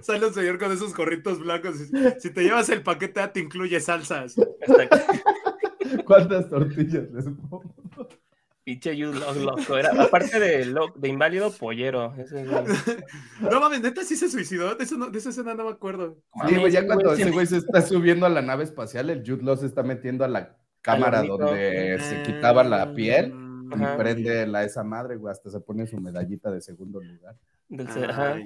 Sale 0.00 0.26
un 0.26 0.34
señor 0.34 0.58
con 0.58 0.72
esos 0.72 0.94
gorritos 0.94 1.38
blancos. 1.38 1.76
Si 2.18 2.30
te 2.30 2.42
llevas 2.42 2.68
el 2.70 2.82
paquete, 2.82 3.26
te 3.28 3.40
incluye 3.40 3.78
salsas. 3.80 4.34
¿Cuántas 6.06 6.48
tortillas 6.48 7.10
les 7.12 7.24
pongo? 7.24 7.74
Pinche 8.62 8.94
loco. 8.94 9.76
Era, 9.76 10.02
aparte 10.02 10.38
de, 10.38 10.74
de 10.96 11.08
inválido, 11.08 11.50
pollero. 11.50 12.14
no 13.40 13.60
mames, 13.60 13.80
neta 13.80 14.04
sí 14.04 14.16
se 14.16 14.28
suicidó. 14.28 14.74
De, 14.74 14.84
eso 14.84 14.96
de 14.96 15.18
esa 15.18 15.30
escena 15.30 15.54
no 15.54 15.64
me 15.64 15.70
acuerdo. 15.70 16.18
Sí, 16.46 16.56
güey, 16.56 16.70
ya 16.70 16.86
cuando 16.86 17.12
ese 17.12 17.30
güey 17.30 17.46
se 17.46 17.56
está 17.56 17.80
subiendo 17.80 18.26
a 18.26 18.28
la 18.28 18.42
nave 18.42 18.64
espacial, 18.64 19.08
el 19.10 19.20
Jude 19.20 19.42
Law 19.42 19.56
se 19.56 19.66
está 19.66 19.82
metiendo 19.82 20.24
a 20.24 20.28
la 20.28 20.59
cámara 20.82 21.22
donde 21.22 21.98
se 22.00 22.22
quitaba 22.22 22.64
la 22.64 22.94
piel 22.94 23.34
y 23.74 23.96
prende 23.96 24.46
la 24.46 24.64
esa 24.64 24.82
madre, 24.82 25.16
güey, 25.16 25.32
hasta 25.32 25.50
se 25.50 25.60
pone 25.60 25.86
su 25.86 25.98
medallita 25.98 26.50
de 26.50 26.60
segundo 26.60 27.00
lugar. 27.00 27.36
Del, 27.68 27.86
ah, 28.10 28.36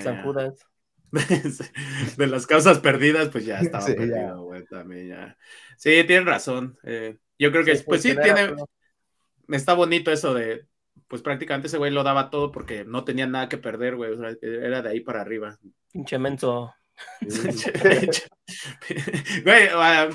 San 0.00 0.22
Judas. 0.22 0.66
de 2.16 2.26
las 2.26 2.46
causas 2.46 2.80
perdidas, 2.80 3.28
pues 3.28 3.46
ya 3.46 3.58
estaba 3.60 3.86
perdido, 3.86 4.42
güey, 4.42 4.64
también 4.66 5.08
ya. 5.08 5.38
Sí, 5.76 6.04
tienen 6.06 6.26
razón. 6.26 6.78
Eh, 6.84 7.16
yo 7.38 7.50
creo 7.50 7.64
que, 7.64 7.74
pues 7.86 8.02
sí, 8.02 8.14
tiene, 8.22 8.54
está 9.48 9.72
bonito 9.74 10.12
eso 10.12 10.34
de, 10.34 10.66
pues 11.08 11.22
prácticamente 11.22 11.68
ese 11.68 11.78
güey 11.78 11.90
lo 11.90 12.02
daba 12.02 12.28
todo 12.30 12.52
porque 12.52 12.84
no 12.84 13.04
tenía 13.04 13.26
nada 13.26 13.48
que 13.48 13.56
perder, 13.58 13.96
güey. 13.96 14.12
O 14.12 14.18
sea, 14.18 14.36
era 14.42 14.82
de 14.82 14.90
ahí 14.90 15.00
para 15.00 15.22
arriba. 15.22 15.58
Pinche 15.92 16.18
menso. 16.18 16.74
güey, 19.44 19.68
uh, 19.68 20.10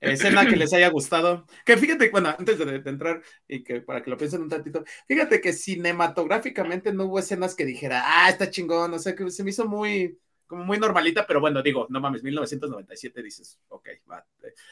escena 0.00 0.46
que 0.46 0.56
les 0.56 0.72
haya 0.72 0.88
gustado. 0.88 1.46
Que 1.64 1.76
fíjate, 1.76 2.10
bueno, 2.10 2.34
antes 2.36 2.58
de, 2.58 2.76
entrar 2.84 3.22
y 3.46 3.62
que 3.62 3.80
para 3.80 4.02
que 4.02 4.10
lo 4.10 4.16
piensen 4.16 4.42
un 4.42 4.48
tantito, 4.48 4.84
fíjate 5.06 5.40
que 5.40 5.52
cinematográficamente 5.52 6.92
no 6.92 7.04
hubo 7.04 7.18
escenas 7.18 7.54
que 7.54 7.64
dijera, 7.64 8.02
ah, 8.04 8.30
está 8.30 8.50
chingón, 8.50 8.92
o 8.94 8.98
sea, 8.98 9.14
que 9.14 9.30
se 9.30 9.44
me 9.44 9.50
hizo 9.50 9.66
muy, 9.66 10.18
como 10.46 10.64
muy 10.64 10.78
normalita, 10.78 11.26
pero 11.26 11.40
bueno, 11.40 11.62
digo, 11.62 11.86
no 11.90 12.00
mames, 12.00 12.22
1997 12.22 13.22
dices, 13.22 13.58
ok, 13.68 13.88
va, 14.10 14.24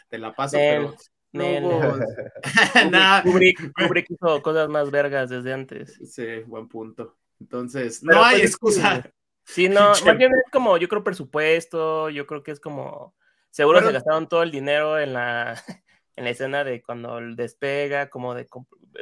te, 0.08 0.18
la 0.18 0.34
paso, 0.34 0.56
pero 0.56 0.96
no 1.32 1.46
hubo... 1.46 1.80
Nada. 2.90 3.22
Kubrick, 3.22 4.10
hizo 4.10 4.42
cosas 4.42 4.68
más 4.68 4.90
vergas 4.90 5.30
desde 5.30 5.52
antes. 5.52 5.98
Sí, 6.04 6.40
buen 6.46 6.68
punto. 6.68 7.16
Entonces, 7.40 8.02
no 8.02 8.24
hay 8.24 8.38
pues, 8.38 8.50
excusa. 8.50 9.10
Sí, 9.44 9.68
no, 9.68 9.90
más 10.04 10.18
bien 10.18 10.32
es 10.32 10.50
como, 10.50 10.76
yo 10.76 10.88
creo 10.88 11.04
presupuesto, 11.04 12.10
yo 12.10 12.26
creo 12.26 12.42
que 12.42 12.50
es 12.50 12.60
como 12.60 13.14
Seguro 13.56 13.80
se 13.80 13.90
gastaron 13.90 14.28
todo 14.28 14.42
el 14.42 14.50
dinero 14.50 15.00
en 15.00 15.14
la, 15.14 15.54
en 16.16 16.24
la 16.24 16.30
escena 16.30 16.62
de 16.62 16.82
cuando 16.82 17.18
despega, 17.34 18.10
como 18.10 18.34
de, 18.34 18.46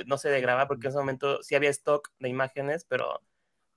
no 0.07 0.17
sé, 0.17 0.29
de 0.29 0.41
grabar, 0.41 0.69
porque 0.69 0.87
en 0.87 0.91
ese 0.91 0.99
momento 1.01 1.43
sí 1.43 1.57
había 1.57 1.71
stock 1.71 2.13
de 2.21 2.29
imágenes, 2.29 2.85
pero 2.85 3.21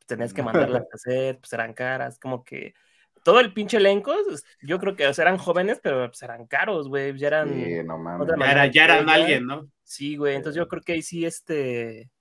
tenías 0.05 0.36
que 0.36 0.43
mandarlas 0.43 0.84
a 0.84 0.93
hacer, 0.93 1.39
pues 1.39 1.51
eran 1.51 1.73
caras, 1.73 2.19
como 2.19 2.43
que 2.43 2.75
todo 3.23 3.39
el 3.39 3.53
pinche 3.53 3.78
elenco, 3.78 4.13
yo 4.61 4.78
creo 4.78 4.95
que 4.95 5.05
eran 5.05 5.39
jóvenes, 5.39 5.80
pero 5.82 6.05
pues 6.09 6.21
eran 6.21 6.45
caros, 6.45 6.89
güey, 6.89 7.17
ya 7.17 7.28
eran... 7.28 7.49
Sí, 7.49 7.84
no 7.84 7.97
mames. 7.97 8.28
Ya, 8.71 8.84
eran 8.84 9.09
alguien, 9.09 9.47
¿no? 9.47 9.67
Sí, 9.82 10.15
güey, 10.15 10.36
entonces 10.36 10.59
yo 10.59 10.67
creo 10.67 10.84
que 10.84 10.93
ahí 10.93 11.01
sí, 11.01 11.25
este, 11.25 12.11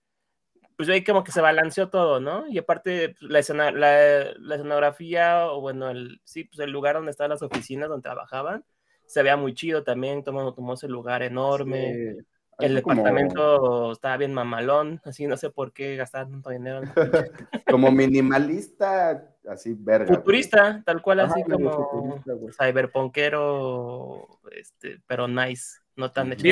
pues 0.76 0.88
ahí 0.88 1.02
como 1.02 1.24
que 1.24 1.32
se 1.32 1.40
balanceó 1.40 1.88
todo, 1.88 2.20
¿no? 2.20 2.46
Y 2.48 2.58
aparte, 2.58 3.16
pues, 3.18 3.30
la, 3.30 3.38
escena, 3.38 3.70
la, 3.70 4.32
la, 4.38 4.54
escenografía, 4.54 5.46
o 5.46 5.60
bueno, 5.60 5.90
el, 5.90 6.20
sí, 6.24 6.44
pues 6.44 6.58
el 6.60 6.70
lugar 6.70 6.96
donde 6.96 7.10
estaban 7.10 7.30
las 7.30 7.42
oficinas 7.42 7.88
donde 7.88 8.02
trabajaban, 8.02 8.64
se 9.06 9.22
veía 9.22 9.36
muy 9.36 9.54
chido 9.54 9.84
también, 9.84 10.22
tomó, 10.22 10.52
tomó 10.52 10.74
ese 10.74 10.88
lugar 10.88 11.22
enorme. 11.22 12.16
El 12.58 12.74
departamento 12.74 13.92
estaba 13.92 14.16
bien 14.16 14.32
mamalón, 14.32 15.00
así 15.04 15.26
no 15.26 15.36
sé 15.36 15.50
por 15.50 15.72
qué 15.72 15.96
gastaban 15.96 16.30
tanto 16.30 16.50
dinero. 16.50 16.80
como 17.70 17.90
minimalista, 17.90 19.34
así 19.48 19.74
verga. 19.78 20.14
Futurista, 20.14 20.82
tal 20.84 21.02
cual, 21.02 21.20
así 21.20 21.42
como 21.42 22.22
cyberpunkero, 22.58 24.40
este, 24.52 25.02
pero 25.06 25.28
nice, 25.28 25.80
no 25.96 26.10
tan 26.10 26.32
hecho 26.32 26.42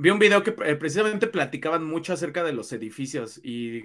Vi 0.00 0.10
un 0.10 0.20
video 0.20 0.44
que 0.44 0.54
eh, 0.64 0.76
precisamente 0.76 1.26
platicaban 1.26 1.84
mucho 1.84 2.12
acerca 2.12 2.44
de 2.44 2.52
los 2.52 2.72
edificios, 2.72 3.40
y, 3.42 3.82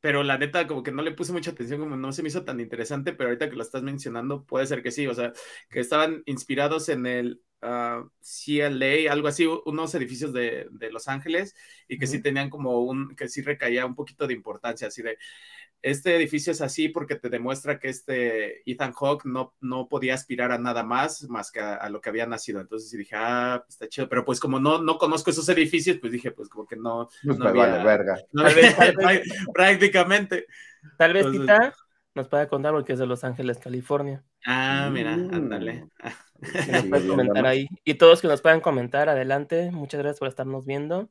pero 0.00 0.22
la 0.22 0.38
neta 0.38 0.66
como 0.66 0.82
que 0.82 0.90
no 0.90 1.02
le 1.02 1.12
puse 1.12 1.34
mucha 1.34 1.50
atención, 1.50 1.80
como 1.80 1.96
no 1.96 2.12
se 2.12 2.22
me 2.22 2.28
hizo 2.28 2.44
tan 2.44 2.60
interesante, 2.60 3.12
pero 3.12 3.28
ahorita 3.28 3.50
que 3.50 3.56
lo 3.56 3.62
estás 3.62 3.82
mencionando 3.82 4.46
puede 4.46 4.66
ser 4.66 4.82
que 4.82 4.90
sí, 4.90 5.06
o 5.06 5.14
sea, 5.14 5.34
que 5.68 5.80
estaban 5.80 6.22
inspirados 6.24 6.88
en 6.88 7.04
el 7.04 7.42
uh, 7.60 8.08
CLA, 8.22 9.12
algo 9.12 9.28
así, 9.28 9.46
unos 9.66 9.94
edificios 9.94 10.32
de, 10.32 10.66
de 10.70 10.90
Los 10.90 11.08
Ángeles, 11.08 11.54
y 11.88 11.98
que 11.98 12.06
sí 12.06 12.22
tenían 12.22 12.48
como 12.48 12.80
un, 12.80 13.14
que 13.14 13.28
sí 13.28 13.42
recaía 13.42 13.84
un 13.84 13.94
poquito 13.94 14.26
de 14.26 14.32
importancia, 14.32 14.88
así 14.88 15.02
de, 15.02 15.18
este 15.82 16.14
edificio 16.16 16.52
es 16.52 16.60
así 16.60 16.88
porque 16.88 17.16
te 17.16 17.30
demuestra 17.30 17.78
que 17.78 17.88
este 17.88 18.70
Ethan 18.70 18.92
Hawke 18.92 19.24
no, 19.24 19.54
no 19.60 19.88
podía 19.88 20.14
aspirar 20.14 20.52
a 20.52 20.58
nada 20.58 20.82
más 20.82 21.28
más 21.28 21.50
que 21.50 21.60
a, 21.60 21.88
lo 21.88 22.00
que 22.00 22.10
había 22.10 22.26
nacido. 22.26 22.60
Entonces 22.60 22.90
dije, 22.90 23.16
ah, 23.16 23.62
pues 23.64 23.74
está 23.74 23.88
chido. 23.88 24.08
Pero 24.08 24.24
pues 24.24 24.40
como 24.40 24.60
no, 24.60 24.82
no 24.82 24.98
conozco 24.98 25.30
esos 25.30 25.48
edificios, 25.48 25.98
pues 25.98 26.12
dije, 26.12 26.30
pues 26.30 26.48
como 26.48 26.66
que 26.66 26.76
no. 26.76 27.08
Pues 27.24 27.38
no 27.38 27.48
había, 27.48 27.82
verga. 27.82 28.18
prácticamente. 29.54 30.46
Tal 30.96 31.12
vez 31.12 31.30
Tita 31.30 31.74
nos 32.14 32.28
pueda 32.28 32.48
contar 32.48 32.72
porque 32.72 32.92
es 32.92 32.98
de 32.98 33.06
Los 33.06 33.24
Ángeles, 33.24 33.58
California. 33.58 34.22
Ah, 34.46 34.90
mira, 34.92 35.16
mm. 35.16 35.34
ándale. 35.34 35.88
comentar 37.08 37.46
ahí. 37.46 37.66
Y 37.84 37.94
todos 37.94 38.20
que 38.20 38.28
nos 38.28 38.42
puedan 38.42 38.60
comentar, 38.60 39.08
adelante. 39.08 39.70
Muchas 39.70 40.00
gracias 40.00 40.18
por 40.18 40.28
estarnos 40.28 40.66
viendo. 40.66 41.10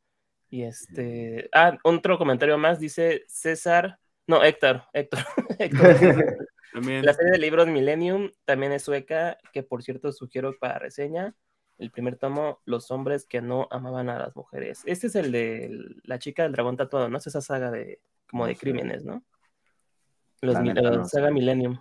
Y 0.49 0.63
este. 0.63 1.49
Ah, 1.53 1.78
otro 1.84 2.17
comentario 2.17 2.57
más, 2.57 2.80
dice 2.80 3.24
César. 3.28 3.98
No, 4.30 4.43
Héctor, 4.43 4.84
Héctor. 4.93 5.21
La 7.03 7.13
serie 7.13 7.32
de 7.32 7.39
libros 7.39 7.67
Millennium 7.67 8.30
también 8.45 8.71
es 8.71 8.84
sueca, 8.84 9.39
que 9.51 9.63
por 9.63 9.82
cierto 9.82 10.11
sugiero 10.11 10.53
para 10.59 10.77
reseña. 10.77 11.36
El 11.80 11.89
primer 11.89 12.15
tomo, 12.15 12.61
Los 12.65 12.91
hombres 12.91 13.25
que 13.25 13.41
no 13.41 13.67
amaban 13.71 14.07
a 14.07 14.19
las 14.19 14.36
mujeres. 14.36 14.84
Este 14.86 15.07
es 15.07 15.15
el 15.15 15.32
de 15.32 15.95
la 16.03 16.19
chica 16.19 16.43
del 16.43 16.51
dragón 16.51 16.77
tatuado, 16.77 17.09
¿no? 17.09 17.17
Es 17.17 17.25
esa 17.25 17.41
saga 17.41 17.71
de 17.71 18.01
como 18.30 18.45
de 18.45 18.55
crímenes, 18.55 19.03
¿no? 19.03 19.23
Los, 20.41 20.57
saga 21.09 21.32
Millennium. 21.32 21.80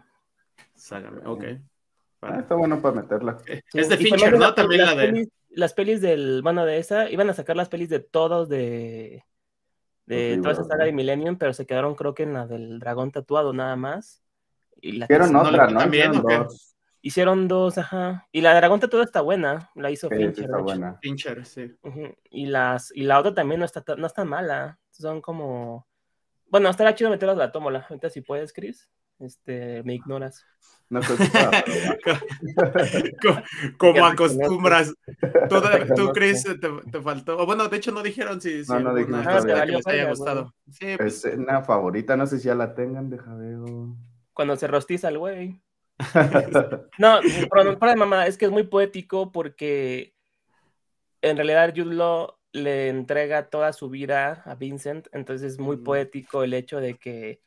Saga, 0.75 1.13
ok. 1.27 1.45
Ah, 2.23 2.39
está 2.41 2.55
bueno 2.55 2.81
para 2.81 3.03
meterla. 3.03 3.37
Es 3.75 3.91
de 3.91 3.97
Fincher, 3.99 4.39
¿no? 4.39 4.55
También 4.55 4.87
la 4.87 4.95
de. 4.95 5.29
las 5.51 5.75
pelis 5.75 6.01
del, 6.01 6.41
bueno, 6.43 6.65
de 6.65 6.79
esa, 6.79 7.11
iban 7.11 7.29
a 7.29 7.35
sacar 7.35 7.57
las 7.57 7.69
pelis 7.69 7.91
de 7.91 8.01
todos 8.01 8.49
de 8.49 9.23
de 10.09 10.39
toda 10.39 10.53
esa 10.53 10.65
saga 10.65 10.85
de 10.85 10.93
Millennium, 10.93 11.37
pero 11.37 11.53
se 11.53 11.67
quedaron 11.67 11.95
creo 11.95 12.15
que 12.15 12.23
en 12.23 12.33
la 12.33 12.47
del 12.47 12.79
dragón 12.79 13.11
tatuado 13.11 13.53
nada 13.53 13.77
más. 13.77 14.25
Y 14.81 14.93
la 14.93 15.05
Hicieron 15.05 15.37
otra, 15.37 15.69
¿no? 15.69 15.85
Hicieron 15.87 16.23
dos. 16.23 16.77
Hicieron 17.01 17.49
dos, 17.49 17.79
ajá. 17.79 18.27
Y 18.33 18.41
la 18.41 18.51
de 18.51 18.57
dragón 18.57 18.81
tatuado 18.81 19.05
está 19.05 19.21
buena, 19.21 19.71
la 19.75 19.91
hizo 19.91 20.09
Fincher. 20.09 20.47
Está 20.47 20.59
buena. 20.59 20.99
Fincher, 21.03 21.45
sí. 21.45 21.77
Y, 22.31 22.47
las, 22.47 22.91
y 22.95 23.03
la 23.03 23.19
otra 23.19 23.35
también 23.35 23.61
no 23.61 23.67
está, 23.67 23.85
no 23.97 24.07
está 24.07 24.25
mala. 24.25 24.79
Son 24.91 25.21
como... 25.21 25.87
Bueno, 26.47 26.71
estará 26.71 26.95
chido 26.95 27.11
meterlas 27.11 27.37
a 27.37 27.41
la 27.41 27.53
tómola. 27.53 27.87
Ahorita 27.89 28.09
si 28.09 28.23
puedes, 28.23 28.53
Chris. 28.53 28.91
Este, 29.19 29.83
me 29.83 29.95
ignoras. 29.95 30.47
No 30.91 31.01
como, 33.79 34.07
acostumbras. 34.07 34.95
¿Tú, 35.97 36.13
crees 36.15 36.45
te, 36.45 36.55
te, 36.57 37.03
faltó? 37.03 37.37
O 37.39 37.45
bueno, 37.45 37.69
de 37.69 37.77
hecho 37.77 37.93
no 37.93 38.03
dijeron 38.03 38.41
si, 38.41 38.65
si 38.65 38.73
no, 38.73 38.81
no 38.81 38.93
una, 38.93 39.23
ah, 39.27 39.45
que 39.45 39.67
les 39.67 39.87
haya 39.87 40.09
gustado. 40.09 40.55
Sí, 40.71 40.97
pues. 40.97 41.25
Escena 41.25 41.63
favorita, 41.63 42.17
no 42.17 42.27
sé 42.27 42.39
si 42.39 42.47
ya 42.47 42.55
la 42.55 42.75
tengan, 42.75 43.11
deja 43.11 43.35
ver. 43.35 43.59
Cuando 44.33 44.57
se 44.57 44.67
rostiza 44.67 45.09
el 45.09 45.19
güey. 45.19 45.61
no, 46.99 47.21
pero, 47.53 47.79
para 47.79 47.93
de 47.93 47.99
mamá, 47.99 48.27
es 48.27 48.39
que 48.39 48.47
es 48.47 48.51
muy 48.51 48.63
poético 48.63 49.31
porque 49.33 50.15
en 51.21 51.37
realidad 51.37 51.75
Law 51.75 52.39
le 52.53 52.89
entrega 52.89 53.51
toda 53.51 53.73
su 53.73 53.91
vida 53.91 54.43
a 54.47 54.55
Vincent, 54.55 55.09
entonces 55.13 55.53
es 55.53 55.59
muy 55.59 55.79
poético 55.79 56.45
el 56.45 56.55
hecho 56.55 56.81
de 56.81 56.95
que 56.95 57.41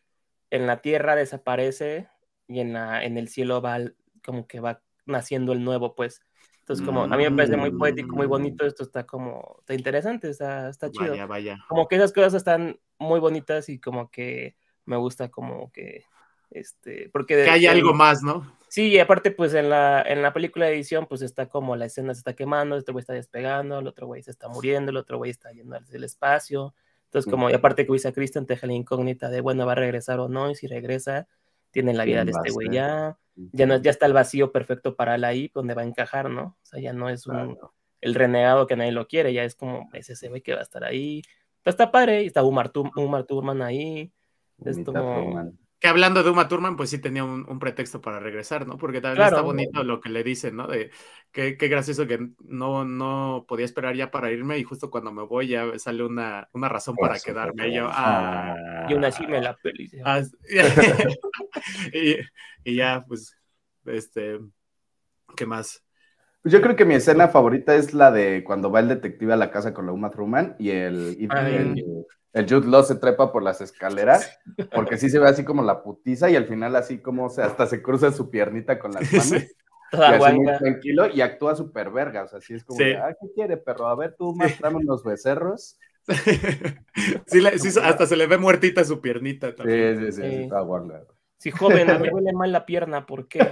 en 0.51 0.67
la 0.67 0.81
tierra 0.81 1.15
desaparece 1.15 2.07
y 2.47 2.59
en, 2.59 2.73
la, 2.73 3.03
en 3.03 3.17
el 3.17 3.29
cielo 3.29 3.61
va 3.61 3.79
como 4.23 4.45
que 4.45 4.59
va 4.59 4.81
naciendo 5.05 5.53
el 5.53 5.63
nuevo, 5.63 5.95
pues. 5.95 6.21
Entonces, 6.59 6.85
como 6.85 7.03
a 7.03 7.17
mí 7.17 7.23
me 7.23 7.31
parece 7.31 7.57
muy 7.57 7.71
poético, 7.71 8.15
muy 8.15 8.27
bonito, 8.27 8.65
esto 8.65 8.83
está 8.83 9.05
como, 9.05 9.57
está 9.59 9.73
interesante, 9.73 10.29
está, 10.29 10.69
está 10.69 10.91
chido. 10.91 11.11
Vaya, 11.11 11.25
vaya. 11.25 11.57
Como 11.67 11.87
que 11.87 11.95
esas 11.95 12.13
cosas 12.13 12.35
están 12.35 12.79
muy 12.99 13.19
bonitas 13.19 13.67
y 13.67 13.79
como 13.79 14.11
que 14.11 14.55
me 14.85 14.95
gusta 14.95 15.29
como 15.29 15.71
que, 15.71 16.05
este, 16.51 17.09
porque... 17.11 17.43
Que 17.43 17.49
hay 17.49 17.65
algo 17.65 17.93
más, 17.93 18.21
¿no? 18.21 18.55
Sí, 18.67 18.89
y 18.89 18.99
aparte, 18.99 19.31
pues 19.31 19.53
en 19.53 19.69
la, 19.69 20.01
en 20.01 20.21
la 20.21 20.33
película 20.33 20.67
de 20.67 20.75
edición, 20.75 21.07
pues 21.07 21.21
está 21.23 21.49
como 21.49 21.75
la 21.75 21.85
escena 21.85 22.13
se 22.13 22.19
está 22.19 22.35
quemando, 22.35 22.77
este 22.77 22.91
güey 22.91 23.01
está 23.01 23.13
despegando, 23.13 23.79
el 23.79 23.87
otro 23.87 24.07
güey 24.07 24.21
se 24.21 24.31
está 24.31 24.47
muriendo, 24.47 24.91
el 24.91 24.97
otro 24.97 25.17
güey 25.17 25.31
está 25.31 25.51
yendo 25.51 25.75
al 25.75 26.03
espacio. 26.03 26.73
Entonces, 27.11 27.29
como, 27.29 27.49
y 27.49 27.53
aparte 27.53 27.85
que 27.85 28.07
a 28.07 28.13
Christian 28.13 28.45
te 28.45 28.53
deja 28.53 28.67
la 28.67 28.73
incógnita 28.73 29.29
de, 29.29 29.41
bueno, 29.41 29.65
va 29.65 29.73
a 29.73 29.75
regresar 29.75 30.21
o 30.21 30.29
no, 30.29 30.49
y 30.49 30.55
si 30.55 30.67
regresa, 30.67 31.27
tiene 31.69 31.93
la 31.93 32.05
vida 32.05 32.23
de 32.23 32.31
este 32.31 32.51
güey 32.51 32.69
ya, 32.71 33.17
ya, 33.35 33.65
no, 33.65 33.75
ya 33.81 33.91
está 33.91 34.05
el 34.05 34.13
vacío 34.13 34.53
perfecto 34.53 34.95
para 34.95 35.17
la 35.17 35.27
ahí, 35.27 35.51
donde 35.53 35.73
va 35.73 35.81
a 35.81 35.85
encajar, 35.85 36.29
¿no? 36.29 36.41
O 36.41 36.65
sea, 36.65 36.79
ya 36.79 36.93
no 36.93 37.09
es 37.09 37.27
un, 37.27 37.57
el 37.99 38.15
renegado 38.15 38.65
que 38.65 38.77
nadie 38.77 38.93
lo 38.93 39.09
quiere, 39.09 39.33
ya 39.33 39.43
es 39.43 39.55
como, 39.55 39.89
es 39.91 40.09
ese 40.09 40.29
güey 40.29 40.39
que 40.39 40.53
va 40.53 40.59
a 40.59 40.63
estar 40.63 40.85
ahí. 40.85 41.21
Pero 41.61 41.71
está 41.71 41.91
padre, 41.91 42.23
y 42.23 42.27
está 42.27 42.43
Umar, 42.43 42.71
Umar 42.95 43.25
Turman 43.25 43.61
ahí. 43.61 44.09
Es 44.63 44.79
como, 44.79 45.51
que 45.81 45.87
hablando 45.87 46.21
de 46.21 46.29
Uma 46.29 46.47
Thurman, 46.47 46.77
pues 46.77 46.91
sí 46.91 46.99
tenía 46.99 47.23
un, 47.23 47.59
pretexto 47.59 48.01
para 48.01 48.19
regresar, 48.19 48.67
¿no? 48.67 48.77
Porque 48.77 49.01
también 49.01 49.25
está 49.25 49.41
bonito 49.41 49.83
lo 49.83 49.99
que 49.99 50.09
le 50.09 50.23
dicen, 50.23 50.55
¿no? 50.55 50.67
De 50.67 50.91
qué, 51.31 51.57
qué 51.57 51.67
gracioso 51.69 52.05
que 52.05 52.19
no, 52.39 52.85
no 52.85 53.45
podía 53.47 53.65
esperar 53.65 53.95
ya 53.95 54.11
para 54.11 54.29
irme 54.29 54.59
y 54.59 54.63
justo 54.63 54.91
cuando 54.91 55.11
me 55.11 55.23
voy 55.23 55.47
ya 55.47 55.65
sale 55.79 56.03
una, 56.05 56.47
una 56.53 56.69
razón 56.69 56.95
para 56.95 57.17
quedarme. 57.17 57.69
Y, 57.69 57.77
yo, 57.77 57.89
ah, 57.89 58.85
y 58.87 58.93
una 58.93 59.07
así 59.07 59.25
me 59.25 59.41
la 59.41 59.57
peli. 59.57 59.89
Ah, 60.05 60.21
y, 61.93 62.17
y, 62.63 62.75
ya, 62.75 63.03
pues, 63.07 63.35
este, 63.85 64.39
¿qué 65.35 65.47
más? 65.47 65.83
Pues 66.43 66.53
yo 66.53 66.61
creo 66.61 66.75
que 66.75 66.85
mi 66.85 66.93
escena 66.93 67.27
favorita 67.27 67.73
es 67.73 67.95
la 67.95 68.11
de 68.11 68.43
cuando 68.43 68.69
va 68.69 68.81
el 68.81 68.87
detective 68.87 69.33
a 69.33 69.37
la 69.37 69.49
casa 69.49 69.73
con 69.73 69.87
la 69.87 69.93
Uma 69.93 70.11
Thurman 70.11 70.57
y 70.59 70.69
el, 70.69 71.15
y 71.17 71.23
el 71.23 72.05
el 72.33 72.49
Jude 72.49 72.67
Law 72.67 72.83
se 72.83 72.95
trepa 72.95 73.31
por 73.31 73.43
las 73.43 73.61
escaleras, 73.61 74.39
porque 74.73 74.97
sí 74.97 75.09
se 75.09 75.19
ve 75.19 75.27
así 75.27 75.43
como 75.43 75.63
la 75.63 75.83
putiza 75.83 76.29
y 76.29 76.35
al 76.35 76.45
final 76.45 76.75
así 76.75 76.99
como 76.99 77.29
se, 77.29 77.41
hasta 77.41 77.67
se 77.67 77.81
cruza 77.81 78.11
su 78.11 78.29
piernita 78.29 78.79
con 78.79 78.91
las 78.91 79.11
manos. 79.11 79.43
Y 79.93 79.97
así 79.97 80.35
muy 80.35 80.57
tranquilo 80.57 81.07
y 81.13 81.19
actúa 81.19 81.53
súper 81.53 81.91
verga, 81.91 82.23
o 82.23 82.27
sea, 82.29 82.39
así 82.39 82.53
es 82.53 82.63
como, 82.63 82.79
ah, 82.79 83.13
¿qué 83.19 83.27
quiere, 83.35 83.57
perro? 83.57 83.87
A 83.87 83.95
ver, 83.97 84.15
tú 84.17 84.33
más 84.33 84.57
dame 84.61 84.77
unos 84.77 85.03
becerros 85.03 85.77
sí, 87.27 87.39
hasta 87.81 88.05
se 88.05 88.15
le 88.15 88.27
ve 88.27 88.37
muertita 88.37 88.83
su 88.83 89.01
piernita 89.01 89.55
también. 89.55 89.99
Sí, 89.99 90.11
sí, 90.11 90.21
sí, 90.21 90.35
está 90.43 90.61
guanga. 90.61 91.03
Sí, 91.37 91.51
joven, 91.51 91.87
me 91.87 92.09
duele 92.09 92.33
mal 92.33 92.51
la 92.51 92.65
pierna, 92.65 93.05
¿por 93.05 93.27
qué? 93.27 93.47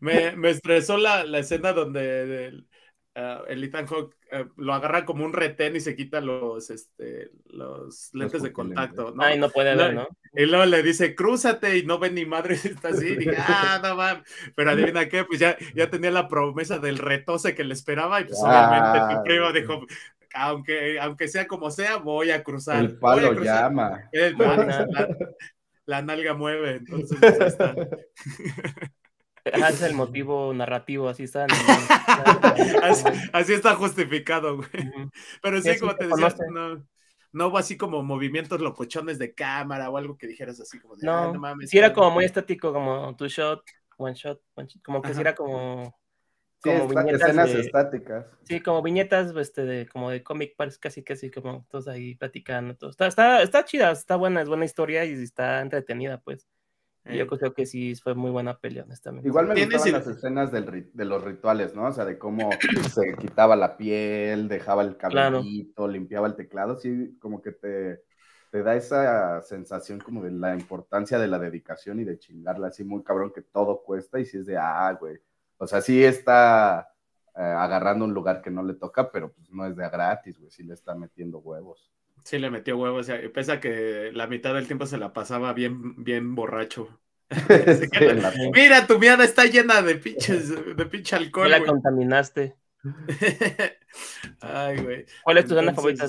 me, 0.00 0.34
me, 0.36 0.50
estresó 0.50 0.96
la, 0.96 1.24
la 1.24 1.38
escena 1.38 1.72
donde 1.72 2.46
el, 2.48 2.68
uh, 3.16 3.44
el 3.48 3.64
Ethan 3.64 3.86
Hawke 3.86 4.16
uh, 4.32 4.60
lo 4.60 4.74
agarra 4.74 5.04
como 5.04 5.24
un 5.24 5.32
retén 5.32 5.76
y 5.76 5.80
se 5.80 5.96
quita 5.96 6.20
los, 6.20 6.70
este, 6.70 7.30
los 7.46 8.10
lentes 8.14 8.34
los 8.34 8.42
de 8.42 8.52
contacto. 8.52 9.12
¿no? 9.12 9.22
Ay, 9.22 9.38
no 9.38 9.50
puede 9.50 9.74
ver, 9.74 9.94
¿no? 9.94 10.08
Y 10.34 10.46
luego 10.46 10.64
le 10.64 10.82
dice, 10.82 11.14
crúzate, 11.14 11.76
y 11.76 11.84
no 11.84 11.98
ve 11.98 12.10
ni 12.10 12.24
madre, 12.24 12.54
está 12.64 12.88
así. 12.88 13.08
Y 13.08 13.16
dije, 13.16 13.36
ah, 13.38 13.80
no 13.82 13.96
mames. 13.96 14.24
Pero 14.54 14.70
adivina 14.70 15.08
qué, 15.08 15.24
pues 15.24 15.38
ya, 15.38 15.56
ya 15.74 15.90
tenía 15.90 16.10
la 16.10 16.28
promesa 16.28 16.78
del 16.78 16.98
retose 16.98 17.54
que 17.54 17.64
le 17.64 17.74
esperaba, 17.74 18.20
y 18.20 18.24
pues 18.24 18.38
obviamente 18.42 19.14
tu 19.14 19.22
primo 19.24 19.52
dijo, 19.52 19.86
aunque, 20.34 20.98
aunque 21.00 21.28
sea 21.28 21.46
como 21.46 21.70
sea, 21.70 21.96
voy 21.96 22.30
a 22.30 22.42
cruzar. 22.42 22.80
El 22.80 22.98
palo 22.98 23.32
llama. 23.42 24.08
El, 24.12 24.36
la, 24.38 24.88
la, 25.84 26.02
nalga 26.02 26.34
mueve, 26.34 26.76
entonces 26.76 27.18
pues, 27.20 27.40
está. 27.40 27.74
es 29.44 29.82
el 29.82 29.94
motivo 29.94 30.52
narrativo, 30.54 31.08
así 31.08 31.24
está. 31.24 31.46
así, 33.32 33.52
está 33.52 33.74
justificado, 33.74 34.56
güey. 34.56 34.68
Pero 35.42 35.60
sí, 35.60 35.78
como 35.78 35.96
te 35.96 36.06
decía, 36.06 36.34
no, 36.50 36.84
no 37.32 37.48
hubo 37.48 37.58
así 37.58 37.76
como 37.76 38.02
movimientos 38.02 38.60
locochones 38.60 39.18
de 39.18 39.34
cámara 39.34 39.90
o 39.90 39.96
algo 39.96 40.16
que 40.16 40.26
dijeras 40.26 40.60
así 40.60 40.78
como 40.78 40.96
de, 40.96 41.06
no, 41.06 41.32
no 41.32 41.40
mames. 41.40 41.70
Sí, 41.70 41.78
era 41.78 41.92
como 41.92 42.10
muy 42.10 42.24
estático, 42.24 42.72
como 42.72 43.16
two 43.16 43.28
shot, 43.28 43.62
one 43.96 44.14
shot, 44.14 44.40
one 44.54 44.68
shot 44.68 44.82
como 44.82 45.02
que 45.02 45.14
sí 45.14 45.20
era 45.20 45.34
como. 45.34 45.98
como 46.62 46.88
viñetas 46.88 47.22
escenas 47.22 47.50
estáticas. 47.50 48.26
Sí, 48.44 48.60
como 48.60 48.82
viñetas 48.82 49.34
este, 49.36 49.64
de, 49.64 49.88
como 49.88 50.10
de 50.10 50.22
cómic, 50.22 50.54
casi 50.78 51.02
casi 51.02 51.30
como 51.30 51.66
todos 51.70 51.88
ahí 51.88 52.14
platicando. 52.16 52.76
Todo. 52.76 52.90
Está, 52.90 53.06
está, 53.06 53.42
está 53.42 53.64
chida, 53.64 53.90
está 53.90 54.16
buena, 54.16 54.42
es 54.42 54.48
buena 54.48 54.66
historia 54.66 55.04
y 55.04 55.12
está 55.12 55.60
entretenida, 55.60 56.20
pues. 56.20 56.46
Yo 57.04 57.26
creo 57.26 57.52
que 57.52 57.66
sí 57.66 57.94
fue 57.96 58.14
muy 58.14 58.30
buena 58.30 58.58
pelea, 58.58 58.84
honestamente. 58.84 59.28
Igual 59.28 59.48
me 59.48 59.64
gustaban 59.64 59.92
las 59.92 60.06
escenas 60.06 60.52
del, 60.52 60.90
de 60.92 61.04
los 61.04 61.22
rituales, 61.22 61.74
¿no? 61.74 61.86
O 61.86 61.92
sea, 61.92 62.04
de 62.04 62.16
cómo 62.16 62.50
se 62.92 63.16
quitaba 63.16 63.56
la 63.56 63.76
piel, 63.76 64.48
dejaba 64.48 64.82
el 64.82 64.96
cabellito, 64.96 65.88
limpiaba 65.88 66.28
el 66.28 66.36
teclado, 66.36 66.78
sí, 66.78 67.16
como 67.20 67.42
que 67.42 67.52
te, 67.52 68.02
te 68.50 68.62
da 68.62 68.76
esa 68.76 69.42
sensación 69.42 69.98
como 69.98 70.22
de 70.22 70.30
la 70.30 70.54
importancia 70.54 71.18
de 71.18 71.26
la 71.26 71.38
dedicación 71.38 71.98
y 71.98 72.04
de 72.04 72.18
chingarla 72.18 72.68
así 72.68 72.84
muy 72.84 73.02
cabrón 73.02 73.32
que 73.34 73.42
todo 73.42 73.82
cuesta 73.82 74.20
y 74.20 74.24
si 74.24 74.38
es 74.38 74.46
de, 74.46 74.56
ah, 74.56 74.96
güey. 74.98 75.18
O 75.58 75.66
sea, 75.66 75.80
sí 75.80 76.04
está 76.04 76.92
eh, 77.34 77.40
agarrando 77.40 78.04
un 78.04 78.14
lugar 78.14 78.42
que 78.42 78.50
no 78.50 78.62
le 78.62 78.74
toca, 78.74 79.10
pero 79.10 79.32
pues 79.32 79.50
no 79.50 79.66
es 79.66 79.74
de 79.74 79.88
gratis, 79.88 80.38
güey, 80.38 80.50
sí 80.50 80.62
le 80.62 80.74
está 80.74 80.94
metiendo 80.94 81.38
huevos. 81.38 81.90
Sí, 82.24 82.38
le 82.38 82.50
metió 82.50 82.76
huevos, 82.76 83.08
pese 83.34 83.52
a 83.52 83.60
que 83.60 84.10
la 84.12 84.26
mitad 84.26 84.54
del 84.54 84.66
tiempo 84.66 84.86
se 84.86 84.98
la 84.98 85.12
pasaba 85.12 85.52
bien, 85.52 86.02
bien 86.04 86.34
borracho. 86.34 87.00
Mira, 88.54 88.86
tu 88.86 88.98
mierda 88.98 89.24
está 89.24 89.46
llena 89.46 89.82
de 89.82 89.96
pinches, 89.96 90.76
de 90.76 90.86
pinche 90.86 91.16
alcohol. 91.16 91.50
la 91.50 91.64
contaminaste. 91.64 92.56
Ay, 94.40 94.82
güey. 94.82 95.06
¿Cuál 95.22 95.38
es 95.38 95.46
tu 95.46 95.54
zona 95.54 95.72
favorita? 95.72 96.08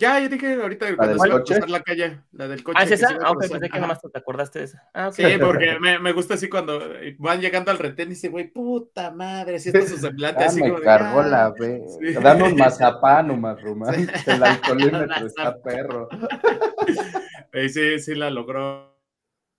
Ya, 0.00 0.20
yo 0.20 0.28
dije 0.28 0.54
ahorita 0.54 0.92
¿La 0.92 1.08
del 1.08 1.18
coche? 1.18 1.58
la 1.66 1.82
calle, 1.82 2.20
la 2.30 2.46
del 2.46 2.62
coche. 2.62 2.78
Ah, 2.80 2.84
¿es 2.84 2.92
esa? 2.92 3.18
Ah, 3.20 3.32
pensé 3.36 3.58
que 3.58 3.80
nada 3.80 3.88
más 3.88 4.00
te 4.00 4.16
acordaste 4.16 4.60
de 4.60 4.64
esa. 4.66 4.88
Ah, 4.94 5.10
Sí, 5.10 5.24
porque 5.40 5.76
me, 5.80 5.98
me, 5.98 6.12
gusta 6.12 6.34
así 6.34 6.48
cuando 6.48 6.80
van 7.18 7.40
llegando 7.40 7.72
al 7.72 7.78
retén 7.78 8.06
y 8.06 8.10
dice, 8.10 8.28
güey, 8.28 8.48
puta 8.48 9.10
madre, 9.10 9.56
así 9.56 9.70
está 9.70 9.84
su 9.84 9.96
semblante, 9.98 10.44
así 10.44 10.62
me 10.62 10.70
como 10.70 10.82
cargó 10.82 11.24
de, 11.24 11.30
la 11.30 11.50
ve. 11.50 11.84
Sí. 11.88 12.14
Dame 12.14 12.44
un 12.44 12.54
mazapán, 12.56 13.28
Omar 13.32 13.60
Román. 13.60 13.94
El 14.26 14.44
alcoholímetro 14.44 15.26
está 15.26 15.60
perro. 15.60 16.08
Y 17.52 17.68
sí, 17.68 17.98
sí 17.98 18.14
la 18.14 18.30
logró, 18.30 18.96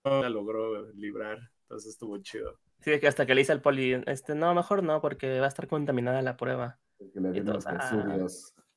la 0.04 0.30
logró 0.30 0.90
librar, 0.92 1.38
entonces 1.64 1.92
estuvo 1.92 2.16
chido. 2.22 2.58
Sí, 2.80 2.98
que 2.98 3.08
hasta 3.08 3.26
que 3.26 3.34
le 3.34 3.42
hice 3.42 3.52
al 3.52 3.60
poli, 3.60 4.02
este, 4.06 4.34
no, 4.34 4.54
mejor 4.54 4.82
no, 4.82 5.02
porque 5.02 5.38
va 5.38 5.44
a 5.44 5.48
estar 5.48 5.68
contaminada 5.68 6.22
la 6.22 6.38
prueba. 6.38 6.78
Que 6.98 7.20
le 7.20 7.30
dieron 7.30 7.52
los 7.52 7.66
ah. 7.66 7.90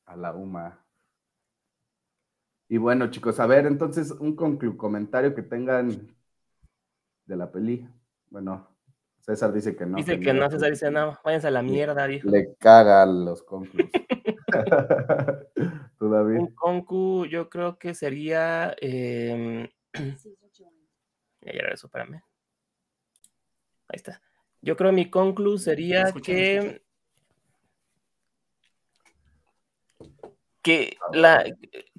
a 0.07 0.18
la 0.18 0.34
UMA. 0.34 0.82
Y 2.74 2.78
bueno, 2.80 3.11
chicos, 3.11 3.39
a 3.39 3.45
ver, 3.45 3.67
entonces 3.67 4.09
un 4.09 4.36
conclu 4.36 4.76
comentario 4.78 5.36
que 5.36 5.43
tengan 5.43 6.11
de 7.24 7.36
la 7.36 7.51
peli. 7.51 7.88
Bueno, 8.32 8.67
César 9.19 9.53
dice 9.53 9.76
que 9.76 9.86
no. 9.86 9.97
Dice 9.97 10.19
que, 10.19 10.34
no, 10.34 10.49
César 10.49 10.71
dice 10.71 10.89
no, 10.89 11.19
váyanse 11.24 11.49
a 11.49 11.51
la 11.51 11.61
mierda, 11.61 12.07
dijo. 12.07 12.28
Le 12.28 12.55
caga 12.55 13.05
los 13.05 13.43
conclus. 13.43 13.88
¿Tú, 15.99 16.09
David? 16.09 16.39
Un 16.39 16.55
concu, 16.55 17.28
yo 17.28 17.47
creo 17.47 17.78
que 17.78 17.93
sería. 17.93 18.76
Eh... 18.82 19.69
ya 19.93 21.51
era 21.51 21.76
eso, 21.76 21.86
espérame. 21.86 22.24
Ahí 23.88 23.97
está. 23.97 24.19
Yo 24.63 24.76
creo 24.76 24.89
que 24.89 24.95
mi 24.95 25.11
conclu 25.11 25.59
sería 25.59 26.11
que 26.11 26.82
que 30.64 30.97
la 31.11 31.45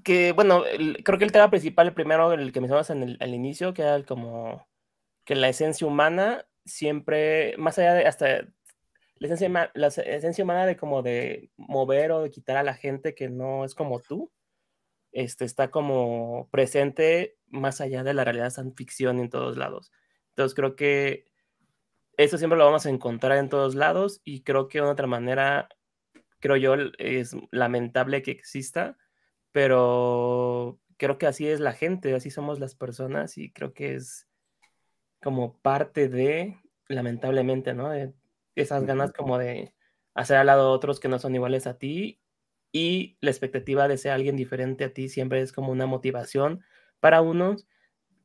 que 0.02 0.32
bueno 0.32 0.64
creo 1.04 1.18
que 1.18 1.24
el 1.24 1.32
tema 1.32 1.50
principal 1.50 1.88
el 1.88 1.94
primero 1.94 2.32
el 2.32 2.50
que 2.50 2.60
mencionabas 2.60 2.90
en 2.90 3.02
el, 3.02 3.16
al 3.20 3.34
inicio 3.34 3.74
que 3.74 3.82
era 3.82 4.02
como 4.04 4.66
que 5.24 5.36
la 5.36 5.48
esencia 5.48 5.86
humana 5.86 6.46
siempre 6.64 7.54
más 7.58 7.78
allá 7.78 7.94
de 7.94 8.06
hasta 8.06 8.48
la 9.18 9.28
esencia, 9.28 9.70
la 9.74 9.86
esencia 9.88 10.44
humana 10.44 10.66
de 10.66 10.76
como 10.76 11.02
de 11.02 11.50
mover 11.56 12.10
o 12.12 12.22
de 12.22 12.30
quitar 12.30 12.56
a 12.56 12.62
la 12.62 12.74
gente 12.74 13.14
que 13.14 13.28
no 13.28 13.64
es 13.64 13.74
como 13.74 14.00
tú 14.00 14.32
este 15.12 15.44
está 15.44 15.70
como 15.70 16.48
presente 16.50 17.36
más 17.46 17.80
allá 17.80 18.02
de 18.02 18.14
la 18.14 18.24
realidad 18.24 18.50
san 18.50 18.74
ficción 18.74 19.20
en 19.20 19.30
todos 19.30 19.56
lados. 19.56 19.92
Entonces 20.30 20.54
creo 20.56 20.74
que 20.74 21.26
eso 22.16 22.38
siempre 22.38 22.58
lo 22.58 22.64
vamos 22.64 22.86
a 22.86 22.90
encontrar 22.90 23.38
en 23.38 23.48
todos 23.48 23.74
lados 23.76 24.20
y 24.24 24.42
creo 24.42 24.68
que 24.68 24.80
de 24.80 24.86
otra 24.86 25.06
manera 25.06 25.68
creo 26.44 26.58
yo, 26.58 26.74
es 26.98 27.34
lamentable 27.52 28.20
que 28.20 28.30
exista, 28.30 28.98
pero 29.50 30.78
creo 30.98 31.16
que 31.16 31.26
así 31.26 31.48
es 31.48 31.58
la 31.58 31.72
gente, 31.72 32.14
así 32.14 32.30
somos 32.30 32.60
las 32.60 32.74
personas 32.74 33.38
y 33.38 33.50
creo 33.50 33.72
que 33.72 33.94
es 33.94 34.28
como 35.22 35.58
parte 35.62 36.10
de, 36.10 36.58
lamentablemente, 36.86 37.72
¿no? 37.72 37.88
De 37.88 38.12
esas 38.56 38.84
ganas 38.84 39.14
como 39.14 39.38
de 39.38 39.74
hacer 40.12 40.36
al 40.36 40.48
lado 40.48 40.66
a 40.68 40.72
otros 40.72 41.00
que 41.00 41.08
no 41.08 41.18
son 41.18 41.34
iguales 41.34 41.66
a 41.66 41.78
ti 41.78 42.20
y 42.72 43.16
la 43.22 43.30
expectativa 43.30 43.88
de 43.88 43.96
ser 43.96 44.12
alguien 44.12 44.36
diferente 44.36 44.84
a 44.84 44.92
ti 44.92 45.08
siempre 45.08 45.40
es 45.40 45.50
como 45.50 45.72
una 45.72 45.86
motivación 45.86 46.62
para 47.00 47.22
unos 47.22 47.66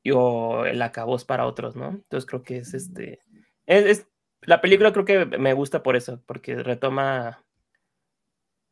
y, 0.03 0.11
o 0.11 0.65
el 0.65 0.81
acabos 0.81 1.23
para 1.23 1.47
otros, 1.47 1.77
¿no? 1.77 1.91
Entonces 1.91 2.25
creo 2.25 2.43
que 2.43 2.57
es 2.57 2.73
este, 2.73 3.21
es, 3.65 4.09
la 4.41 4.59
película 4.59 4.91
creo 4.91 5.05
que 5.05 5.25
me 5.25 5.53
gusta 5.53 5.83
por 5.83 5.95
eso, 5.95 6.21
porque 6.25 6.57
retoma 6.57 7.45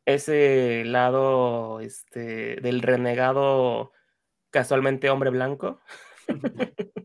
ese 0.08 0.84
lado 0.86 1.80
este, 1.80 2.56
del 2.56 2.80
renegado 2.80 3.92
casualmente 4.50 5.10
hombre 5.10 5.30
blanco. 5.30 5.80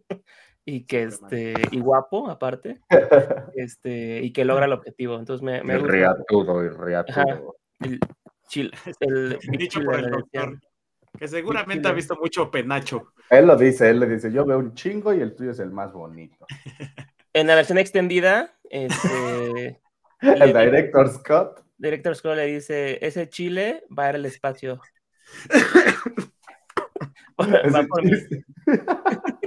Y 0.66 0.86
que 0.86 1.04
este 1.04 1.56
y 1.72 1.82
guapo 1.82 2.30
aparte 2.30 2.80
este 3.58 4.22
y 4.22 4.32
que 4.32 4.46
logra 4.46 4.64
el 4.64 4.72
objetivo. 4.72 5.20
Entonces 5.20 5.44
me, 5.44 5.62
me 5.62 5.74
el 5.74 5.84
riatudo 5.84 6.64
y 6.64 6.70
riatudo 6.70 7.58
el, 7.82 8.00
el, 9.02 9.40
dicho 9.58 9.82
por 9.84 10.00
el 10.00 10.10
doctor 10.10 10.58
que 11.20 11.28
seguramente 11.28 11.90
ha 11.90 11.92
visto 11.92 12.16
mucho 12.16 12.50
penacho. 12.50 13.12
Él 13.30 13.46
lo 13.46 13.58
dice 13.58 13.90
él 13.90 14.00
le 14.00 14.08
dice 14.08 14.32
yo 14.32 14.46
veo 14.46 14.58
un 14.58 14.74
chingo 14.74 15.14
y 15.14 15.20
el 15.20 15.36
tuyo 15.36 15.52
es 15.52 15.60
el 15.60 15.70
más 15.70 15.92
bonito 15.92 16.46
en 17.34 17.48
la 17.48 17.56
versión 17.56 17.78
extendida 17.78 18.56
este 18.70 19.82
el 20.22 20.54
director 20.54 21.10
Scott 21.10 21.63
Director 21.78 22.16
Scott 22.16 22.36
le 22.36 22.46
dice, 22.46 23.06
ese 23.06 23.30
chile 23.30 23.84
va 23.98 24.06
a 24.06 24.10
ir 24.10 24.16
al 24.16 24.26
espacio. 24.26 24.80
va 27.38 27.84
por 27.88 28.04
mí. 28.04 28.12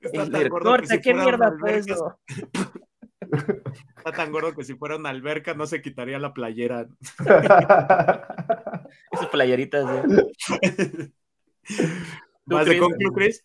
Está 0.00 0.30
tan 0.30 0.48
gordo 0.48 0.76
que 0.76 0.86
si 0.86 1.00
¿qué 1.00 1.14
mierda 1.14 1.56
fue 1.58 1.78
eso? 1.78 2.18
Está 3.96 4.12
tan 4.12 4.30
gordo 4.32 4.54
que 4.54 4.64
si 4.64 4.74
fuera 4.74 4.96
una 4.96 5.08
alberca 5.08 5.54
no 5.54 5.66
se 5.66 5.80
quitaría 5.80 6.18
la 6.18 6.34
playera. 6.34 6.86
Esas 9.10 9.28
playeritas, 9.30 9.86
¿eh? 9.90 11.10
¿Más 12.44 12.66
de 12.66 12.78
conclu, 12.78 13.12
Chris? 13.12 13.42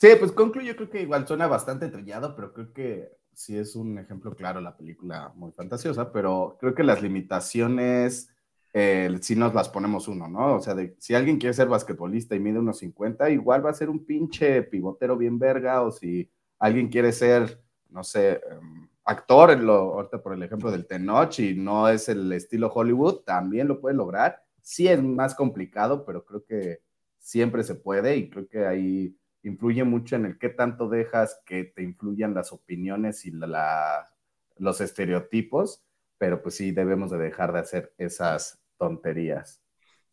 Sí, 0.00 0.08
pues 0.18 0.32
conclu 0.32 0.62
yo 0.62 0.74
creo 0.74 0.90
que 0.90 1.02
igual 1.02 1.28
suena 1.28 1.46
bastante 1.46 1.88
trillado, 1.88 2.34
pero 2.34 2.52
creo 2.52 2.72
que 2.72 3.12
sí 3.34 3.56
es 3.56 3.76
un 3.76 3.98
ejemplo 3.98 4.34
claro 4.34 4.60
la 4.60 4.76
película 4.76 5.32
muy 5.34 5.52
fantasiosa, 5.52 6.12
pero 6.12 6.56
creo 6.60 6.74
que 6.74 6.82
las 6.82 7.02
limitaciones 7.02 8.30
eh, 8.72 9.16
sí 9.20 9.36
nos 9.36 9.54
las 9.54 9.68
ponemos 9.68 10.08
uno, 10.08 10.28
¿no? 10.28 10.56
O 10.56 10.60
sea, 10.60 10.74
de, 10.74 10.96
si 10.98 11.14
alguien 11.14 11.38
quiere 11.38 11.54
ser 11.54 11.68
basquetbolista 11.68 12.34
y 12.34 12.40
mide 12.40 12.58
unos 12.58 12.78
50, 12.78 13.30
igual 13.30 13.64
va 13.64 13.70
a 13.70 13.74
ser 13.74 13.90
un 13.90 14.04
pinche 14.04 14.62
pivotero 14.62 15.16
bien 15.16 15.38
verga, 15.38 15.82
o 15.82 15.90
si 15.92 16.30
alguien 16.58 16.88
quiere 16.88 17.12
ser, 17.12 17.62
no 17.90 18.02
sé, 18.02 18.40
um, 18.58 18.88
actor, 19.04 19.58
lo, 19.60 19.94
ahorita 19.94 20.22
por 20.22 20.34
el 20.34 20.42
ejemplo 20.42 20.70
del 20.70 20.86
Tenoch 20.86 21.38
y 21.38 21.54
no 21.54 21.88
es 21.88 22.08
el 22.08 22.32
estilo 22.32 22.72
Hollywood, 22.72 23.20
también 23.24 23.68
lo 23.68 23.80
puede 23.80 23.96
lograr 23.96 24.44
sí 24.64 24.88
es 24.88 25.00
más 25.02 25.34
complicado, 25.34 26.04
pero 26.04 26.24
creo 26.24 26.44
que 26.44 26.80
siempre 27.18 27.62
se 27.62 27.76
puede 27.76 28.16
y 28.16 28.30
creo 28.30 28.48
que 28.48 28.66
ahí 28.66 29.16
influye 29.44 29.84
mucho 29.84 30.16
en 30.16 30.26
el 30.26 30.38
qué 30.38 30.48
tanto 30.48 30.88
dejas 30.88 31.40
que 31.46 31.64
te 31.64 31.82
influyan 31.82 32.34
las 32.34 32.52
opiniones 32.52 33.24
y 33.26 33.30
la, 33.30 34.10
los 34.56 34.80
estereotipos, 34.80 35.84
pero 36.18 36.42
pues 36.42 36.56
sí 36.56 36.72
debemos 36.72 37.10
de 37.10 37.18
dejar 37.18 37.52
de 37.52 37.60
hacer 37.60 37.94
esas 37.98 38.60
tonterías. 38.78 39.62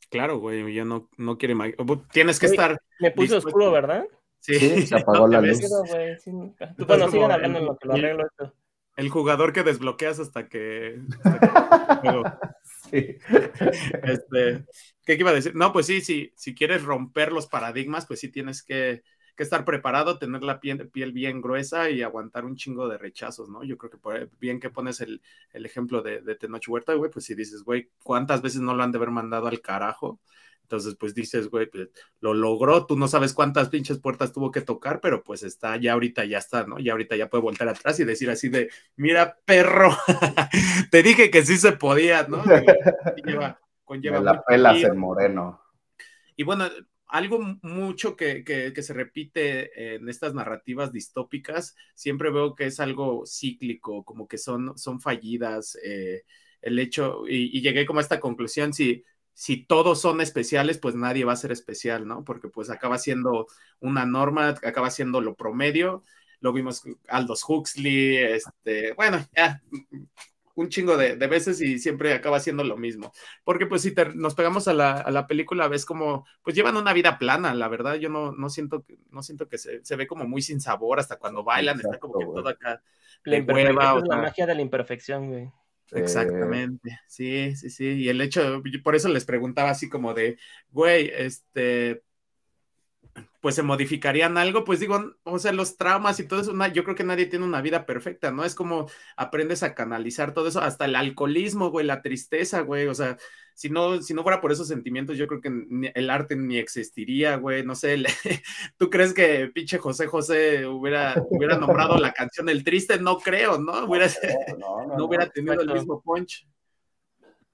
Claro, 0.09 0.39
güey, 0.39 0.73
yo 0.73 0.83
no, 0.83 1.09
no 1.17 1.37
quiero 1.37 1.53
imaginar. 1.53 1.87
Tienes 2.11 2.39
que 2.39 2.47
estar. 2.47 2.77
Me 2.99 3.11
puse 3.11 3.35
oscuro, 3.35 3.71
¿verdad? 3.71 4.05
Sí, 4.39 4.85
se 4.85 4.95
apagó 4.95 5.27
la 5.27 5.39
luz. 5.41 5.59
Tú, 6.77 6.85
bueno, 6.85 7.09
sigan 7.09 7.31
hablando 7.31 7.59
en 7.59 7.65
lo 7.65 7.77
que 7.77 7.87
lo 7.87 7.93
arreglo 7.93 8.25
esto. 8.25 8.53
El 8.97 9.09
jugador 9.09 9.53
que 9.53 9.63
desbloqueas 9.63 10.19
hasta 10.19 10.49
que. 10.49 10.99
sí. 12.91 13.17
Este, 14.03 14.65
¿Qué 15.05 15.13
iba 15.13 15.29
a 15.29 15.33
decir? 15.33 15.55
No, 15.55 15.71
pues 15.71 15.85
sí, 15.85 16.01
sí, 16.01 16.33
si 16.35 16.53
quieres 16.53 16.83
romper 16.83 17.31
los 17.31 17.47
paradigmas, 17.47 18.05
pues 18.05 18.19
sí 18.19 18.29
tienes 18.29 18.63
que, 18.63 19.03
que 19.35 19.43
estar 19.43 19.65
preparado, 19.65 20.17
tener 20.17 20.43
la 20.43 20.59
piel, 20.59 20.89
piel, 20.89 21.11
bien 21.11 21.41
gruesa 21.41 21.89
y 21.89 22.01
aguantar 22.01 22.45
un 22.45 22.55
chingo 22.55 22.87
de 22.87 22.97
rechazos, 22.97 23.49
¿no? 23.49 23.63
Yo 23.63 23.77
creo 23.77 23.91
que 23.91 23.97
por, 23.97 24.29
bien 24.39 24.59
que 24.59 24.69
pones 24.69 25.01
el, 25.01 25.21
el 25.53 25.65
ejemplo 25.65 26.01
de, 26.01 26.21
de 26.21 26.35
Tenoch 26.35 26.67
Huerta, 26.67 26.93
güey, 26.93 27.11
pues 27.11 27.25
si 27.25 27.35
dices, 27.35 27.63
güey, 27.63 27.89
¿cuántas 28.03 28.41
veces 28.41 28.61
no 28.61 28.73
lo 28.73 28.83
han 28.83 28.91
de 28.91 28.97
haber 28.97 29.11
mandado 29.11 29.47
al 29.47 29.61
carajo? 29.61 30.19
Entonces, 30.71 30.95
pues 30.95 31.13
dices, 31.13 31.49
güey, 31.49 31.65
pues, 31.65 31.89
lo 32.21 32.33
logró, 32.33 32.85
tú 32.85 32.97
no 32.97 33.09
sabes 33.09 33.33
cuántas 33.33 33.67
pinches 33.67 33.99
puertas 33.99 34.31
tuvo 34.31 34.51
que 34.51 34.61
tocar, 34.61 35.01
pero 35.01 35.21
pues 35.21 35.43
está, 35.43 35.75
ya 35.75 35.91
ahorita 35.91 36.23
ya 36.23 36.37
está, 36.37 36.65
¿no? 36.65 36.79
Ya 36.79 36.93
ahorita 36.93 37.17
ya 37.17 37.27
puede 37.29 37.41
voltar 37.41 37.67
atrás 37.67 37.99
y 37.99 38.05
decir 38.05 38.29
así 38.29 38.47
de, 38.47 38.69
mira, 38.95 39.37
perro, 39.43 39.89
te 40.91 41.03
dije 41.03 41.29
que 41.29 41.45
sí 41.45 41.57
se 41.57 41.73
podía, 41.73 42.25
¿no? 42.29 42.41
Lleva, 43.25 43.59
conlleva 43.83 44.21
la 44.21 44.41
pelas 44.43 44.81
en 44.81 44.97
moreno. 44.97 45.61
Y 46.37 46.43
bueno, 46.43 46.69
algo 47.11 47.39
mucho 47.61 48.15
que, 48.15 48.43
que, 48.45 48.81
se 48.81 48.93
repite 48.93 49.95
en 49.95 50.07
estas 50.07 50.33
narrativas 50.33 50.93
distópicas, 50.93 51.75
siempre 51.93 52.31
veo 52.31 52.55
que 52.55 52.67
es 52.67 52.79
algo 52.79 53.25
cíclico, 53.25 54.05
como 54.05 54.29
que 54.29 54.37
son, 54.37 54.77
son 54.77 55.01
fallidas. 55.01 55.77
Eh, 55.83 56.23
el 56.61 56.79
hecho, 56.79 57.23
y, 57.27 57.61
llegué 57.61 57.85
como 57.85 57.99
a 57.99 58.01
esta 58.01 58.21
conclusión, 58.21 58.71
si, 58.73 59.03
si 59.33 59.65
todos 59.65 59.99
son 59.99 60.21
especiales, 60.21 60.77
pues 60.77 60.95
nadie 60.95 61.25
va 61.25 61.33
a 61.33 61.35
ser 61.35 61.51
especial, 61.51 62.07
¿no? 62.07 62.23
Porque 62.23 62.47
pues 62.47 62.69
acaba 62.69 62.97
siendo 62.97 63.45
una 63.81 64.05
norma, 64.05 64.49
acaba 64.63 64.89
siendo 64.89 65.19
lo 65.19 65.35
promedio. 65.35 66.03
Lo 66.39 66.53
vimos 66.53 66.83
Aldous 67.09 67.43
Huxley, 67.45 68.17
este, 68.17 68.93
bueno, 68.93 69.19
ya, 69.35 69.61
un 70.55 70.69
chingo 70.69 70.97
de, 70.97 71.15
de, 71.15 71.27
veces 71.27 71.61
y 71.61 71.79
siempre 71.79 72.13
acaba 72.13 72.39
siendo 72.39 72.63
lo 72.63 72.77
mismo. 72.77 73.11
Porque 73.43 73.65
pues 73.65 73.81
si 73.81 73.93
te, 73.93 74.13
nos 74.13 74.35
pegamos 74.35 74.67
a 74.67 74.73
la, 74.73 74.93
a 74.93 75.11
la, 75.11 75.27
película, 75.27 75.67
ves 75.67 75.85
como, 75.85 76.25
pues 76.43 76.55
llevan 76.55 76.77
una 76.77 76.93
vida 76.93 77.17
plana, 77.17 77.53
la 77.53 77.67
verdad, 77.67 77.95
yo 77.95 78.09
no, 78.09 78.31
no 78.31 78.49
siento, 78.49 78.85
no 79.09 79.23
siento 79.23 79.47
que 79.47 79.57
se, 79.57 79.83
se 79.83 79.95
ve 79.95 80.07
como 80.07 80.25
muy 80.25 80.41
sin 80.41 80.61
sabor 80.61 80.99
hasta 80.99 81.17
cuando 81.17 81.43
bailan, 81.43 81.77
Exacto, 81.77 81.95
está 81.95 81.99
como 81.99 82.19
que 82.19 82.25
todo 82.25 82.49
acá. 82.49 82.81
La, 83.23 83.39
hueva, 83.39 83.99
es 83.99 84.07
la 84.07 84.17
magia 84.17 84.45
de 84.45 84.55
la 84.55 84.61
imperfección, 84.61 85.29
güey. 85.29 85.51
Exactamente, 85.91 86.99
sí, 87.07 87.55
sí, 87.55 87.69
sí. 87.69 87.85
Y 87.85 88.09
el 88.09 88.21
hecho, 88.21 88.63
por 88.83 88.95
eso 88.95 89.09
les 89.09 89.25
preguntaba 89.25 89.71
así 89.71 89.89
como 89.89 90.13
de, 90.13 90.37
güey, 90.71 91.11
este, 91.13 92.03
pues 93.41 93.55
se 93.55 93.63
modificarían 93.63 94.37
algo, 94.37 94.63
pues 94.63 94.79
digo, 94.79 95.15
o 95.23 95.39
sea, 95.39 95.51
los 95.51 95.77
traumas 95.77 96.19
y 96.19 96.27
todo 96.27 96.41
eso, 96.41 96.53
yo 96.73 96.83
creo 96.83 96.95
que 96.95 97.03
nadie 97.03 97.25
tiene 97.25 97.45
una 97.45 97.61
vida 97.61 97.85
perfecta, 97.85 98.31
¿no? 98.31 98.45
Es 98.45 98.55
como 98.55 98.87
aprendes 99.17 99.63
a 99.63 99.73
canalizar 99.73 100.33
todo 100.33 100.47
eso, 100.47 100.61
hasta 100.61 100.85
el 100.85 100.95
alcoholismo, 100.95 101.71
güey, 101.71 101.85
la 101.85 102.01
tristeza, 102.01 102.61
güey, 102.61 102.87
o 102.87 102.93
sea, 102.93 103.17
si 103.53 103.69
no, 103.69 104.01
si 104.01 104.13
no 104.13 104.23
fuera 104.23 104.41
por 104.41 104.51
esos 104.51 104.67
sentimientos, 104.67 105.17
yo 105.17 105.27
creo 105.27 105.41
que 105.41 105.51
el 105.93 106.09
arte 106.09 106.35
ni 106.35 106.57
existiría, 106.57 107.35
güey, 107.37 107.65
no 107.65 107.75
sé, 107.75 108.03
¿tú 108.77 108.89
crees 108.89 109.13
que 109.13 109.51
pinche 109.53 109.77
José 109.79 110.07
José 110.07 110.65
hubiera, 110.67 111.15
hubiera 111.29 111.57
nombrado 111.57 111.97
la 111.97 112.13
canción 112.13 112.47
El 112.47 112.63
Triste? 112.63 112.99
No 112.99 113.17
creo, 113.17 113.57
¿no? 113.57 113.85
Hubiera, 113.85 114.07
no, 114.57 114.85
no, 114.85 114.97
no, 114.97 115.05
hubiera 115.05 115.27
tenido 115.29 115.61
el 115.61 115.73
mismo 115.73 116.01
punch. 116.01 116.47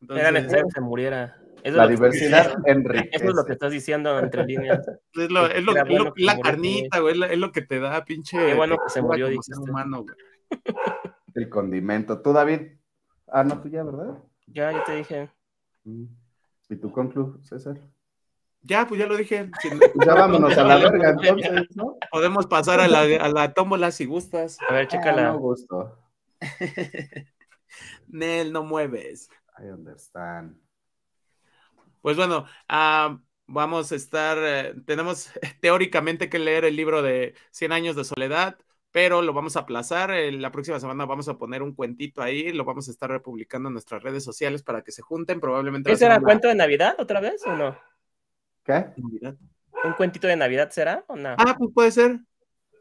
Entonces, 0.02 0.22
Era 0.22 0.32
necesario 0.32 0.66
que 0.66 0.72
se 0.72 0.82
muriera. 0.82 1.42
Eso 1.68 1.76
la 1.76 1.88
diversidad 1.88 2.54
enriquece. 2.66 3.10
Eso 3.12 3.26
es 3.26 3.36
lo 3.36 3.44
que 3.44 3.52
estás 3.52 3.72
diciendo 3.74 4.18
entre 4.20 4.46
líneas. 4.46 4.80
Es, 5.14 5.30
lo, 5.30 5.48
es, 5.48 5.64
lo, 5.64 5.76
es 5.76 5.84
bueno 5.86 6.14
la 6.16 6.40
carnita, 6.40 7.00
güey, 7.00 7.22
es 7.24 7.38
lo 7.40 7.52
que 7.52 7.62
te 7.62 7.80
da 7.80 8.06
pinche. 8.06 8.38
Qué 8.38 8.54
bueno 8.54 8.78
que 8.78 8.90
se 8.90 9.02
murió, 9.02 9.28
dijiste. 9.28 9.60
Humano, 9.60 10.04
güey. 10.04 10.16
El 11.34 11.50
condimento. 11.50 12.22
¿Tú, 12.22 12.32
David? 12.32 12.78
Ah, 13.28 13.44
no, 13.44 13.60
tú 13.60 13.68
ya, 13.68 13.84
¿verdad? 13.84 14.18
Ya, 14.46 14.72
ya 14.72 14.84
te 14.86 14.96
dije. 14.96 15.30
¿Y 16.70 16.76
tú 16.76 16.92
conclu, 16.92 17.42
César? 17.44 17.78
Ya, 18.62 18.88
pues 18.88 19.00
ya 19.00 19.08
lo 19.08 19.18
dije. 19.18 19.50
Pues 19.62 20.06
ya 20.06 20.14
vámonos 20.14 20.58
a 20.58 20.64
la 20.64 20.78
verga, 20.90 21.10
entonces, 21.10 21.76
¿no? 21.76 21.98
Podemos 22.12 22.46
pasar 22.46 22.80
a 22.80 22.88
la, 22.88 23.02
a 23.02 23.30
la 23.30 23.54
tómbola 23.54 23.92
si 23.92 24.06
gustas. 24.06 24.58
A 24.70 24.74
ver, 24.74 24.88
chécala. 24.88 25.30
Ah, 25.30 25.32
no 25.34 25.40
gusto. 25.40 25.98
Nel, 28.08 28.54
no 28.54 28.64
mueves. 28.64 29.30
I 29.60 29.70
understand. 29.70 30.67
Pues 32.08 32.16
bueno, 32.16 32.46
uh, 32.70 33.20
vamos 33.48 33.92
a 33.92 33.96
estar, 33.98 34.38
eh, 34.40 34.74
tenemos 34.86 35.30
teóricamente 35.60 36.30
que 36.30 36.40
leer 36.40 36.64
el 36.64 36.78
libro 36.78 37.02
de 37.02 37.36
100 37.52 37.74
años 37.74 37.98
de 37.98 38.06
soledad, 38.06 38.58
pero 38.94 39.22
lo 39.22 39.34
vamos 39.34 39.58
a 39.58 39.60
aplazar. 39.60 40.12
Eh, 40.12 40.32
la 40.32 40.54
próxima 40.54 40.80
semana 40.80 41.06
vamos 41.06 41.28
a 41.28 41.38
poner 41.38 41.62
un 41.62 41.76
cuentito 41.76 42.22
ahí, 42.22 42.54
lo 42.54 42.64
vamos 42.64 42.88
a 42.88 42.92
estar 42.92 43.10
republicando 43.10 43.68
en 43.68 43.74
nuestras 43.74 44.04
redes 44.04 44.24
sociales 44.24 44.64
para 44.64 44.84
que 44.84 44.94
se 44.94 45.02
junten. 45.02 45.42
Probablemente. 45.42 45.92
¿Ese 45.92 46.06
era 46.06 46.22
cuento 46.22 46.48
de 46.48 46.56
Navidad 46.56 46.96
otra 46.98 47.20
vez 47.20 47.46
o 47.46 47.58
no? 47.58 47.78
¿Qué? 48.64 48.86
Navidad. 48.96 49.36
¿Un 49.84 49.92
cuentito 49.92 50.28
de 50.28 50.38
Navidad 50.38 50.70
será 50.70 51.04
o 51.08 51.18
no? 51.18 51.36
Ah, 51.38 51.56
pues 51.58 51.72
puede 51.74 51.92
ser. 51.92 52.22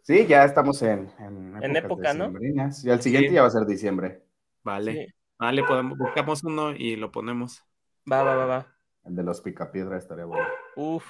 Sí, 0.05 0.25
ya 0.29 0.45
estamos 0.45 0.81
en, 0.83 1.11
en, 1.19 1.65
en 1.65 1.75
época, 1.75 2.15
¿no? 2.15 2.33
Y 2.41 2.61
al 2.91 3.03
siguiente 3.03 3.31
Sí. 3.31 3.35
ya 3.35 3.43
va 3.43 3.49
a 3.49 3.51
ser 3.51 3.67
diciembre. 3.67 4.23
Vale, 4.63 4.93
Sí. 4.93 5.15
vale, 5.37 5.65
podemos, 5.65 5.99
buscamos 5.99 6.45
uno 6.45 6.71
y 6.71 6.95
lo 6.95 7.11
ponemos. 7.11 7.65
Va, 8.13 8.23
va, 8.23 8.37
va, 8.37 8.47
va. 8.47 8.76
El 9.07 9.15
de 9.17 9.23
los 9.23 9.41
picapiedra 9.41 9.97
estaría 9.99 10.25
bueno. 10.25 10.47
Uf, 10.77 11.05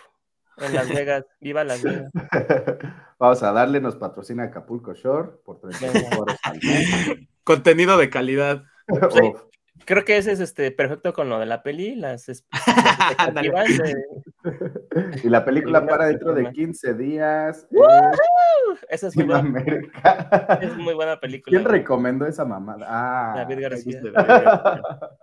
en 0.58 0.74
Las 0.74 0.88
Vegas. 0.88 1.24
Viva 1.40 1.64
Las 1.64 1.82
Vegas. 1.82 2.10
Vamos 3.18 3.42
a 3.42 3.52
darle, 3.52 3.80
nos 3.80 3.96
patrocina 3.96 4.44
Acapulco 4.44 4.92
Shore 4.94 5.30
por 5.44 5.60
35 5.60 6.20
horas 6.20 6.38
al 6.44 6.56
mes. 6.62 7.10
Contenido 7.44 7.96
de 7.98 8.10
calidad. 8.10 8.62
Sí. 9.10 9.32
Creo 9.84 10.04
que 10.04 10.16
ese 10.16 10.30
es 10.32 10.38
este 10.40 10.70
perfecto 10.70 11.12
con 11.12 11.28
lo 11.28 11.38
de 11.40 11.46
la 11.46 11.62
peli, 11.64 11.96
las, 11.96 12.28
es- 12.28 12.46
las 12.52 13.10
expectativas 13.10 13.66
de- 13.78 15.20
Y 15.24 15.28
la 15.28 15.44
película 15.44 15.84
para 15.86 16.06
dentro 16.06 16.28
de 16.30 16.44
película. 16.44 16.52
15 16.52 16.94
días. 16.94 17.66
Esa 18.88 19.06
en 19.06 19.10
es 19.10 19.16
muy 19.16 19.24
buena, 19.26 19.40
América. 19.40 20.58
es 20.62 20.76
muy 20.76 20.94
buena 20.94 21.18
película. 21.20 21.56
¿Quién 21.56 21.68
recomendó 21.68 22.26
esa 22.26 22.44
mamada? 22.44 22.86
Ah, 22.88 23.34
David 23.38 23.60
García. 23.62 24.00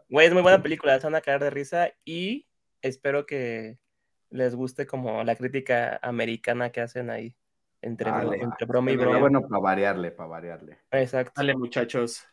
Güey, 0.10 0.28
es 0.28 0.34
muy 0.34 0.42
buena 0.42 0.62
película, 0.62 1.00
se 1.00 1.08
van 1.08 1.16
a 1.16 1.22
caer 1.22 1.42
de 1.42 1.50
risa 1.50 1.90
y 2.06 2.46
espero 2.84 3.26
que 3.26 3.80
les 4.30 4.54
guste 4.56 4.86
como 4.86 5.24
la 5.24 5.36
crítica 5.36 6.00
americana 6.04 6.72
que 6.72 6.82
hacen 6.82 7.10
ahí 7.10 7.36
entre, 7.82 8.10
Dale, 8.12 8.38
entre 8.42 8.66
broma 8.66 8.92
y 8.92 8.98
broma. 8.98 9.20
bueno, 9.20 9.42
para 9.48 9.60
variarle, 9.62 10.12
para 10.12 10.30
variarle. 10.30 10.80
Exacto. 10.92 11.34
Dale, 11.36 11.56
muchachos. 11.56 12.24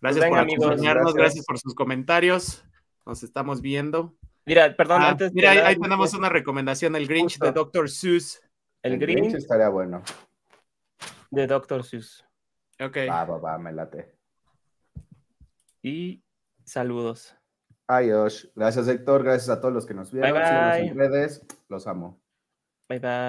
Gracias 0.00 0.24
Venga, 0.24 0.36
por 0.36 0.42
amigos, 0.42 0.66
acompañarnos, 0.66 1.14
gracias. 1.14 1.22
gracias 1.22 1.46
por 1.46 1.58
sus 1.58 1.74
comentarios. 1.74 2.64
Nos 3.06 3.22
estamos 3.22 3.60
viendo. 3.60 4.16
Mira, 4.44 4.76
perdón, 4.76 5.02
Ah, 5.02 5.10
antes 5.10 5.30
de 5.32 5.34
mira, 5.36 5.50
ahí, 5.66 5.76
tenemos 5.78 6.12
una 6.14 6.28
recomendación, 6.28 6.94
el 6.96 7.06
Grinch 7.06 7.32
Justo. 7.34 7.46
de 7.46 7.52
Dr. 7.52 7.88
Seuss. 7.90 8.40
el 8.82 8.98
Grinch 8.98 9.34
estaría 9.34 9.68
bueno. 9.68 10.02
de 11.30 11.46
Dr. 11.46 11.82
Seuss. 11.84 12.24
Ok. 12.80 12.96
Va, 13.08 13.24
va, 13.24 13.38
va, 13.38 13.58
me 13.58 13.72
late. 13.72 14.14
Y 15.82 16.22
saludos. 16.64 17.36
Adiós. 17.88 18.50
Gracias, 18.54 18.88
Héctor. 18.88 19.22
Gracias 19.22 19.48
a 19.48 19.60
todos 19.60 19.72
los 19.72 19.86
que 19.86 19.94
nos 19.94 20.10
vieron. 20.10 20.32
Bye, 20.32 20.40
bye. 20.40 20.88
en 20.88 20.98
redes. 20.98 21.42
Los 21.68 21.86
amo. 21.86 22.20
Bye 22.88 22.98
bye. 22.98 23.26